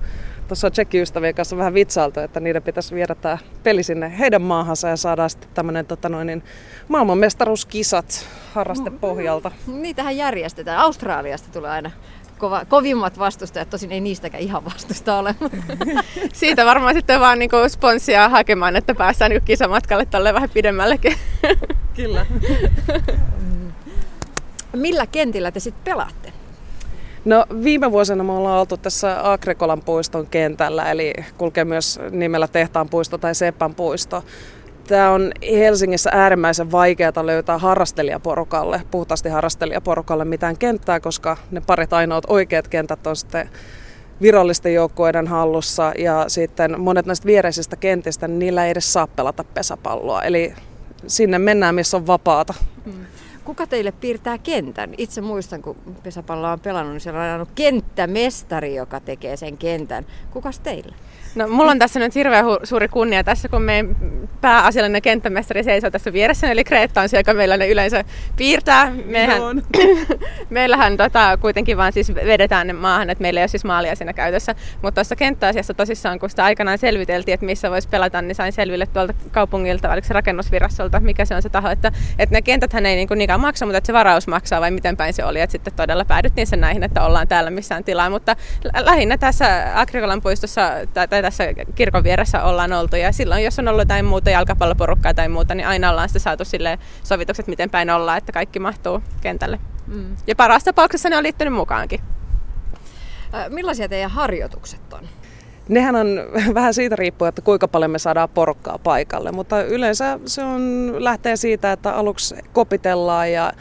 tuossa 0.49 0.71
tsekkiystävien 0.71 1.35
kanssa 1.35 1.57
vähän 1.57 1.75
vitsailtu, 1.75 2.21
että 2.21 2.41
niiden 2.41 2.63
pitäisi 2.63 2.95
viedä 2.95 3.15
tämä 3.15 3.39
peli 3.63 3.83
sinne 3.83 4.19
heidän 4.19 4.43
maahansa 4.43 4.89
ja 4.89 4.97
saadaan 4.97 5.31
sitten 5.31 5.51
tämmöinen 5.55 5.87
tota 5.87 6.09
noin, 6.09 6.27
niin 6.27 6.43
maailmanmestaruuskisat 6.89 8.27
harrastepohjalta. 8.53 9.51
Niitähän 9.67 10.17
järjestetään. 10.17 10.79
Australiasta 10.79 11.49
tulee 11.53 11.71
aina 11.71 11.91
kova, 12.39 12.64
kovimmat 12.64 13.18
vastustajat, 13.18 13.70
tosin 13.70 13.93
ei 13.93 14.01
niistäkään 14.01 14.43
ihan 14.43 14.64
vastusta 14.64 15.18
ole. 15.18 15.34
Siitä 16.32 16.66
varmaan 16.66 16.95
sitten 16.95 17.20
vaan 17.20 17.39
niin 17.39 17.51
sponssia 17.68 18.28
hakemaan, 18.28 18.76
että 18.76 18.95
päästään 18.95 19.30
niin 19.30 19.43
kisamatkalle 19.43 20.07
tälle 20.07 20.34
vähän 20.34 20.51
pidemmällekin. 20.51 21.16
Kyllä. 21.97 22.26
Millä 24.76 25.07
kentillä 25.07 25.51
te 25.51 25.61
sitten 25.61 25.84
pelaatte? 25.84 26.32
No 27.24 27.47
viime 27.62 27.93
vuosina 27.93 28.24
me 28.24 28.32
ollaan 28.32 28.61
oltu 28.61 28.76
tässä 28.76 29.32
Akrekolan 29.32 29.82
puiston 29.82 30.26
kentällä, 30.26 30.91
eli 30.91 31.12
kulkee 31.39 31.64
myös 31.64 32.01
nimellä 32.11 32.49
Tehtaan 32.49 32.89
puisto 32.89 33.18
tai 33.18 33.34
Seppän 33.34 33.74
puisto. 33.74 34.24
Tämä 34.87 35.11
on 35.11 35.32
Helsingissä 35.53 36.11
äärimmäisen 36.12 36.72
vaikeaa 36.72 37.26
löytää 37.26 37.59
harrastelijaporukalle, 37.59 38.82
puhtaasti 38.91 39.28
harrastelijaporukalle 39.28 40.24
mitään 40.24 40.59
kenttää, 40.59 41.01
koska 41.01 41.37
ne 41.51 41.62
parit 41.66 41.93
ainoat 41.93 42.24
oikeat 42.28 42.68
kentät 42.68 43.07
on 43.07 43.16
sitten 43.16 43.51
virallisten 44.22 44.74
joukkueiden 44.74 45.26
hallussa 45.26 45.93
ja 45.99 46.24
sitten 46.28 46.80
monet 46.80 47.07
näistä 47.07 47.26
viereisistä 47.26 47.76
kentistä, 47.76 48.28
niin 48.28 48.39
niillä 48.39 48.64
ei 48.64 48.70
edes 48.70 48.93
saa 48.93 49.07
pelata 49.07 49.45
pesäpalloa. 49.45 50.22
Eli 50.22 50.55
sinne 51.07 51.39
mennään, 51.39 51.74
missä 51.74 51.97
on 51.97 52.07
vapaata. 52.07 52.55
Mm. 52.84 53.07
Kuka 53.45 53.66
teille 53.66 53.93
piirtää 53.93 54.39
kentän? 54.39 54.95
Itse 54.99 55.20
muistan, 55.20 55.62
kun 55.62 55.76
pesäpalloa 56.03 56.53
on 56.53 56.61
pelannut, 56.61 56.93
niin 56.93 57.01
siellä 57.01 57.20
on 57.20 57.26
aina 57.26 57.47
kenttämestari, 57.55 58.74
joka 58.74 59.01
tekee 59.01 59.37
sen 59.37 59.59
kentän. 59.59 60.07
Kukas 60.30 60.59
teille? 60.61 60.95
No, 61.37 61.49
mulla 61.49 61.70
on 61.70 61.78
tässä 61.78 62.01
nyt 62.01 62.14
hirveän 62.14 62.45
hu- 62.45 62.66
suuri 62.66 62.89
kunnia 62.89 63.24
tässä, 63.24 63.49
kun 63.49 63.62
meidän 63.62 63.97
pääasiallinen 64.41 65.03
kenttämestari 65.03 65.64
seisoo 65.64 65.91
tässä 65.91 66.12
vieressä, 66.12 66.51
eli 66.51 66.64
Kreetta 66.64 67.01
on 67.01 67.09
se, 67.09 67.16
joka 67.16 67.34
meillä 67.34 67.57
ne 67.57 67.68
yleensä 67.68 68.05
piirtää. 68.37 68.93
Mehän, 69.05 69.41
meillähän 70.51 70.97
tota, 70.97 71.37
kuitenkin 71.41 71.76
vaan 71.76 71.93
siis 71.93 72.14
vedetään 72.14 72.66
ne 72.66 72.72
maahan, 72.72 73.11
että 73.11 73.22
meillä 73.22 73.41
ei 73.41 73.43
ole 73.43 73.49
siis 73.49 73.64
maalia 73.64 73.97
siinä 73.97 74.12
käytössä. 74.12 74.55
Mutta 74.82 74.95
tuossa 74.95 75.16
kenttäasiassa 75.16 75.74
tosissaan, 75.74 76.18
kun 76.18 76.30
sitä 76.30 76.45
aikanaan 76.45 76.78
selviteltiin, 76.78 77.34
että 77.34 77.47
missä 77.47 77.70
voisi 77.70 77.89
pelata, 77.89 78.22
niin 78.22 78.34
sain 78.34 78.53
selville 78.53 78.87
tuolta 78.87 79.14
kaupungilta, 79.30 79.93
oliko 79.93 80.07
se 80.07 80.14
rakennusvirastolta, 80.14 81.01
mikä 81.01 81.24
se 81.24 81.34
on 81.34 81.43
se 81.43 81.49
taho, 81.49 81.68
että, 81.68 81.93
että 82.18 82.34
ne 82.34 82.43
kentäthän 82.43 82.87
ei 82.87 82.97
niin 82.97 83.09
kuin 83.09 83.18
niinkään 83.18 83.41
maksa, 83.41 83.66
mutta 83.66 83.78
että 83.78 83.87
se 83.87 83.93
varaus 83.93 84.26
maksaa 84.26 84.61
vai 84.61 84.70
miten 84.70 84.97
päin 84.97 85.14
se 85.14 85.24
oli. 85.24 85.41
Että 85.41 85.53
sitten 85.53 85.72
todella 85.72 86.05
päädyttiin 86.05 86.47
sen 86.47 86.61
näihin, 86.61 86.82
että 86.82 87.05
ollaan 87.05 87.28
täällä 87.28 87.51
missään 87.51 87.84
tilaa. 87.84 88.11
Mutta 88.11 88.37
lähinnä 88.78 89.18
tässä 89.18 89.72
Agrikolan 89.74 90.22
puistossa 90.22 90.72
tai 90.95 91.09
tässä 91.27 91.45
kirkon 91.74 92.05
vieressä 92.05 92.45
ollaan 92.45 92.72
oltu. 92.72 92.97
Ja 92.97 93.12
silloin, 93.12 93.45
jos 93.45 93.59
on 93.59 93.68
ollut 93.68 93.81
jotain 93.81 94.05
muuta 94.05 94.31
jalkapalloporukkaa 94.31 95.14
tai 95.14 95.29
muuta, 95.29 95.55
niin 95.55 95.66
aina 95.66 95.91
ollaan 95.91 96.09
sitten 96.09 96.22
saatu 96.22 96.45
sille 96.45 96.79
sovitukset, 97.03 97.47
miten 97.47 97.70
päin 97.70 97.91
ollaan, 97.91 98.18
että 98.18 98.33
kaikki 98.33 98.59
mahtuu 98.59 99.03
kentälle. 99.20 99.59
Mm. 99.87 100.16
Ja 100.27 100.37
parasta 100.37 100.72
tapauksessa 100.72 101.09
ne 101.09 101.16
on 101.16 101.22
liittynyt 101.22 101.55
mukaankin. 101.55 102.01
Millaisia 103.49 103.89
teidän 103.89 104.11
harjoitukset 104.11 104.93
on? 104.93 105.09
Nehän 105.68 105.97
on 105.97 106.09
vähän 106.55 106.74
siitä 106.74 106.97
riippuen, 106.97 107.29
että 107.29 107.43
kuinka 107.43 107.68
paljon 107.68 107.91
me 107.91 107.99
saadaan 107.99 108.29
porukkaa 108.29 108.79
paikalle, 108.79 109.33
mutta 109.33 109.62
yleensä 109.62 110.18
se 110.27 110.45
on, 110.45 110.93
lähtee 110.99 111.37
siitä, 111.37 111.72
että 111.72 111.93
aluksi 111.93 112.35
kopitellaan 112.53 113.33
ja 113.33 113.53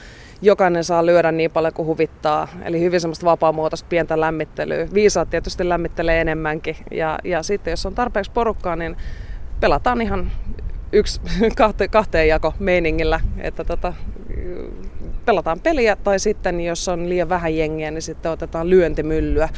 jokainen 0.41 0.83
saa 0.83 1.05
lyödä 1.05 1.31
niin 1.31 1.51
paljon 1.51 1.73
kuin 1.73 1.85
huvittaa. 1.85 2.47
Eli 2.63 2.79
hyvin 2.79 3.01
semmoista 3.01 3.25
vapaamuotoista 3.25 3.87
pientä 3.89 4.19
lämmittelyä. 4.19 4.87
Viisaat 4.93 5.29
tietysti 5.29 5.69
lämmittelee 5.69 6.21
enemmänkin. 6.21 6.75
Ja, 6.91 7.19
ja 7.23 7.43
sitten 7.43 7.71
jos 7.71 7.85
on 7.85 7.95
tarpeeksi 7.95 8.31
porukkaa, 8.31 8.75
niin 8.75 8.97
pelataan 9.59 10.01
ihan 10.01 10.31
yksi 10.91 11.21
kahte, 11.57 11.87
kahteen 11.87 12.27
jako 12.27 12.53
meiningillä, 12.59 13.19
että 13.37 13.63
tota, 13.63 13.93
pelataan 15.25 15.59
peliä 15.59 15.95
tai 15.95 16.19
sitten 16.19 16.61
jos 16.61 16.87
on 16.87 17.09
liian 17.09 17.29
vähän 17.29 17.57
jengiä, 17.57 17.91
niin 17.91 18.01
sitten 18.01 18.31
otetaan 18.31 18.69
lyöntimyllyä, 18.69 19.49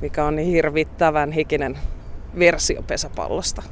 mikä 0.00 0.24
on 0.24 0.36
niin 0.36 0.48
hirvittävän 0.48 1.32
hikinen 1.32 1.78
versio 2.38 2.82
pesäpallosta. 2.82 3.62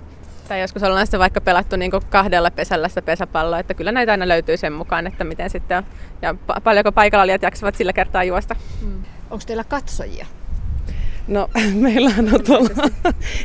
Tai 0.48 0.60
joskus 0.60 0.82
ollaan 0.82 1.06
sitten 1.06 1.20
vaikka 1.20 1.40
pelattu 1.40 1.76
niin 1.76 1.90
kahdella 2.10 2.50
pesällä 2.50 2.88
sitä 2.88 3.02
pesäpalloa, 3.02 3.58
että 3.58 3.74
kyllä 3.74 3.92
näitä 3.92 4.12
aina 4.12 4.28
löytyy 4.28 4.56
sen 4.56 4.72
mukaan, 4.72 5.06
että 5.06 5.24
miten 5.24 5.50
sitten 5.50 5.78
on. 5.78 5.84
Ja 6.22 6.34
paljonko 6.64 6.92
paikalla 6.92 7.22
olijat 7.22 7.42
jaksavat 7.42 7.74
sillä 7.74 7.92
kertaa 7.92 8.24
juosta. 8.24 8.56
Mm. 8.82 9.02
Onko 9.30 9.44
teillä 9.46 9.64
katsojia? 9.64 10.26
No 11.28 11.50
meillähän 11.82 12.34
on 12.34 12.44
tuolla 12.44 12.68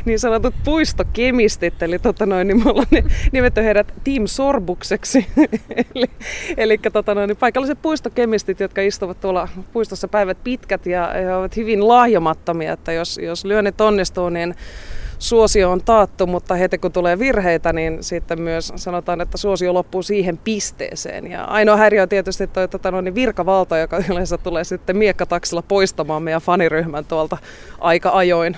niin 0.04 0.18
sanotut 0.18 0.54
puistokemistit, 0.64 1.82
eli 1.82 1.98
tota 1.98 2.26
noin, 2.26 2.48
niin 2.48 2.64
me 2.64 2.70
ollaan 2.70 2.86
nimetty 3.32 3.62
heidät 3.62 3.94
Team 4.04 4.26
Sorbukseksi. 4.26 5.26
eli 5.94 6.10
eli 6.56 6.78
tota 6.78 7.14
noin, 7.14 7.28
niin 7.28 7.36
paikalliset 7.36 7.82
puistokemistit, 7.82 8.60
jotka 8.60 8.80
istuvat 8.80 9.20
tuolla 9.20 9.48
puistossa 9.72 10.08
päivät 10.08 10.38
pitkät 10.44 10.86
ja 10.86 11.10
he 11.14 11.34
ovat 11.34 11.56
hyvin 11.56 11.88
lahjomattomia, 11.88 12.72
että 12.72 12.92
jos, 12.92 13.18
jos 13.18 13.44
lyönnit 13.44 13.80
onnistuu, 13.80 14.28
niin 14.28 14.54
suosio 15.22 15.70
on 15.70 15.80
taattu, 15.84 16.26
mutta 16.26 16.54
heti 16.54 16.78
kun 16.78 16.92
tulee 16.92 17.18
virheitä, 17.18 17.72
niin 17.72 18.02
sitten 18.02 18.42
myös 18.42 18.72
sanotaan, 18.76 19.20
että 19.20 19.38
suosio 19.38 19.74
loppuu 19.74 20.02
siihen 20.02 20.38
pisteeseen. 20.38 21.30
Ja 21.30 21.44
ainoa 21.44 21.76
häiriö 21.76 22.02
on 22.02 22.08
tietysti 22.08 22.46
tuo 22.46 22.66
tota, 22.66 22.90
no, 22.90 23.00
niin 23.00 23.14
virkavalta, 23.14 23.78
joka 23.78 23.98
yleensä 24.10 24.38
tulee 24.38 24.64
sitten 24.64 24.96
miekkataksilla 24.96 25.62
poistamaan 25.62 26.22
meidän 26.22 26.40
faniryhmän 26.40 27.04
tuolta 27.04 27.38
aika 27.80 28.10
ajoin. 28.10 28.56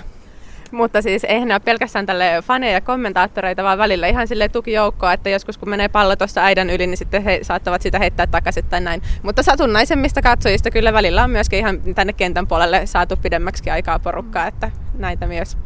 Mutta 0.71 1.01
siis 1.01 1.23
eihän 1.23 1.51
ole 1.51 1.59
pelkästään 1.59 2.05
tälle 2.05 2.43
faneja 2.43 2.73
ja 2.73 2.81
kommentaattoreita, 2.81 3.63
vaan 3.63 3.77
välillä 3.77 4.07
ihan 4.07 4.27
sille 4.27 4.49
tukijoukkoa, 4.49 5.13
että 5.13 5.29
joskus 5.29 5.57
kun 5.57 5.69
menee 5.69 5.87
pallo 5.87 6.15
tuossa 6.15 6.43
äidän 6.43 6.69
yli, 6.69 6.87
niin 6.87 6.97
sitten 6.97 7.23
he 7.23 7.39
saattavat 7.41 7.81
sitä 7.81 7.99
heittää 7.99 8.27
takaisin 8.27 8.65
tai 8.65 8.81
näin. 8.81 9.01
Mutta 9.23 9.43
satunnaisemmista 9.43 10.21
katsojista 10.21 10.71
kyllä 10.71 10.93
välillä 10.93 11.23
on 11.23 11.29
myöskin 11.29 11.59
ihan 11.59 11.81
tänne 11.95 12.13
kentän 12.13 12.47
puolelle 12.47 12.85
saatu 12.85 13.15
pidemmäksi 13.17 13.69
aikaa 13.69 13.99
porukkaa, 13.99 14.47
että 14.47 14.71
näitä 14.97 15.27
myös 15.27 15.57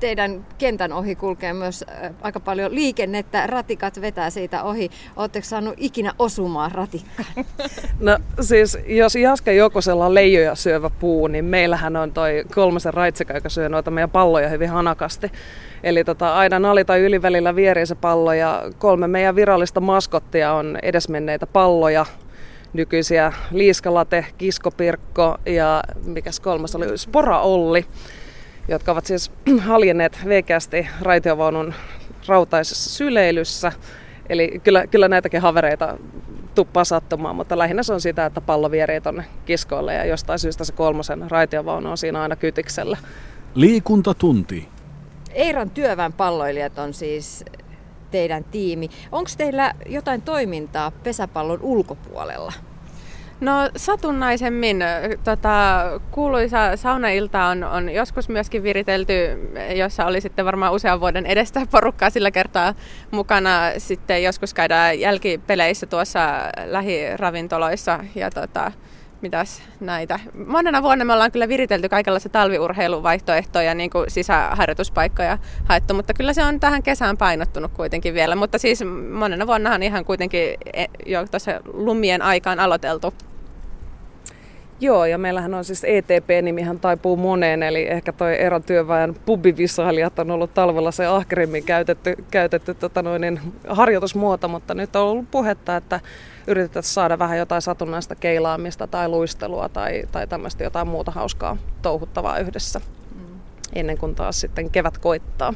teidän 0.00 0.46
kentän 0.58 0.92
ohi 0.92 1.14
kulkee 1.14 1.52
myös 1.52 1.84
aika 2.22 2.40
paljon 2.40 2.74
liikennettä, 2.74 3.46
ratikat 3.46 4.00
vetää 4.00 4.30
siitä 4.30 4.62
ohi. 4.62 4.90
Oletteko 5.16 5.46
saanut 5.46 5.74
ikinä 5.76 6.12
osumaan 6.18 6.72
ratikkaan? 6.72 7.28
No 8.00 8.18
siis, 8.40 8.78
jos 8.86 9.14
Jaska 9.14 9.52
Jokosella 9.52 10.14
leijoja 10.14 10.54
syövä 10.54 10.90
puu, 10.90 11.26
niin 11.26 11.44
meillähän 11.44 11.96
on 11.96 12.12
toi 12.12 12.44
kolmasen 12.54 12.94
raitseka, 12.94 13.34
joka 13.34 13.48
syö 13.48 13.68
noita 13.68 13.90
meidän 13.90 14.10
palloja 14.10 14.48
hyvin 14.48 14.68
hanakasti. 14.68 15.32
Eli 15.82 16.04
tota, 16.04 16.34
aina 16.34 16.70
ali- 16.70 16.84
tai 16.84 17.00
ylivälillä 17.00 17.56
vierii 17.56 17.86
se 17.86 17.94
pallo 17.94 18.32
ja 18.32 18.62
kolme 18.78 19.08
meidän 19.08 19.36
virallista 19.36 19.80
maskottia 19.80 20.52
on 20.52 20.78
edesmenneitä 20.82 21.46
palloja, 21.46 22.06
nykyisiä 22.72 23.32
Liiskalate, 23.50 24.26
Kiskopirkko 24.38 25.38
ja 25.46 25.82
mikäs 26.04 26.40
kolmas 26.40 26.74
oli, 26.74 26.98
Spora 26.98 27.40
Olli 27.40 27.86
jotka 28.68 28.92
ovat 28.92 29.06
siis 29.06 29.32
haljenneet 29.68 30.18
veikeästi 30.28 30.88
raitiovaunun 31.00 31.74
rautaisessa 32.26 32.90
syleilyssä. 32.90 33.72
Eli 34.28 34.60
kyllä, 34.64 34.86
kyllä 34.86 35.08
näitäkin 35.08 35.40
havereita 35.40 35.98
tuppaa 36.54 36.84
sattumaan, 36.84 37.36
mutta 37.36 37.58
lähinnä 37.58 37.82
se 37.82 37.92
on 37.92 38.00
sitä, 38.00 38.26
että 38.26 38.40
pallo 38.40 38.70
vierii 38.70 39.00
tuonne 39.00 39.24
kiskoille 39.44 39.94
ja 39.94 40.04
jostain 40.04 40.38
syystä 40.38 40.64
se 40.64 40.72
kolmosen 40.72 41.30
raitiovaunu 41.30 41.90
on 41.90 41.98
siinä 41.98 42.22
aina 42.22 42.36
kytiksellä. 42.36 42.96
Liikuntatunti. 43.54 44.68
Eiran 45.32 45.70
työväen 45.70 46.12
palloilijat 46.12 46.78
on 46.78 46.94
siis 46.94 47.44
teidän 48.10 48.44
tiimi. 48.44 48.88
Onko 49.12 49.30
teillä 49.36 49.74
jotain 49.86 50.22
toimintaa 50.22 50.90
pesäpallon 50.90 51.62
ulkopuolella? 51.62 52.52
No 53.40 53.70
satunnaisemmin. 53.76 54.84
Tota, 55.24 55.84
kuuluisa 56.10 56.76
saunailta 56.76 57.44
on, 57.44 57.64
on 57.64 57.90
joskus 57.90 58.28
myöskin 58.28 58.62
viritelty, 58.62 59.14
jossa 59.76 60.06
oli 60.06 60.20
sitten 60.20 60.44
varmaan 60.44 60.72
usean 60.72 61.00
vuoden 61.00 61.26
edestä 61.26 61.66
porukkaa 61.70 62.10
sillä 62.10 62.30
kertaa 62.30 62.74
mukana. 63.10 63.50
Sitten 63.78 64.22
joskus 64.22 64.54
käydään 64.54 65.00
jälkipeleissä 65.00 65.86
tuossa 65.86 66.20
lähiravintoloissa 66.64 67.98
ja 68.14 68.30
tota, 68.30 68.72
mitäs 69.22 69.62
näitä. 69.80 70.20
Monena 70.46 70.82
vuonna 70.82 71.04
me 71.04 71.12
ollaan 71.12 71.32
kyllä 71.32 71.48
viritelty 71.48 71.88
kaikenlaisia 71.88 72.30
talviurheiluvaihtoehtoja, 72.30 73.74
niin 73.74 73.90
kuin 73.90 74.10
sisäharjoituspaikkoja 74.10 75.38
haettu, 75.64 75.94
mutta 75.94 76.14
kyllä 76.14 76.32
se 76.32 76.44
on 76.44 76.60
tähän 76.60 76.82
kesään 76.82 77.16
painottunut 77.16 77.72
kuitenkin 77.72 78.14
vielä. 78.14 78.36
Mutta 78.36 78.58
siis 78.58 78.84
monena 79.12 79.46
vuonnahan 79.46 79.82
ihan 79.82 80.04
kuitenkin 80.04 80.54
e, 80.74 80.84
jo 81.06 81.26
tuossa 81.26 81.52
lumien 81.72 82.22
aikaan 82.22 82.60
aloiteltu. 82.60 83.14
Joo, 84.80 85.04
ja 85.04 85.18
meillähän 85.18 85.54
on 85.54 85.64
siis 85.64 85.84
ETP-nimihän 85.84 86.80
taipuu 86.80 87.16
moneen, 87.16 87.62
eli 87.62 87.88
ehkä 87.88 88.12
toi 88.12 88.40
Eron 88.40 88.62
työväen 88.62 89.14
pubivisailijat 89.26 90.18
on 90.18 90.30
ollut 90.30 90.54
talvella 90.54 90.90
se 90.90 91.06
ahkerimmin 91.06 91.64
käytetty, 91.64 92.16
käytetty 92.30 92.74
tota 92.74 93.02
noin, 93.02 93.20
niin 93.20 93.40
harjoitusmuoto, 93.68 94.48
mutta 94.48 94.74
nyt 94.74 94.96
on 94.96 95.02
ollut 95.02 95.30
puhetta, 95.30 95.76
että 95.76 96.00
yritetään 96.46 96.82
saada 96.82 97.18
vähän 97.18 97.38
jotain 97.38 97.62
satunnaista 97.62 98.14
keilaamista 98.14 98.86
tai 98.86 99.08
luistelua 99.08 99.68
tai, 99.68 100.02
tai 100.12 100.26
tämmöistä 100.26 100.64
jotain 100.64 100.88
muuta 100.88 101.10
hauskaa 101.10 101.56
touhuttavaa 101.82 102.38
yhdessä 102.38 102.80
mm. 103.14 103.40
ennen 103.72 103.98
kuin 103.98 104.14
taas 104.14 104.40
sitten 104.40 104.70
kevät 104.70 104.98
koittaa. 104.98 105.54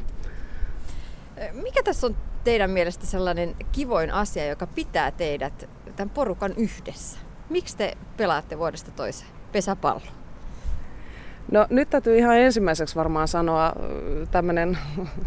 Mikä 1.51 1.83
tässä 1.83 2.07
on 2.07 2.15
teidän 2.43 2.71
mielestä 2.71 3.05
sellainen 3.05 3.55
kivoin 3.71 4.11
asia, 4.11 4.45
joka 4.45 4.67
pitää 4.67 5.11
teidät 5.11 5.69
tämän 5.95 6.09
porukan 6.09 6.53
yhdessä? 6.57 7.24
Miksi 7.49 7.77
te 7.77 7.97
pelaatte 8.17 8.57
vuodesta 8.57 8.91
toiseen 8.91 9.31
pesäpallo? 9.51 10.01
No 11.51 11.67
nyt 11.69 11.89
täytyy 11.89 12.17
ihan 12.17 12.37
ensimmäiseksi 12.37 12.95
varmaan 12.95 13.27
sanoa 13.27 13.73
tämmöinen 14.31 14.77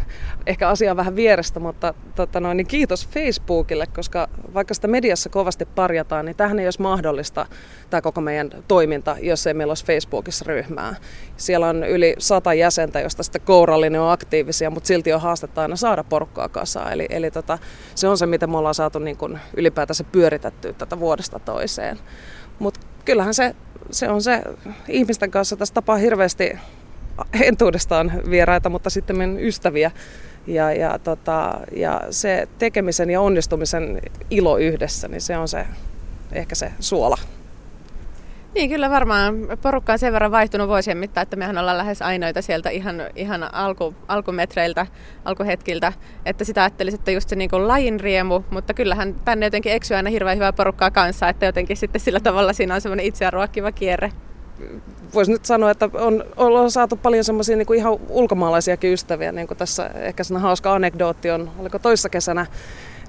ehkä 0.47 0.69
asia 0.69 0.95
vähän 0.95 1.15
vierestä, 1.15 1.59
mutta 1.59 1.93
tota 2.15 2.39
noin, 2.39 2.57
niin 2.57 2.67
kiitos 2.67 3.07
Facebookille, 3.07 3.87
koska 3.87 4.27
vaikka 4.53 4.73
sitä 4.73 4.87
mediassa 4.87 5.29
kovasti 5.29 5.65
parjataan, 5.65 6.25
niin 6.25 6.35
tähän 6.35 6.59
ei 6.59 6.67
olisi 6.67 6.81
mahdollista 6.81 7.45
tämä 7.89 8.01
koko 8.01 8.21
meidän 8.21 8.49
toiminta, 8.67 9.15
jos 9.21 9.47
ei 9.47 9.53
meillä 9.53 9.71
olisi 9.71 9.85
Facebookissa 9.85 10.45
ryhmää. 10.47 10.95
Siellä 11.37 11.67
on 11.67 11.83
yli 11.83 12.15
sata 12.17 12.53
jäsentä, 12.53 12.99
josta 12.99 13.23
sitten 13.23 13.41
kourallinen 13.41 14.01
on 14.01 14.11
aktiivisia, 14.11 14.69
mutta 14.69 14.87
silti 14.87 15.13
on 15.13 15.21
haastetta 15.21 15.61
aina 15.61 15.75
saada 15.75 16.03
porukkaa 16.03 16.49
kasaan. 16.49 16.93
Eli, 16.93 17.05
eli 17.09 17.31
tota, 17.31 17.57
se 17.95 18.07
on 18.07 18.17
se, 18.17 18.25
miten 18.25 18.49
me 18.49 18.57
ollaan 18.57 18.75
saatu 18.75 18.99
niin 18.99 19.17
kuin 19.17 19.39
ylipäätänsä 19.57 20.03
pyöritettyä 20.03 20.73
tätä 20.73 20.99
vuodesta 20.99 21.39
toiseen. 21.39 21.99
Mutta 22.59 22.88
kyllähän 23.09 23.33
se 23.33 23.55
se 23.91 24.09
on 24.09 24.21
se, 24.21 24.41
ihmisten 24.87 25.31
kanssa 25.31 25.57
tässä 25.57 25.73
tapaa 25.73 25.95
hirveästi 25.95 26.57
entuudestaan 27.41 28.11
vieraita, 28.29 28.69
mutta 28.69 28.89
sitten 28.89 29.17
meidän 29.17 29.39
ystäviä. 29.39 29.91
Ja, 30.47 30.71
ja, 30.71 30.99
tota, 30.99 31.59
ja 31.75 32.01
se 32.09 32.47
tekemisen 32.59 33.09
ja 33.09 33.21
onnistumisen 33.21 34.01
ilo 34.29 34.57
yhdessä, 34.57 35.07
niin 35.07 35.21
se 35.21 35.37
on 35.37 35.47
se 35.47 35.65
ehkä 36.31 36.55
se 36.55 36.71
suola. 36.79 37.17
Niin, 38.55 38.69
kyllä 38.69 38.89
varmaan 38.89 39.35
porukka 39.61 39.93
on 39.93 39.99
sen 39.99 40.13
verran 40.13 40.31
vaihtunut 40.31 40.67
vuosien 40.67 40.97
mittaan, 40.97 41.21
että 41.21 41.35
mehän 41.35 41.57
ollaan 41.57 41.77
lähes 41.77 42.01
ainoita 42.01 42.41
sieltä 42.41 42.69
ihan, 42.69 42.95
ihan 43.15 43.53
alku, 43.53 43.95
alkumetreiltä, 44.07 44.87
alkuhetkiltä. 45.25 45.93
Että 46.25 46.43
sitä 46.43 46.61
ajattelisin, 46.63 46.99
että 46.99 47.11
just 47.11 47.29
se 47.29 47.35
niin 47.35 47.49
kuin 47.49 47.67
lajin 47.67 47.99
riemu, 47.99 48.41
mutta 48.49 48.73
kyllähän 48.73 49.15
tänne 49.25 49.45
jotenkin 49.45 49.71
eksyy 49.71 49.97
aina 49.97 50.09
hirveän 50.09 50.37
hyvää 50.37 50.53
porukkaa 50.53 50.91
kanssa, 50.91 51.29
että 51.29 51.45
jotenkin 51.45 51.77
sitten 51.77 52.01
sillä 52.01 52.19
tavalla 52.19 52.53
siinä 52.53 52.75
on 52.75 52.81
semmoinen 52.81 53.05
itseään 53.05 53.33
ruokkiva 53.33 53.71
kierre. 53.71 54.11
Voisi 55.13 55.31
nyt 55.31 55.45
sanoa, 55.45 55.71
että 55.71 55.89
on, 55.93 56.23
on 56.37 56.71
saatu 56.71 56.95
paljon 56.95 57.23
semmoisia 57.23 57.57
niin 57.57 57.75
ihan 57.75 57.99
ulkomaalaisiakin 58.09 58.93
ystäviä, 58.93 59.31
niin 59.31 59.47
kuin 59.47 59.57
tässä 59.57 59.87
ehkä 59.95 60.23
sellainen 60.23 60.47
hauska 60.47 60.73
anekdootti 60.73 61.31
on, 61.31 61.51
oliko 61.59 61.79
toissa 61.79 62.09
kesänä 62.09 62.45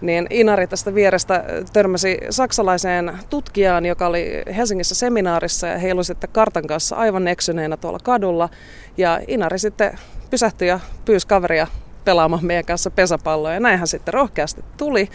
niin 0.01 0.27
Inari 0.31 0.67
tästä 0.67 0.95
vierestä 0.95 1.45
törmäsi 1.73 2.19
saksalaiseen 2.31 3.19
tutkijaan, 3.31 3.87
joka 3.87 4.07
oli 4.07 4.43
Helsingissä 4.57 4.95
seminaarissa 4.95 5.67
ja 5.67 5.79
heilu 5.79 6.05
sitten 6.05 6.31
kartan 6.33 6.67
kanssa 6.67 6.97
aivan 6.97 7.29
eksyneenä 7.29 7.77
tuolla 7.77 7.99
kadulla. 8.03 8.49
Ja 8.97 9.21
Inari 9.29 9.59
sitten 9.59 9.99
pysähtyi 10.31 10.69
ja 10.69 10.81
pyysi 11.05 11.27
kaveria 11.27 11.67
pelaamaan 12.05 12.45
meidän 12.45 12.65
kanssa 12.65 12.91
pesäpalloa 12.91 13.53
ja 13.53 13.61
näinhän 13.61 13.89
sitten 13.89 14.15
rohkeasti 14.15 14.65
tuli. 14.77 15.09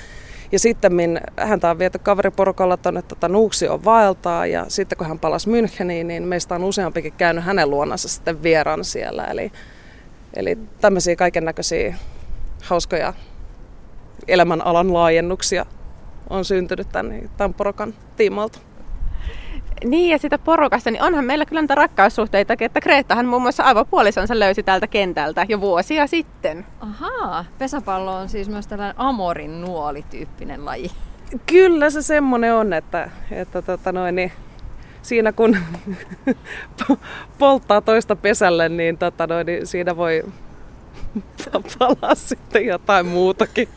Ja 0.52 0.60
sitten 0.60 1.20
häntä 1.38 1.70
on 1.70 1.80
viety 1.80 2.00
kaveriporukalla 2.00 2.78
tuonne 2.78 3.02
tota 3.02 3.30
Nuuksion 3.30 3.86
vaeltaa 3.86 4.46
ja 4.46 4.66
sitten 4.68 4.98
kun 4.98 5.08
hän 5.08 5.20
palasi 5.20 5.50
Müncheniin, 5.50 6.04
niin 6.04 6.24
meistä 6.24 6.56
on 6.56 6.64
useampikin 6.64 7.14
käynyt 7.14 7.44
hänen 7.44 7.70
luonansa 7.70 8.08
sitten 8.08 8.44
vieraan 8.44 8.86
siellä. 8.86 9.24
Eli, 9.24 9.52
eli 10.34 10.58
tämmöisiä 10.82 11.16
kaiken 11.16 11.46
näköisiä 11.46 11.96
hauskoja 12.64 13.14
elämänalan 14.28 14.94
laajennuksia 14.94 15.66
on 16.30 16.46
syntynyt 16.46 16.88
tämän, 16.92 17.30
tämän 17.38 17.54
porokan 17.54 17.94
tiimalta. 18.18 18.60
Niin 19.84 20.10
ja 20.10 20.18
sitä 20.18 20.38
porukasta, 20.38 20.92
niin 20.92 21.04
onhan 21.04 21.26
meillä 21.26 21.46
kyllä 21.46 21.62
niitä 21.62 21.76
rakkaussuhteita, 21.76 22.54
että 22.60 22.82
Kreettahan 22.82 23.26
muun 23.26 23.42
muassa 23.42 23.86
puolisonsa 23.90 24.40
löysi 24.40 24.64
täältä 24.64 24.88
kentältä 24.88 25.46
jo 25.50 25.62
vuosia 25.62 26.08
sitten. 26.08 26.66
Ahaa, 26.80 27.46
pesäpallo 27.58 28.16
on 28.16 28.30
siis 28.30 28.50
myös 28.50 28.68
tällainen 28.68 29.00
amorin 29.00 29.62
nuoli-tyyppinen 29.62 30.66
laji. 30.66 30.92
Kyllä 31.46 31.90
se 31.90 32.02
semmoinen 32.02 32.54
on, 32.54 32.74
että, 32.74 33.10
että 33.32 33.62
tota 33.62 33.92
noin, 33.92 34.16
niin 34.16 34.32
siinä 35.02 35.32
kun 35.32 35.58
polttaa 37.40 37.82
toista 37.82 38.16
pesälle, 38.16 38.70
niin, 38.70 38.98
tota 38.98 39.28
noin, 39.28 39.46
niin 39.46 39.68
siinä 39.68 39.98
voi 39.98 40.24
palaa 41.80 42.16
sitten 42.16 42.66
jotain 42.66 43.06
muutakin. 43.06 43.70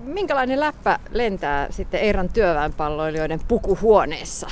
Minkälainen 0.00 0.60
läppä 0.60 0.98
lentää 1.10 1.66
sitten 1.70 2.00
Eiran 2.00 2.28
työväenpalloilijoiden 2.28 3.40
pukuhuoneessa? 3.48 4.48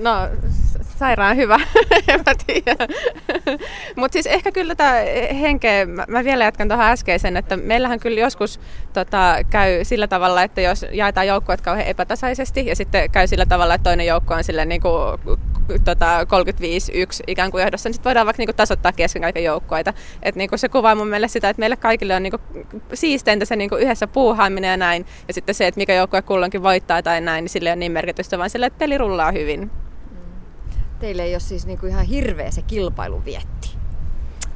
No, 0.00 0.28
sairaan 0.98 1.36
hyvä, 1.36 1.60
en 2.08 2.20
mä 2.26 2.32
tiedä. 2.46 2.76
Mutta 3.96 4.12
siis 4.12 4.26
ehkä 4.26 4.52
kyllä 4.52 4.74
tämä 4.74 4.94
henkeä, 5.40 5.86
mä 5.86 6.24
vielä 6.24 6.44
jatkan 6.44 6.68
tuohon 6.68 6.86
äskeisen, 6.86 7.36
että 7.36 7.56
meillähän 7.56 8.00
kyllä 8.00 8.20
joskus 8.20 8.60
tota, 8.92 9.36
käy 9.50 9.84
sillä 9.84 10.06
tavalla, 10.06 10.42
että 10.42 10.60
jos 10.60 10.86
jaetaan 10.90 11.26
joukkueet 11.26 11.60
kauhean 11.60 11.86
epätasaisesti 11.86 12.66
ja 12.66 12.76
sitten 12.76 13.10
käy 13.10 13.26
sillä 13.26 13.46
tavalla, 13.46 13.74
että 13.74 13.90
toinen 13.90 14.06
joukko 14.06 14.34
on 14.34 14.44
sille 14.44 14.64
niin 14.64 14.80
kuin, 14.80 15.38
tota, 15.84 16.22
35-1 16.22 16.26
ikään 17.26 17.50
kuin 17.50 17.62
johdossa, 17.62 17.88
niin 17.88 17.94
sitten 17.94 18.10
voidaan 18.10 18.26
vaikka 18.26 18.40
niin 18.40 18.48
kuin, 18.48 18.56
tasoittaa 18.56 18.92
kesken 18.92 19.22
kaiken 19.22 19.44
joukkueita. 19.44 19.94
Et, 20.22 20.36
niin 20.36 20.48
kuin, 20.48 20.58
se 20.58 20.68
kuvaa 20.68 20.94
mun 20.94 21.08
mielestä 21.08 21.32
sitä, 21.32 21.48
että 21.48 21.60
meille 21.60 21.76
kaikille 21.76 22.14
on 22.14 22.22
niin 22.22 22.32
kuin, 22.52 22.66
siisteintä 22.94 23.44
se 23.44 23.56
niin 23.56 23.70
kuin, 23.70 23.82
yhdessä 23.82 24.06
puuhaaminen 24.06 24.70
ja 24.70 24.76
näin. 24.76 25.06
Ja 25.28 25.34
sitten 25.34 25.54
se, 25.54 25.66
että 25.66 25.78
mikä 25.78 25.94
joukkue 25.94 26.22
kulloinkin 26.22 26.62
voittaa 26.62 27.02
tai 27.02 27.20
näin, 27.20 27.42
niin 27.42 27.50
sille 27.50 27.68
ei 27.68 27.72
ole 27.72 27.76
niin 27.76 27.92
merkitystä, 27.92 28.38
vaan 28.38 28.50
sille, 28.50 28.66
että 28.66 28.78
peli 28.78 28.98
rullaa 28.98 29.32
hyvin 29.32 29.42
hyvin. 29.42 29.70
Teille 31.00 31.22
ei 31.22 31.34
ole 31.34 31.40
siis 31.40 31.66
niinku 31.66 31.86
ihan 31.86 32.06
hirveä 32.06 32.50
se 32.50 32.62
kilpailuvietti. 32.62 33.68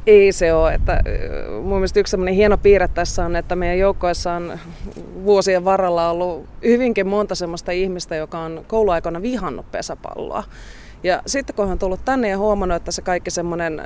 Ei 0.06 0.32
se 0.32 0.52
ole. 0.52 0.74
Että, 0.74 1.02
mun 1.62 1.76
mielestä 1.76 2.00
yksi 2.00 2.16
hieno 2.34 2.58
piirre 2.58 2.88
tässä 2.88 3.24
on, 3.24 3.36
että 3.36 3.56
meidän 3.56 3.78
joukkoissa 3.78 4.32
on 4.32 4.58
vuosien 5.24 5.64
varrella 5.64 6.10
ollut 6.10 6.46
hyvinkin 6.64 7.06
monta 7.06 7.34
sellaista 7.34 7.72
ihmistä, 7.72 8.16
joka 8.16 8.38
on 8.38 8.64
kouluaikana 8.66 9.22
vihannut 9.22 9.70
pesäpalloa. 9.70 10.44
Ja 11.02 11.22
sitten 11.26 11.56
kun 11.56 11.70
on 11.70 11.78
tullut 11.78 12.04
tänne 12.04 12.28
ja 12.28 12.38
huomannut, 12.38 12.76
että 12.76 12.92
se 12.92 13.02
kaikki 13.02 13.30
semmoinen 13.30 13.82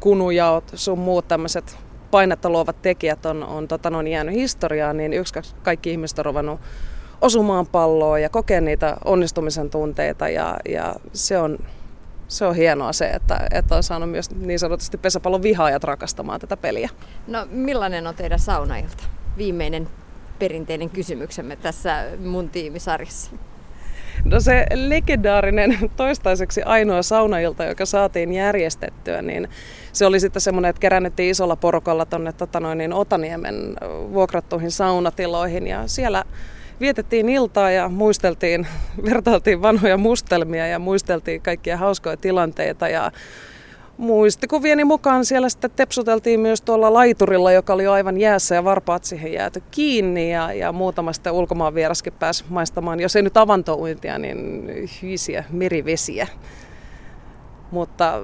kunujaot, 0.00 0.64
sun 0.74 0.98
muut 0.98 1.28
tämmöiset 1.28 1.78
painetta 2.10 2.50
luovat 2.50 2.82
tekijät 2.82 3.26
on, 3.26 3.42
on 3.42 3.68
tota, 3.68 3.88
on 3.88 4.08
jäänyt 4.08 4.34
historiaan, 4.34 4.96
niin 4.96 5.12
yksi 5.12 5.34
kaikki 5.62 5.90
ihmiset 5.90 6.18
on 6.18 6.24
ruvennut 6.24 6.60
osumaan 7.20 7.66
palloon 7.66 8.22
ja 8.22 8.28
kokea 8.28 8.60
niitä 8.60 8.96
onnistumisen 9.04 9.70
tunteita 9.70 10.28
ja, 10.28 10.56
ja 10.68 10.94
se, 11.12 11.38
on, 11.38 11.58
se 12.28 12.44
on 12.44 12.54
hienoa 12.54 12.92
se, 12.92 13.10
että, 13.10 13.46
että 13.50 13.76
on 13.76 13.82
saanut 13.82 14.10
myös 14.10 14.30
niin 14.30 14.58
sanotusti 14.58 14.98
pesäpallon 14.98 15.42
vihaajat 15.42 15.84
rakastamaan 15.84 16.40
tätä 16.40 16.56
peliä. 16.56 16.88
No 17.26 17.46
millainen 17.50 18.06
on 18.06 18.14
teidän 18.14 18.38
saunailta? 18.38 19.04
Viimeinen 19.36 19.88
perinteinen 20.38 20.90
kysymyksemme 20.90 21.56
tässä 21.56 22.06
mun 22.24 22.48
tiimisarjassa. 22.48 23.30
No 24.24 24.40
se 24.40 24.66
legendaarinen 24.74 25.78
toistaiseksi 25.96 26.62
ainoa 26.62 27.02
saunailta, 27.02 27.64
joka 27.64 27.86
saatiin 27.86 28.32
järjestettyä, 28.32 29.22
niin 29.22 29.48
se 29.92 30.06
oli 30.06 30.20
sitten 30.20 30.42
semmoinen, 30.42 30.68
että 30.70 30.80
kerännettiin 30.80 31.30
isolla 31.30 31.56
porukalla 31.56 32.06
tuonne 32.06 32.32
tota 32.32 32.60
noin, 32.60 32.78
niin 32.78 32.92
Otaniemen 32.92 33.76
vuokrattuihin 34.12 34.70
saunatiloihin. 34.70 35.66
Ja 35.66 35.82
siellä 35.86 36.24
vietettiin 36.80 37.28
iltaa 37.28 37.70
ja 37.70 37.88
muisteltiin, 37.88 38.66
vertailtiin 39.10 39.62
vanhoja 39.62 39.96
mustelmia 39.96 40.66
ja 40.66 40.78
muisteltiin 40.78 41.42
kaikkia 41.42 41.76
hauskoja 41.76 42.16
tilanteita 42.16 42.88
ja 42.88 43.12
muistikuvieni 44.00 44.84
mukaan 44.84 45.24
siellä 45.24 45.48
sitten 45.48 45.70
tepsuteltiin 45.76 46.40
myös 46.40 46.62
tuolla 46.62 46.92
laiturilla, 46.92 47.52
joka 47.52 47.72
oli 47.72 47.86
aivan 47.86 48.18
jäässä 48.18 48.54
ja 48.54 48.64
varpaat 48.64 49.04
siihen 49.04 49.32
jääty 49.32 49.62
kiinni 49.70 50.32
ja, 50.32 50.52
ja 50.52 50.72
muutama 50.72 51.12
sitten 51.12 51.32
ulkomaan 51.32 51.74
vieraskin 51.74 52.12
pääsi 52.12 52.44
maistamaan, 52.48 53.00
jos 53.00 53.16
ei 53.16 53.22
nyt 53.22 53.36
avantouintia, 53.36 54.18
niin 54.18 54.64
hyisiä 55.02 55.44
merivesiä. 55.50 56.28
Mutta 57.70 58.22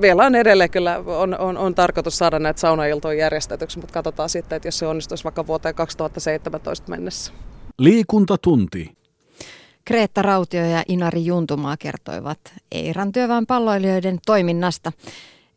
vielä 0.00 0.26
on 0.26 0.34
edelleen 0.34 0.70
kyllä, 0.70 1.02
on, 1.06 1.38
on, 1.38 1.56
on 1.58 1.74
tarkoitus 1.74 2.18
saada 2.18 2.38
näitä 2.38 2.60
saunailtoja 2.60 3.18
järjestetyksi, 3.18 3.78
mutta 3.78 3.92
katsotaan 3.92 4.28
sitten, 4.28 4.56
että 4.56 4.68
jos 4.68 4.78
se 4.78 4.86
onnistuisi 4.86 5.24
vaikka 5.24 5.46
vuoteen 5.46 5.74
2017 5.74 6.90
mennessä. 6.90 7.32
Liikuntatunti. 7.78 8.98
Kreetta 9.88 10.22
Rautio 10.22 10.64
ja 10.64 10.84
Inari 10.88 11.24
Juntumaa 11.24 11.76
kertoivat 11.76 12.38
Eiran 12.72 13.12
työväen 13.12 13.46
palloilijoiden 13.46 14.18
toiminnasta. 14.26 14.92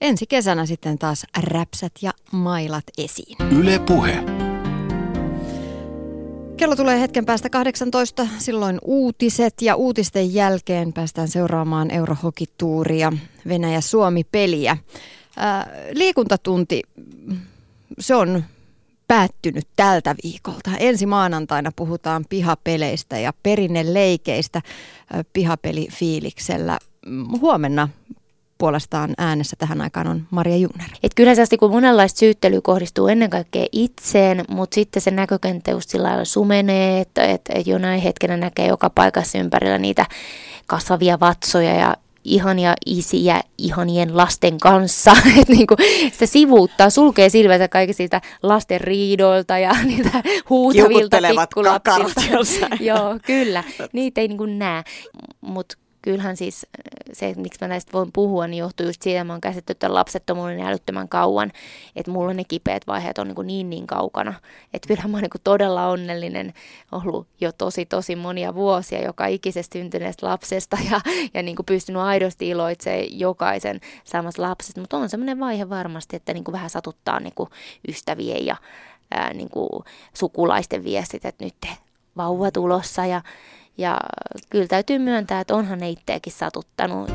Ensi 0.02 0.28
kesänä 0.28 0.66
sitten 0.66 0.98
taas 0.98 1.26
räpsät 1.44 1.92
ja 2.02 2.12
mailat 2.32 2.84
esiin. 2.98 3.38
Yle 3.60 3.80
Puhe. 3.80 4.24
Kello 6.58 6.76
tulee 6.76 7.00
hetken 7.02 7.26
päästä 7.26 7.50
18, 7.50 8.28
silloin 8.38 8.80
uutiset 8.86 9.54
ja 9.62 9.76
uutisten 9.76 10.34
jälkeen 10.34 10.94
päästään 10.94 11.28
seuraamaan 11.28 11.92
Eurohokituuria, 11.92 13.14
Venäjä-Suomi-peliä. 13.48 14.78
Ää, 15.38 15.72
liikuntatunti, 15.92 16.84
se 18.00 18.16
on 18.16 18.44
päättynyt 19.12 19.68
tältä 19.76 20.16
viikolta. 20.24 20.72
Ensi 20.80 21.06
maanantaina 21.06 21.72
puhutaan 21.76 22.26
pihapeleistä 22.30 23.20
ja 23.20 23.34
perinneleikeistä 23.44 24.62
pihapelifiiliksellä. 25.34 26.80
Huomenna 27.42 27.90
puolestaan 28.58 29.14
äänessä 29.18 29.56
tähän 29.60 29.82
aikaan 29.82 30.08
on 30.08 30.28
Maria 30.30 30.58
Jungner. 30.58 30.90
Et 31.04 31.14
kyllä 31.14 31.36
se 31.36 31.58
kun 31.58 31.72
monenlaista 31.72 32.20
syyttelyä 32.20 32.62
kohdistuu 32.64 33.08
ennen 33.08 33.30
kaikkea 33.30 33.66
itseen, 33.72 34.46
mutta 34.50 34.76
sitten 34.76 35.02
se 35.02 35.12
näkökenttä 35.12 35.72
just 35.72 35.90
sillä 35.90 36.08
lailla 36.08 36.26
sumenee, 36.26 37.02
että, 37.02 37.24
että, 37.24 37.54
jonain 37.66 38.02
hetkenä 38.02 38.38
näkee 38.38 38.68
joka 38.68 38.90
paikassa 38.90 39.38
ympärillä 39.38 39.78
niitä 39.78 40.06
kasvavia 40.68 41.20
vatsoja 41.20 41.76
ja 41.76 41.96
ihania 42.24 42.74
isiä 42.86 43.42
ihanien 43.58 44.18
lasten 44.18 44.58
kanssa. 44.58 45.12
että 45.40 45.54
niin 45.54 45.68
kuin 45.68 45.78
se 46.14 46.26
sivuuttaa, 46.26 46.90
sulkee 46.90 47.30
silmänsä 47.30 47.68
kaikki 47.68 47.94
siitä 47.94 48.22
lasten 48.44 48.82
riidoilta 48.82 49.58
ja 49.58 49.76
niitä 49.84 50.24
huutavilta 50.50 51.18
pikkulapsilta. 51.18 52.76
Joo, 52.80 53.20
kyllä. 53.26 53.64
Niitä 53.94 54.22
ei 54.22 54.28
niin 54.28 54.60
näe. 54.60 54.84
Mutta 55.42 55.78
kyllähän 56.02 56.38
siis 56.38 56.66
äh, 56.66 57.14
se, 57.14 57.34
miksi 57.38 57.58
mä 57.62 57.68
näistä 57.68 57.92
voin 57.94 58.12
puhua, 58.14 58.48
niin 58.48 58.60
johtuu 58.60 58.86
just 58.86 59.02
siitä, 59.02 59.22
että 59.22 59.24
mä 59.24 59.34
oon 59.34 59.42
käsitty 59.42 59.76
tämän 59.76 59.94
lapsettomuuden 59.94 60.62
älyttömän 60.62 61.10
kauan, 61.10 61.52
että 61.96 62.12
mulla 62.12 62.34
ne 62.34 62.44
kipeät 62.44 62.88
vaiheet 62.88 63.18
on 63.18 63.28
niin, 63.28 63.48
niin 63.48 63.70
niin 63.70 63.88
kaukana. 63.88 64.34
Että 64.74 64.88
kyllähän 64.88 65.12
mä 65.12 65.18
oon 65.18 65.22
niin 65.22 65.42
todella 65.44 65.88
onnellinen 65.88 66.54
ollut 66.92 67.28
jo 67.42 67.52
tosi 67.52 67.86
tosi 67.86 68.16
monia 68.16 68.56
vuosia 68.56 69.04
joka 69.06 69.26
ikisestä 69.26 69.80
syntyneestä 69.80 70.28
lapsesta 70.28 70.78
ja, 70.92 71.02
ja 71.34 71.44
niin 71.44 71.56
kuin 71.56 71.66
pystynyt 71.66 72.02
aidosti 72.02 72.50
iloitsemaan 72.50 73.20
jokaisen 73.20 73.80
samasta 74.04 74.42
lapsesta. 74.42 74.82
Mutta 74.82 74.98
on 74.98 75.10
semmoinen 75.10 75.40
vaihe 75.40 75.70
varmasti, 75.70 76.16
että 76.16 76.34
niin 76.34 76.44
kuin 76.44 76.54
vähän 76.54 76.70
satuttaa 76.70 77.20
niin 77.20 77.36
kuin 77.36 77.50
ystävien 77.88 78.46
ja 78.46 78.56
ää, 79.12 79.34
niin 79.34 79.50
kuin 79.50 79.70
sukulaisten 80.14 80.84
viestit, 80.84 81.26
että 81.26 81.46
nyt 81.46 81.56
vauva 82.18 82.52
tulossa 82.52 83.06
ja 83.06 83.22
ja 83.82 83.98
kyllä 84.50 84.68
täytyy 84.68 85.00
myöntää, 85.00 85.42
että 85.42 85.56
onhan 85.56 85.80
ne 85.80 85.90
itseäkin 85.90 86.34
satuttanut. 86.34 87.12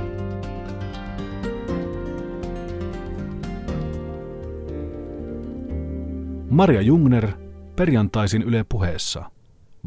Maria 6.50 6.80
Jungner 6.80 7.28
perjantaisin 7.76 8.42
Yle 8.42 8.64
puheessa. 8.68 9.30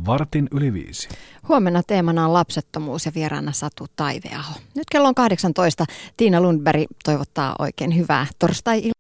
Vartin 0.06 0.48
yli 0.52 0.74
viisi. 0.74 1.10
Huomenna 1.48 1.84
teemana 1.84 2.26
on 2.26 2.34
lapsettomuus 2.34 3.06
ja 3.06 3.12
vieraana 3.16 3.52
Satu 3.52 3.86
Taiveaho. 3.96 4.54
Nyt 4.76 4.86
kello 4.92 5.08
on 5.08 5.16
18. 5.16 5.86
Tiina 6.18 6.42
Lundberg 6.42 6.84
toivottaa 7.04 7.56
oikein 7.60 7.96
hyvää 7.96 8.28
torstai 8.40 8.92